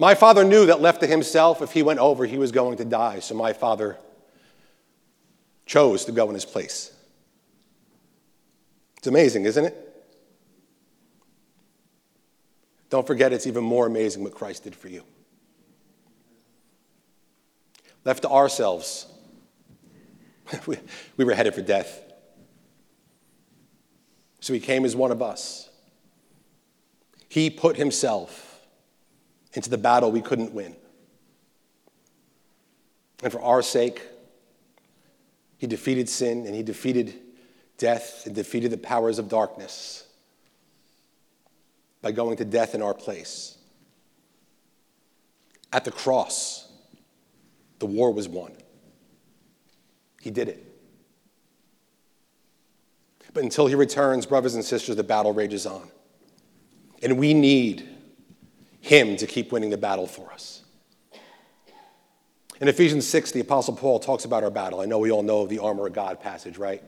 My 0.00 0.14
father 0.14 0.44
knew 0.44 0.64
that 0.64 0.80
left 0.80 1.02
to 1.02 1.06
himself, 1.06 1.60
if 1.60 1.72
he 1.72 1.82
went 1.82 1.98
over, 1.98 2.24
he 2.24 2.38
was 2.38 2.52
going 2.52 2.78
to 2.78 2.86
die. 2.86 3.20
So 3.20 3.34
my 3.34 3.52
father 3.52 3.98
chose 5.66 6.06
to 6.06 6.12
go 6.12 6.26
in 6.28 6.34
his 6.34 6.46
place. 6.46 6.90
It's 8.96 9.08
amazing, 9.08 9.44
isn't 9.44 9.62
it? 9.62 10.04
Don't 12.88 13.06
forget, 13.06 13.34
it's 13.34 13.46
even 13.46 13.62
more 13.62 13.86
amazing 13.86 14.24
what 14.24 14.34
Christ 14.34 14.64
did 14.64 14.74
for 14.74 14.88
you. 14.88 15.04
Left 18.06 18.22
to 18.22 18.30
ourselves, 18.30 19.06
we 20.66 21.24
were 21.26 21.34
headed 21.34 21.54
for 21.54 21.60
death. 21.60 22.00
So 24.40 24.54
he 24.54 24.60
came 24.60 24.86
as 24.86 24.96
one 24.96 25.12
of 25.12 25.20
us. 25.20 25.68
He 27.28 27.50
put 27.50 27.76
himself 27.76 28.49
into 29.54 29.70
the 29.70 29.78
battle 29.78 30.12
we 30.12 30.20
couldn't 30.20 30.52
win. 30.52 30.76
And 33.22 33.32
for 33.32 33.42
our 33.42 33.62
sake, 33.62 34.02
he 35.58 35.66
defeated 35.66 36.08
sin 36.08 36.46
and 36.46 36.54
he 36.54 36.62
defeated 36.62 37.14
death 37.76 38.22
and 38.26 38.34
defeated 38.34 38.70
the 38.70 38.78
powers 38.78 39.18
of 39.18 39.28
darkness 39.28 40.06
by 42.02 42.12
going 42.12 42.36
to 42.38 42.44
death 42.44 42.74
in 42.74 42.82
our 42.82 42.94
place. 42.94 43.58
At 45.72 45.84
the 45.84 45.92
cross, 45.92 46.68
the 47.78 47.86
war 47.86 48.12
was 48.12 48.28
won. 48.28 48.52
He 50.20 50.30
did 50.30 50.48
it. 50.48 50.66
But 53.32 53.44
until 53.44 53.66
he 53.66 53.74
returns, 53.74 54.26
brothers 54.26 54.54
and 54.54 54.64
sisters, 54.64 54.96
the 54.96 55.04
battle 55.04 55.32
rages 55.32 55.66
on. 55.66 55.88
And 57.02 57.18
we 57.18 57.32
need 57.32 57.88
him 58.80 59.16
to 59.16 59.26
keep 59.26 59.52
winning 59.52 59.70
the 59.70 59.78
battle 59.78 60.06
for 60.06 60.32
us. 60.32 60.62
In 62.60 62.68
Ephesians 62.68 63.06
6, 63.08 63.32
the 63.32 63.40
Apostle 63.40 63.74
Paul 63.74 63.98
talks 64.00 64.24
about 64.24 64.44
our 64.44 64.50
battle. 64.50 64.80
I 64.80 64.84
know 64.84 64.98
we 64.98 65.10
all 65.10 65.22
know 65.22 65.46
the 65.46 65.60
armor 65.60 65.86
of 65.86 65.94
God 65.94 66.20
passage, 66.20 66.58
right? 66.58 66.82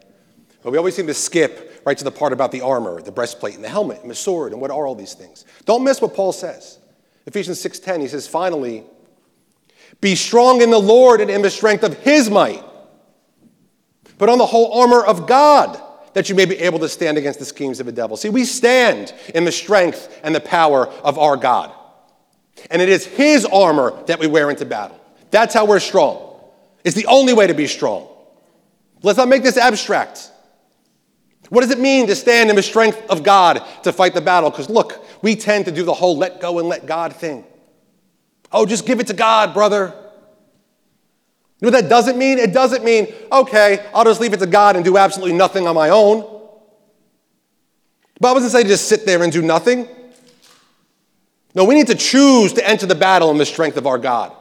But 0.63 0.71
we 0.71 0.79
always 0.79 0.95
seem 0.95 1.07
to 1.07 1.15
skip 1.15 1.83
right 1.85 1.97
to 1.97 2.05
the 2.05 2.11
part 2.11 2.33
about 2.33 2.53
the 2.53 2.61
armor, 2.61 3.01
the 3.01 3.11
breastplate, 3.11 3.55
and 3.55 3.65
the 3.65 3.69
helmet, 3.69 4.03
and 4.03 4.11
the 4.11 4.15
sword, 4.15 4.53
and 4.53 4.61
what 4.61 4.71
are 4.71 4.87
all 4.87 4.95
these 4.95 5.15
things. 5.15 5.45
Don't 5.65 5.83
miss 5.83 6.01
what 6.01 6.15
Paul 6.15 6.33
says. 6.33 6.79
Ephesians 7.27 7.63
6:10, 7.63 8.01
he 8.01 8.09
says, 8.09 8.29
finally, 8.29 8.85
be 10.01 10.15
strong 10.15 10.61
in 10.61 10.71
the 10.71 10.79
Lord 10.79 11.21
and 11.21 11.31
in 11.31 11.43
the 11.43 11.51
strength 11.51 11.85
of 11.85 11.99
his 11.99 12.29
might. 12.29 12.63
Put 14.19 14.29
on 14.29 14.39
the 14.39 14.47
whole 14.47 14.81
armor 14.81 15.03
of 15.03 15.27
God 15.27 15.81
that 16.15 16.29
you 16.29 16.35
may 16.35 16.45
be 16.45 16.57
able 16.59 16.79
to 16.81 16.89
stand 16.89 17.17
against 17.17 17.39
the 17.39 17.45
schemes 17.45 17.81
of 17.81 17.87
the 17.87 17.93
devil. 17.93 18.17
See, 18.17 18.29
we 18.29 18.45
stand 18.45 19.15
in 19.35 19.45
the 19.45 19.53
strength 19.53 20.21
and 20.23 20.35
the 20.35 20.41
power 20.41 20.87
of 20.87 21.19
our 21.19 21.37
God. 21.37 21.73
And 22.71 22.81
it 22.83 22.89
is 22.89 23.05
his 23.07 23.45
armor 23.45 24.03
that 24.07 24.19
we 24.19 24.27
wear 24.27 24.51
into 24.51 24.65
battle. 24.65 24.99
That's 25.31 25.55
how 25.55 25.65
we're 25.65 25.81
strong. 25.81 26.41
It's 26.85 26.97
the 26.97 27.07
only 27.07 27.33
way 27.33 27.47
to 27.47 27.55
be 27.55 27.67
strong. 27.67 28.09
Let's 29.03 29.19
not 29.19 29.29
make 29.29 29.43
this 29.43 29.57
abstract. 29.57 30.31
What 31.49 31.63
does 31.63 31.71
it 31.71 31.79
mean 31.79 32.07
to 32.07 32.15
stand 32.15 32.51
in 32.51 32.57
the 32.57 32.63
strength 32.63 33.03
of 33.11 33.23
God 33.23 33.63
to 33.83 33.93
fight 33.93 34.15
the 34.15 34.21
battle? 34.21 34.51
Because 34.51 34.71
look, 34.71 35.05
we 35.23 35.37
tend 35.37 35.67
to 35.67 35.73
do 35.73 35.85
the 35.85 35.93
whole 35.93 36.17
let 36.17 36.41
go 36.41 36.59
and 36.59 36.69
let 36.69 36.87
God 36.87 37.15
thing. 37.15 37.45
Oh, 38.51 38.67
just 38.67 38.87
give 38.87 39.01
it 39.01 39.09
to 39.09 39.15
God, 39.15 39.55
brother. 39.55 39.95
You 41.61 41.71
know 41.71 41.77
what 41.77 41.83
that 41.83 41.89
doesn't 41.89 42.19
mean? 42.19 42.39
It 42.39 42.53
doesn't 42.53 42.85
mean, 42.85 43.07
okay, 43.31 43.87
I'll 43.95 44.05
just 44.05 44.21
leave 44.21 44.33
it 44.33 44.41
to 44.41 44.47
God 44.47 44.77
and 44.77 44.85
do 44.85 44.97
absolutely 44.97 45.35
nothing 45.35 45.67
on 45.67 45.75
my 45.75 45.91
own. 45.91 46.21
The 48.15 48.21
Bible 48.21 48.41
doesn't 48.41 48.51
say 48.51 48.67
just 48.67 48.89
sit 48.89 49.07
there 49.07 49.23
and 49.23 49.33
do 49.33 49.43
nothing. 49.43 49.89
No, 51.55 51.65
we 51.65 51.75
need 51.75 51.89
to 51.89 51.95
choose 51.95 52.55
to 52.55 52.69
enter 52.69 52.87
the 52.87 52.95
battle 52.95 53.31
in 53.31 53.39
the 53.39 53.47
strength 53.47 53.77
of 53.77 53.87
our 53.87 53.99
God. 53.99 54.33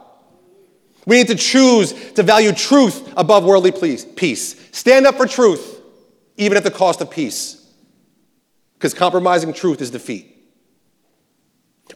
We 1.06 1.18
need 1.18 1.28
to 1.28 1.36
choose 1.36 1.94
to 2.14 2.24
value 2.24 2.52
truth 2.52 3.12
above 3.18 3.44
worldly 3.44 3.72
peace. 3.72 4.56
Stand 4.72 5.06
up 5.06 5.16
for 5.16 5.26
truth, 5.26 5.82
even 6.38 6.58
at 6.58 6.64
the 6.64 6.72
cost 6.72 7.02
of 7.02 7.10
peace, 7.10 7.68
because 8.76 8.94
compromising 8.94 9.54
truth 9.54 9.82
is 9.82 9.90
defeat. 9.90 10.28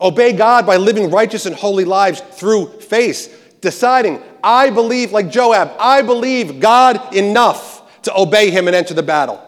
Obey 0.01 0.33
God 0.33 0.65
by 0.65 0.77
living 0.77 1.11
righteous 1.11 1.45
and 1.45 1.55
holy 1.55 1.85
lives 1.85 2.19
through 2.19 2.81
faith 2.81 3.59
deciding, 3.61 4.21
I 4.43 4.69
believe, 4.69 5.11
like 5.11 5.29
Joab, 5.29 5.71
I 5.79 6.01
believe 6.01 6.59
God 6.59 7.15
enough 7.15 8.01
to 8.03 8.15
obey 8.15 8.51
him 8.51 8.67
and 8.67 8.75
enter 8.75 8.93
the 8.93 9.03
battle. 9.03 9.41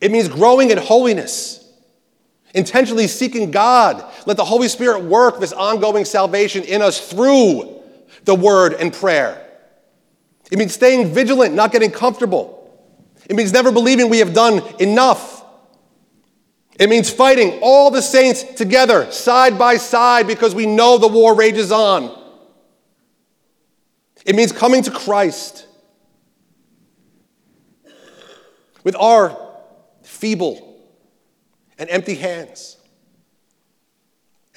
It 0.00 0.10
means 0.10 0.28
growing 0.28 0.70
in 0.70 0.78
holiness, 0.78 1.65
intentionally 2.54 3.06
seeking 3.06 3.50
God. 3.50 4.04
Let 4.26 4.36
the 4.36 4.44
Holy 4.44 4.68
Spirit 4.68 5.02
work 5.02 5.40
this 5.40 5.52
ongoing 5.52 6.04
salvation 6.04 6.64
in 6.64 6.82
us 6.82 7.10
through 7.10 7.82
the 8.24 8.34
word 8.34 8.74
and 8.74 8.92
prayer. 8.92 9.42
It 10.50 10.58
means 10.58 10.74
staying 10.74 11.12
vigilant, 11.12 11.54
not 11.54 11.72
getting 11.72 11.90
comfortable. 11.90 12.52
It 13.28 13.34
means 13.34 13.52
never 13.52 13.72
believing 13.72 14.08
we 14.08 14.20
have 14.20 14.32
done 14.32 14.62
enough. 14.78 15.44
It 16.78 16.88
means 16.88 17.10
fighting 17.10 17.58
all 17.62 17.90
the 17.90 18.02
saints 18.02 18.42
together, 18.42 19.10
side 19.10 19.58
by 19.58 19.76
side, 19.76 20.26
because 20.26 20.54
we 20.54 20.66
know 20.66 20.98
the 20.98 21.08
war 21.08 21.34
rages 21.34 21.72
on. 21.72 22.24
It 24.24 24.36
means 24.36 24.52
coming 24.52 24.82
to 24.82 24.90
Christ 24.90 25.66
with 28.84 28.96
our 28.96 29.36
feeble 30.02 30.65
and 31.78 31.90
empty 31.90 32.14
hands 32.14 32.76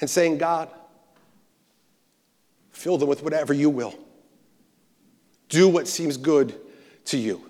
and 0.00 0.08
saying, 0.08 0.38
God, 0.38 0.68
fill 2.70 2.98
them 2.98 3.08
with 3.08 3.22
whatever 3.22 3.52
you 3.52 3.68
will. 3.70 3.94
Do 5.48 5.68
what 5.68 5.86
seems 5.88 6.16
good 6.16 6.54
to 7.06 7.18
you. 7.18 7.44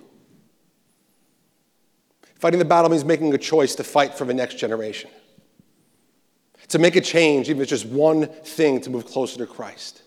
Fighting 2.36 2.58
the 2.58 2.64
battle 2.64 2.90
means 2.90 3.04
making 3.04 3.32
a 3.34 3.38
choice 3.38 3.74
to 3.74 3.84
fight 3.84 4.14
for 4.14 4.24
the 4.24 4.32
next 4.32 4.54
generation, 4.54 5.10
to 6.68 6.78
make 6.78 6.96
a 6.96 7.00
change, 7.00 7.50
even 7.50 7.60
if 7.60 7.70
it's 7.70 7.82
just 7.82 7.92
one 7.92 8.26
thing 8.26 8.80
to 8.80 8.90
move 8.90 9.04
closer 9.04 9.36
to 9.38 9.46
Christ, 9.46 9.99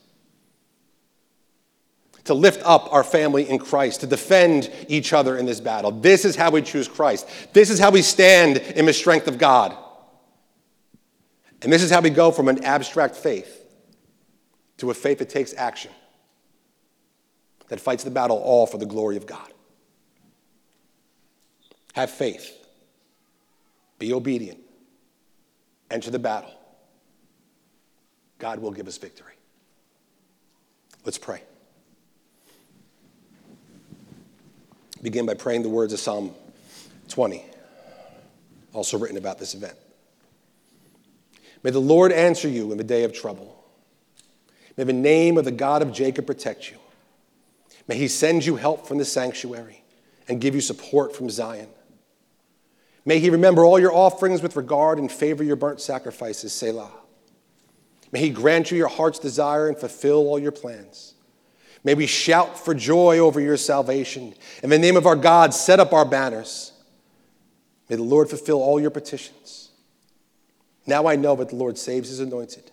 to 2.25 2.33
lift 2.33 2.61
up 2.63 2.91
our 2.93 3.03
family 3.03 3.49
in 3.49 3.59
Christ, 3.59 4.01
to 4.01 4.07
defend 4.07 4.71
each 4.87 5.11
other 5.13 5.37
in 5.37 5.45
this 5.45 5.59
battle. 5.59 5.91
This 5.91 6.23
is 6.25 6.35
how 6.35 6.51
we 6.51 6.61
choose 6.61 6.87
Christ. 6.87 7.27
This 7.51 7.69
is 7.69 7.79
how 7.79 7.91
we 7.91 8.01
stand 8.01 8.57
in 8.57 8.85
the 8.85 8.93
strength 8.93 9.27
of 9.27 9.37
God. 9.37 9.75
And 11.61 11.71
this 11.71 11.81
is 11.81 11.91
how 11.91 12.01
we 12.01 12.09
go 12.09 12.31
from 12.31 12.47
an 12.47 12.63
abstract 12.63 13.15
faith 13.15 13.65
to 14.77 14.89
a 14.91 14.93
faith 14.93 15.19
that 15.19 15.29
takes 15.29 15.53
action, 15.53 15.91
that 17.69 17.79
fights 17.79 18.03
the 18.03 18.11
battle 18.11 18.37
all 18.37 18.65
for 18.65 18.77
the 18.77 18.85
glory 18.85 19.17
of 19.17 19.25
God. 19.25 19.49
Have 21.93 22.09
faith. 22.09 22.51
Be 23.99 24.13
obedient. 24.13 24.59
Enter 25.91 26.09
the 26.09 26.19
battle. 26.19 26.51
God 28.39 28.59
will 28.59 28.71
give 28.71 28.87
us 28.87 28.97
victory. 28.97 29.35
Let's 31.05 31.17
pray. 31.17 31.43
Begin 35.03 35.25
by 35.25 35.33
praying 35.33 35.63
the 35.63 35.69
words 35.69 35.91
of 35.91 35.99
Psalm 35.99 36.33
20, 37.09 37.43
also 38.71 38.97
written 38.97 39.17
about 39.17 39.37
this 39.37 39.53
event. 39.53 39.75
May 41.61 41.71
the 41.71 41.79
Lord 41.79 42.13
answer 42.13 42.47
you 42.47 42.71
in 42.71 42.77
the 42.77 42.85
day 42.85 43.03
of 43.03 43.13
trouble. 43.13 43.63
May 44.77 44.85
the 44.85 44.93
name 44.93 45.37
of 45.37 45.43
the 45.43 45.51
God 45.51 45.81
of 45.81 45.91
Jacob 45.91 46.25
protect 46.25 46.71
you. 46.71 46.77
May 47.87 47.97
he 47.97 48.07
send 48.07 48.45
you 48.45 48.55
help 48.55 48.87
from 48.87 48.97
the 48.97 49.05
sanctuary 49.05 49.83
and 50.29 50.39
give 50.39 50.55
you 50.55 50.61
support 50.61 51.13
from 51.13 51.29
Zion. 51.29 51.67
May 53.05 53.19
he 53.19 53.29
remember 53.29 53.65
all 53.65 53.79
your 53.79 53.93
offerings 53.93 54.41
with 54.41 54.55
regard 54.55 54.99
and 54.99 55.11
favor 55.11 55.43
your 55.43 55.57
burnt 55.57 55.81
sacrifices, 55.81 56.53
Selah. 56.53 56.91
May 58.13 58.21
he 58.21 58.29
grant 58.29 58.71
you 58.71 58.77
your 58.77 58.87
heart's 58.87 59.19
desire 59.19 59.67
and 59.67 59.77
fulfill 59.77 60.27
all 60.29 60.39
your 60.39 60.53
plans. 60.53 61.13
May 61.83 61.95
we 61.95 62.07
shout 62.07 62.57
for 62.57 62.73
joy 62.73 63.19
over 63.19 63.41
your 63.41 63.57
salvation. 63.57 64.33
In 64.61 64.69
the 64.69 64.79
name 64.79 64.95
of 64.95 65.05
our 65.05 65.15
God, 65.15 65.53
set 65.53 65.79
up 65.79 65.93
our 65.93 66.05
banners. 66.05 66.71
May 67.89 67.97
the 67.97 68.03
Lord 68.03 68.29
fulfill 68.29 68.61
all 68.61 68.79
your 68.79 68.89
petitions. 68.89 69.71
Now 70.85 71.07
I 71.07 71.15
know 71.15 71.35
that 71.35 71.49
the 71.49 71.55
Lord 71.55 71.77
saves 71.77 72.09
his 72.09 72.19
anointed. 72.19 72.71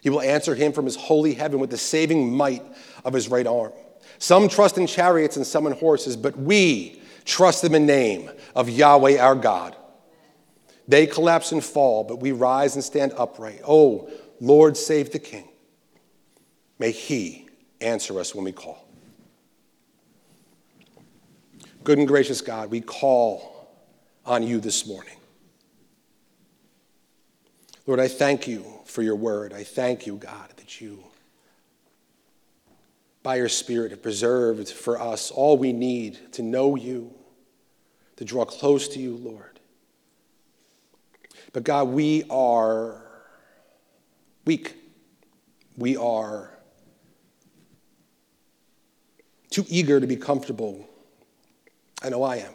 He 0.00 0.10
will 0.10 0.20
answer 0.20 0.54
him 0.54 0.72
from 0.72 0.84
his 0.84 0.96
holy 0.96 1.34
heaven 1.34 1.60
with 1.60 1.70
the 1.70 1.78
saving 1.78 2.34
might 2.34 2.62
of 3.04 3.12
his 3.12 3.28
right 3.28 3.46
arm. 3.46 3.72
Some 4.18 4.48
trust 4.48 4.78
in 4.78 4.86
chariots 4.86 5.36
and 5.36 5.46
some 5.46 5.66
in 5.66 5.72
horses, 5.72 6.16
but 6.16 6.36
we 6.36 7.02
Trust 7.24 7.64
in 7.64 7.72
the 7.72 7.80
name 7.80 8.30
of 8.54 8.68
Yahweh 8.68 9.18
our 9.18 9.34
God. 9.34 9.76
They 10.88 11.06
collapse 11.06 11.52
and 11.52 11.62
fall, 11.62 12.04
but 12.04 12.20
we 12.20 12.32
rise 12.32 12.74
and 12.74 12.82
stand 12.82 13.12
upright. 13.16 13.60
Oh, 13.66 14.10
Lord, 14.40 14.76
save 14.76 15.12
the 15.12 15.18
King. 15.18 15.48
May 16.78 16.90
he 16.90 17.41
answer 17.82 18.18
us 18.20 18.34
when 18.34 18.44
we 18.44 18.52
call. 18.52 18.86
Good 21.84 21.98
and 21.98 22.06
gracious 22.06 22.40
God, 22.40 22.70
we 22.70 22.80
call 22.80 23.70
on 24.24 24.42
you 24.42 24.60
this 24.60 24.86
morning. 24.86 25.16
Lord, 27.86 27.98
I 27.98 28.06
thank 28.06 28.46
you 28.46 28.64
for 28.84 29.02
your 29.02 29.16
word. 29.16 29.52
I 29.52 29.64
thank 29.64 30.06
you, 30.06 30.16
God, 30.16 30.50
that 30.56 30.80
you 30.80 31.02
by 33.22 33.36
your 33.36 33.48
Spirit, 33.48 33.92
have 33.92 34.02
preserved 34.02 34.68
for 34.68 35.00
us 35.00 35.30
all 35.30 35.56
we 35.56 35.72
need 35.72 36.32
to 36.32 36.42
know 36.42 36.74
you, 36.74 37.12
to 38.16 38.24
draw 38.24 38.44
close 38.44 38.88
to 38.88 38.98
you, 38.98 39.16
Lord. 39.16 39.60
But 41.52 41.64
God, 41.64 41.88
we 41.88 42.24
are 42.30 43.02
weak. 44.44 44.74
We 45.76 45.96
are 45.96 46.51
too 49.52 49.64
eager 49.68 50.00
to 50.00 50.06
be 50.06 50.16
comfortable. 50.16 50.88
I 52.02 52.08
know 52.08 52.22
I 52.22 52.36
am. 52.36 52.52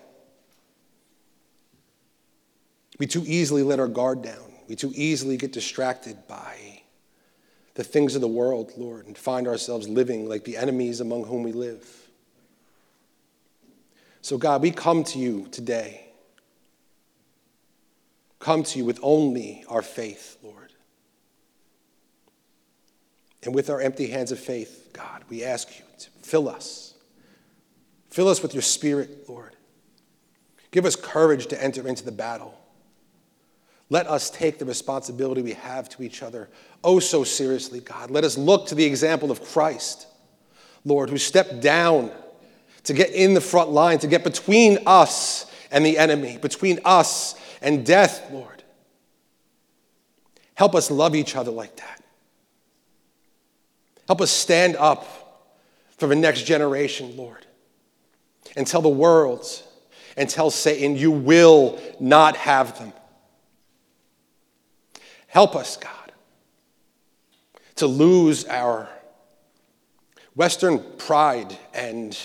We 3.00 3.08
too 3.08 3.24
easily 3.26 3.64
let 3.64 3.80
our 3.80 3.88
guard 3.88 4.22
down. 4.22 4.54
We 4.68 4.76
too 4.76 4.92
easily 4.96 5.38
get 5.38 5.54
distracted 5.54 6.28
by 6.28 6.82
the 7.76 7.84
things 7.84 8.16
of 8.16 8.22
the 8.22 8.28
world, 8.28 8.72
Lord, 8.76 9.06
and 9.06 9.18
find 9.18 9.48
ourselves 9.48 9.88
living 9.88 10.28
like 10.28 10.44
the 10.44 10.58
enemies 10.58 11.00
among 11.00 11.26
whom 11.26 11.44
we 11.44 11.52
live. 11.52 11.88
So, 14.22 14.38
God, 14.38 14.62
we 14.62 14.72
come 14.72 15.04
to 15.06 15.20
you 15.20 15.48
today. 15.52 16.08
Come 18.40 18.64
to 18.64 18.80
you 18.80 18.86
with 18.86 19.00
only 19.04 19.64
our 19.70 19.82
faith, 19.82 20.38
Lord. 20.44 20.74
And 23.44 23.54
with 23.54 23.70
our 23.70 23.80
empty 23.80 24.08
hands 24.08 24.32
of 24.32 24.40
faith, 24.40 24.87
God, 24.98 25.24
we 25.30 25.44
ask 25.44 25.70
you 25.78 25.86
to 26.00 26.10
fill 26.24 26.50
us. 26.50 26.96
Fill 28.10 28.28
us 28.28 28.42
with 28.42 28.54
your 28.54 28.64
spirit, 28.64 29.30
Lord. 29.30 29.56
Give 30.72 30.86
us 30.86 30.96
courage 30.96 31.48
to 31.48 31.64
enter 31.64 31.88
into 31.88 32.04
the 32.04 32.12
battle. 32.12 32.60
Let 33.90 34.08
us 34.08 34.30
take 34.30 34.58
the 34.58 34.66
responsibility 34.66 35.42
we 35.42 35.54
have 35.54 35.88
to 35.90 36.04
each 36.04 36.24
other 36.24 36.50
oh 36.84 37.00
so 37.00 37.24
seriously, 37.24 37.80
God. 37.80 38.10
Let 38.12 38.24
us 38.24 38.38
look 38.38 38.68
to 38.68 38.76
the 38.76 38.86
example 38.86 39.30
of 39.32 39.44
Christ, 39.44 40.08
Lord, 40.86 41.10
who 41.10 41.18
stepped 41.18 41.62
down 41.62 42.12
to 42.84 42.94
get 42.94 43.12
in 43.12 43.34
the 43.34 43.42
front 43.42 43.70
line, 43.70 44.00
to 44.00 44.08
get 44.08 44.24
between 44.24 44.80
us 44.86 45.52
and 45.72 45.86
the 45.86 45.98
enemy, 45.98 46.38
between 46.38 46.80
us 46.86 47.36
and 47.62 47.86
death, 47.86 48.32
Lord. 48.32 48.64
Help 50.56 50.74
us 50.74 50.90
love 50.90 51.14
each 51.14 51.36
other 51.36 51.52
like 51.52 51.76
that. 51.76 51.97
Help 54.08 54.22
us 54.22 54.32
stand 54.32 54.76
up 54.78 55.06
for 55.98 56.08
the 56.08 56.16
next 56.16 56.44
generation, 56.44 57.18
Lord, 57.18 57.46
and 58.56 58.66
tell 58.66 58.82
the 58.82 58.90
world 58.90 59.46
and 60.16 60.30
tell 60.30 60.50
Satan, 60.50 60.96
you 60.96 61.12
will 61.12 61.80
not 62.00 62.36
have 62.38 62.78
them. 62.80 62.94
Help 65.28 65.56
us, 65.56 65.78
God, 65.78 66.12
to 67.76 67.86
lose 67.86 68.46
our 68.46 68.90
Western 70.36 70.80
pride 70.98 71.58
and 71.74 72.18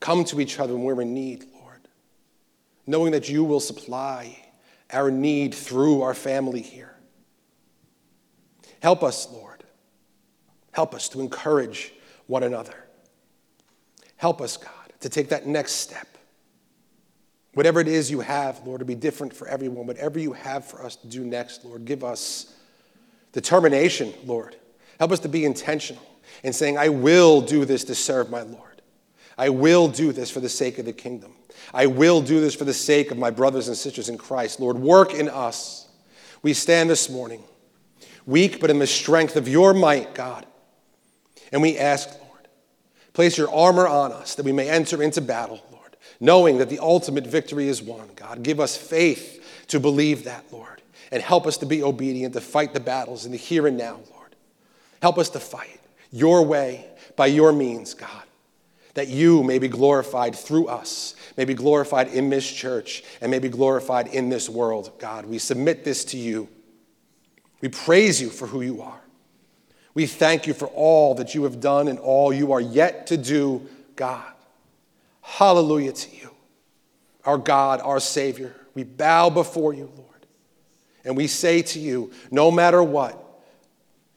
come 0.00 0.24
to 0.24 0.40
each 0.40 0.60
other 0.60 0.74
when 0.74 0.82
we're 0.82 1.02
in 1.02 1.14
need, 1.14 1.44
Lord, 1.54 1.80
knowing 2.86 3.12
that 3.12 3.28
you 3.28 3.42
will 3.42 3.60
supply 3.60 4.36
our 4.92 5.10
need 5.10 5.54
through 5.54 6.02
our 6.02 6.14
family 6.14 6.60
here. 6.60 6.91
Help 8.82 9.02
us, 9.02 9.30
Lord. 9.32 9.64
Help 10.72 10.94
us 10.94 11.08
to 11.10 11.20
encourage 11.20 11.92
one 12.26 12.42
another. 12.42 12.74
Help 14.16 14.40
us, 14.42 14.56
God, 14.56 14.92
to 15.00 15.08
take 15.08 15.30
that 15.30 15.46
next 15.46 15.72
step 15.72 16.12
Whatever 17.54 17.80
it 17.80 17.88
is 17.88 18.10
you 18.10 18.20
have, 18.20 18.66
Lord, 18.66 18.78
to 18.78 18.84
be 18.84 18.94
different 18.94 19.34
for 19.34 19.46
everyone. 19.46 19.86
Whatever 19.86 20.18
you 20.18 20.32
have 20.32 20.64
for 20.64 20.82
us 20.82 20.96
to 20.96 21.06
do 21.06 21.22
next, 21.24 21.64
Lord, 21.64 21.84
give 21.84 22.02
us 22.02 22.54
determination, 23.32 24.12
Lord. 24.24 24.56
Help 24.98 25.12
us 25.12 25.20
to 25.20 25.28
be 25.28 25.44
intentional 25.44 26.02
in 26.42 26.52
saying, 26.52 26.78
I 26.78 26.88
will 26.88 27.42
do 27.42 27.64
this 27.64 27.84
to 27.84 27.94
serve 27.94 28.30
my 28.30 28.42
Lord. 28.42 28.82
I 29.36 29.50
will 29.50 29.88
do 29.88 30.12
this 30.12 30.30
for 30.30 30.40
the 30.40 30.48
sake 30.48 30.78
of 30.78 30.86
the 30.86 30.92
kingdom. 30.92 31.34
I 31.74 31.86
will 31.86 32.22
do 32.22 32.40
this 32.40 32.54
for 32.54 32.64
the 32.64 32.74
sake 32.74 33.10
of 33.10 33.18
my 33.18 33.30
brothers 33.30 33.68
and 33.68 33.76
sisters 33.76 34.08
in 34.08 34.16
Christ. 34.16 34.60
Lord, 34.60 34.78
work 34.78 35.12
in 35.12 35.28
us. 35.28 35.88
We 36.42 36.54
stand 36.54 36.88
this 36.88 37.10
morning, 37.10 37.42
weak, 38.26 38.60
but 38.60 38.70
in 38.70 38.78
the 38.78 38.86
strength 38.86 39.36
of 39.36 39.48
your 39.48 39.74
might, 39.74 40.14
God. 40.14 40.46
And 41.50 41.60
we 41.60 41.78
ask, 41.78 42.08
Lord, 42.08 42.48
place 43.12 43.36
your 43.36 43.52
armor 43.52 43.86
on 43.86 44.12
us 44.12 44.34
that 44.36 44.44
we 44.44 44.52
may 44.52 44.68
enter 44.68 45.02
into 45.02 45.20
battle 45.20 45.62
Lord, 45.72 45.96
knowing 46.20 46.58
that 46.58 46.68
the 46.68 46.78
ultimate 46.78 47.26
victory 47.26 47.68
is 47.68 47.82
won. 47.82 48.08
God, 48.16 48.42
give 48.42 48.60
us 48.60 48.76
faith 48.76 49.64
to 49.68 49.80
believe 49.80 50.24
that, 50.24 50.44
Lord, 50.50 50.82
and 51.10 51.22
help 51.22 51.46
us 51.46 51.56
to 51.58 51.66
be 51.66 51.82
obedient, 51.82 52.34
to 52.34 52.40
fight 52.40 52.72
the 52.72 52.80
battles 52.80 53.26
in 53.26 53.32
the 53.32 53.38
here 53.38 53.66
and 53.66 53.76
now, 53.76 54.00
Lord. 54.10 54.36
Help 55.00 55.18
us 55.18 55.28
to 55.30 55.40
fight 55.40 55.80
your 56.10 56.44
way 56.44 56.86
by 57.16 57.26
your 57.26 57.52
means, 57.52 57.94
God, 57.94 58.22
that 58.94 59.08
you 59.08 59.42
may 59.42 59.58
be 59.58 59.68
glorified 59.68 60.34
through 60.34 60.68
us, 60.68 61.14
may 61.36 61.44
be 61.44 61.54
glorified 61.54 62.08
in 62.08 62.30
this 62.30 62.50
church, 62.50 63.02
and 63.20 63.30
may 63.30 63.38
be 63.38 63.48
glorified 63.48 64.08
in 64.08 64.28
this 64.28 64.48
world, 64.48 64.92
God. 64.98 65.26
We 65.26 65.38
submit 65.38 65.84
this 65.84 66.04
to 66.06 66.16
you. 66.16 66.48
We 67.62 67.68
praise 67.68 68.20
you 68.20 68.28
for 68.28 68.46
who 68.46 68.60
you 68.60 68.82
are. 68.82 69.00
We 69.94 70.06
thank 70.06 70.46
you 70.46 70.52
for 70.52 70.66
all 70.68 71.14
that 71.14 71.34
you 71.34 71.44
have 71.44 71.60
done 71.60 71.88
and 71.88 71.98
all 71.98 72.32
you 72.32 72.52
are 72.52 72.60
yet 72.60 73.06
to 73.06 73.16
do, 73.16 73.66
God. 73.96 74.32
Hallelujah 75.22 75.92
to 75.92 76.16
you, 76.16 76.30
our 77.24 77.38
God, 77.38 77.80
our 77.80 78.00
Savior. 78.00 78.54
We 78.74 78.84
bow 78.84 79.30
before 79.30 79.72
you, 79.72 79.90
Lord. 79.96 80.26
And 81.04 81.16
we 81.16 81.26
say 81.26 81.62
to 81.62 81.78
you, 81.78 82.12
no 82.30 82.50
matter 82.50 82.82
what, 82.82 83.18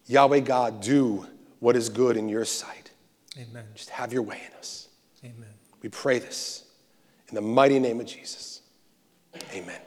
Yahweh 0.07 0.39
God, 0.41 0.81
do 0.81 1.25
what 1.59 1.75
is 1.75 1.89
good 1.89 2.17
in 2.17 2.29
your 2.29 2.45
sight. 2.45 2.91
Amen. 3.37 3.65
Just 3.75 3.89
have 3.89 4.13
your 4.13 4.21
way 4.21 4.41
in 4.47 4.57
us. 4.57 4.87
Amen. 5.23 5.49
We 5.81 5.89
pray 5.89 6.19
this 6.19 6.63
in 7.27 7.35
the 7.35 7.41
mighty 7.41 7.79
name 7.79 7.99
of 7.99 8.05
Jesus. 8.05 8.61
Amen. 9.53 9.81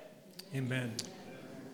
Amen. 0.54 0.94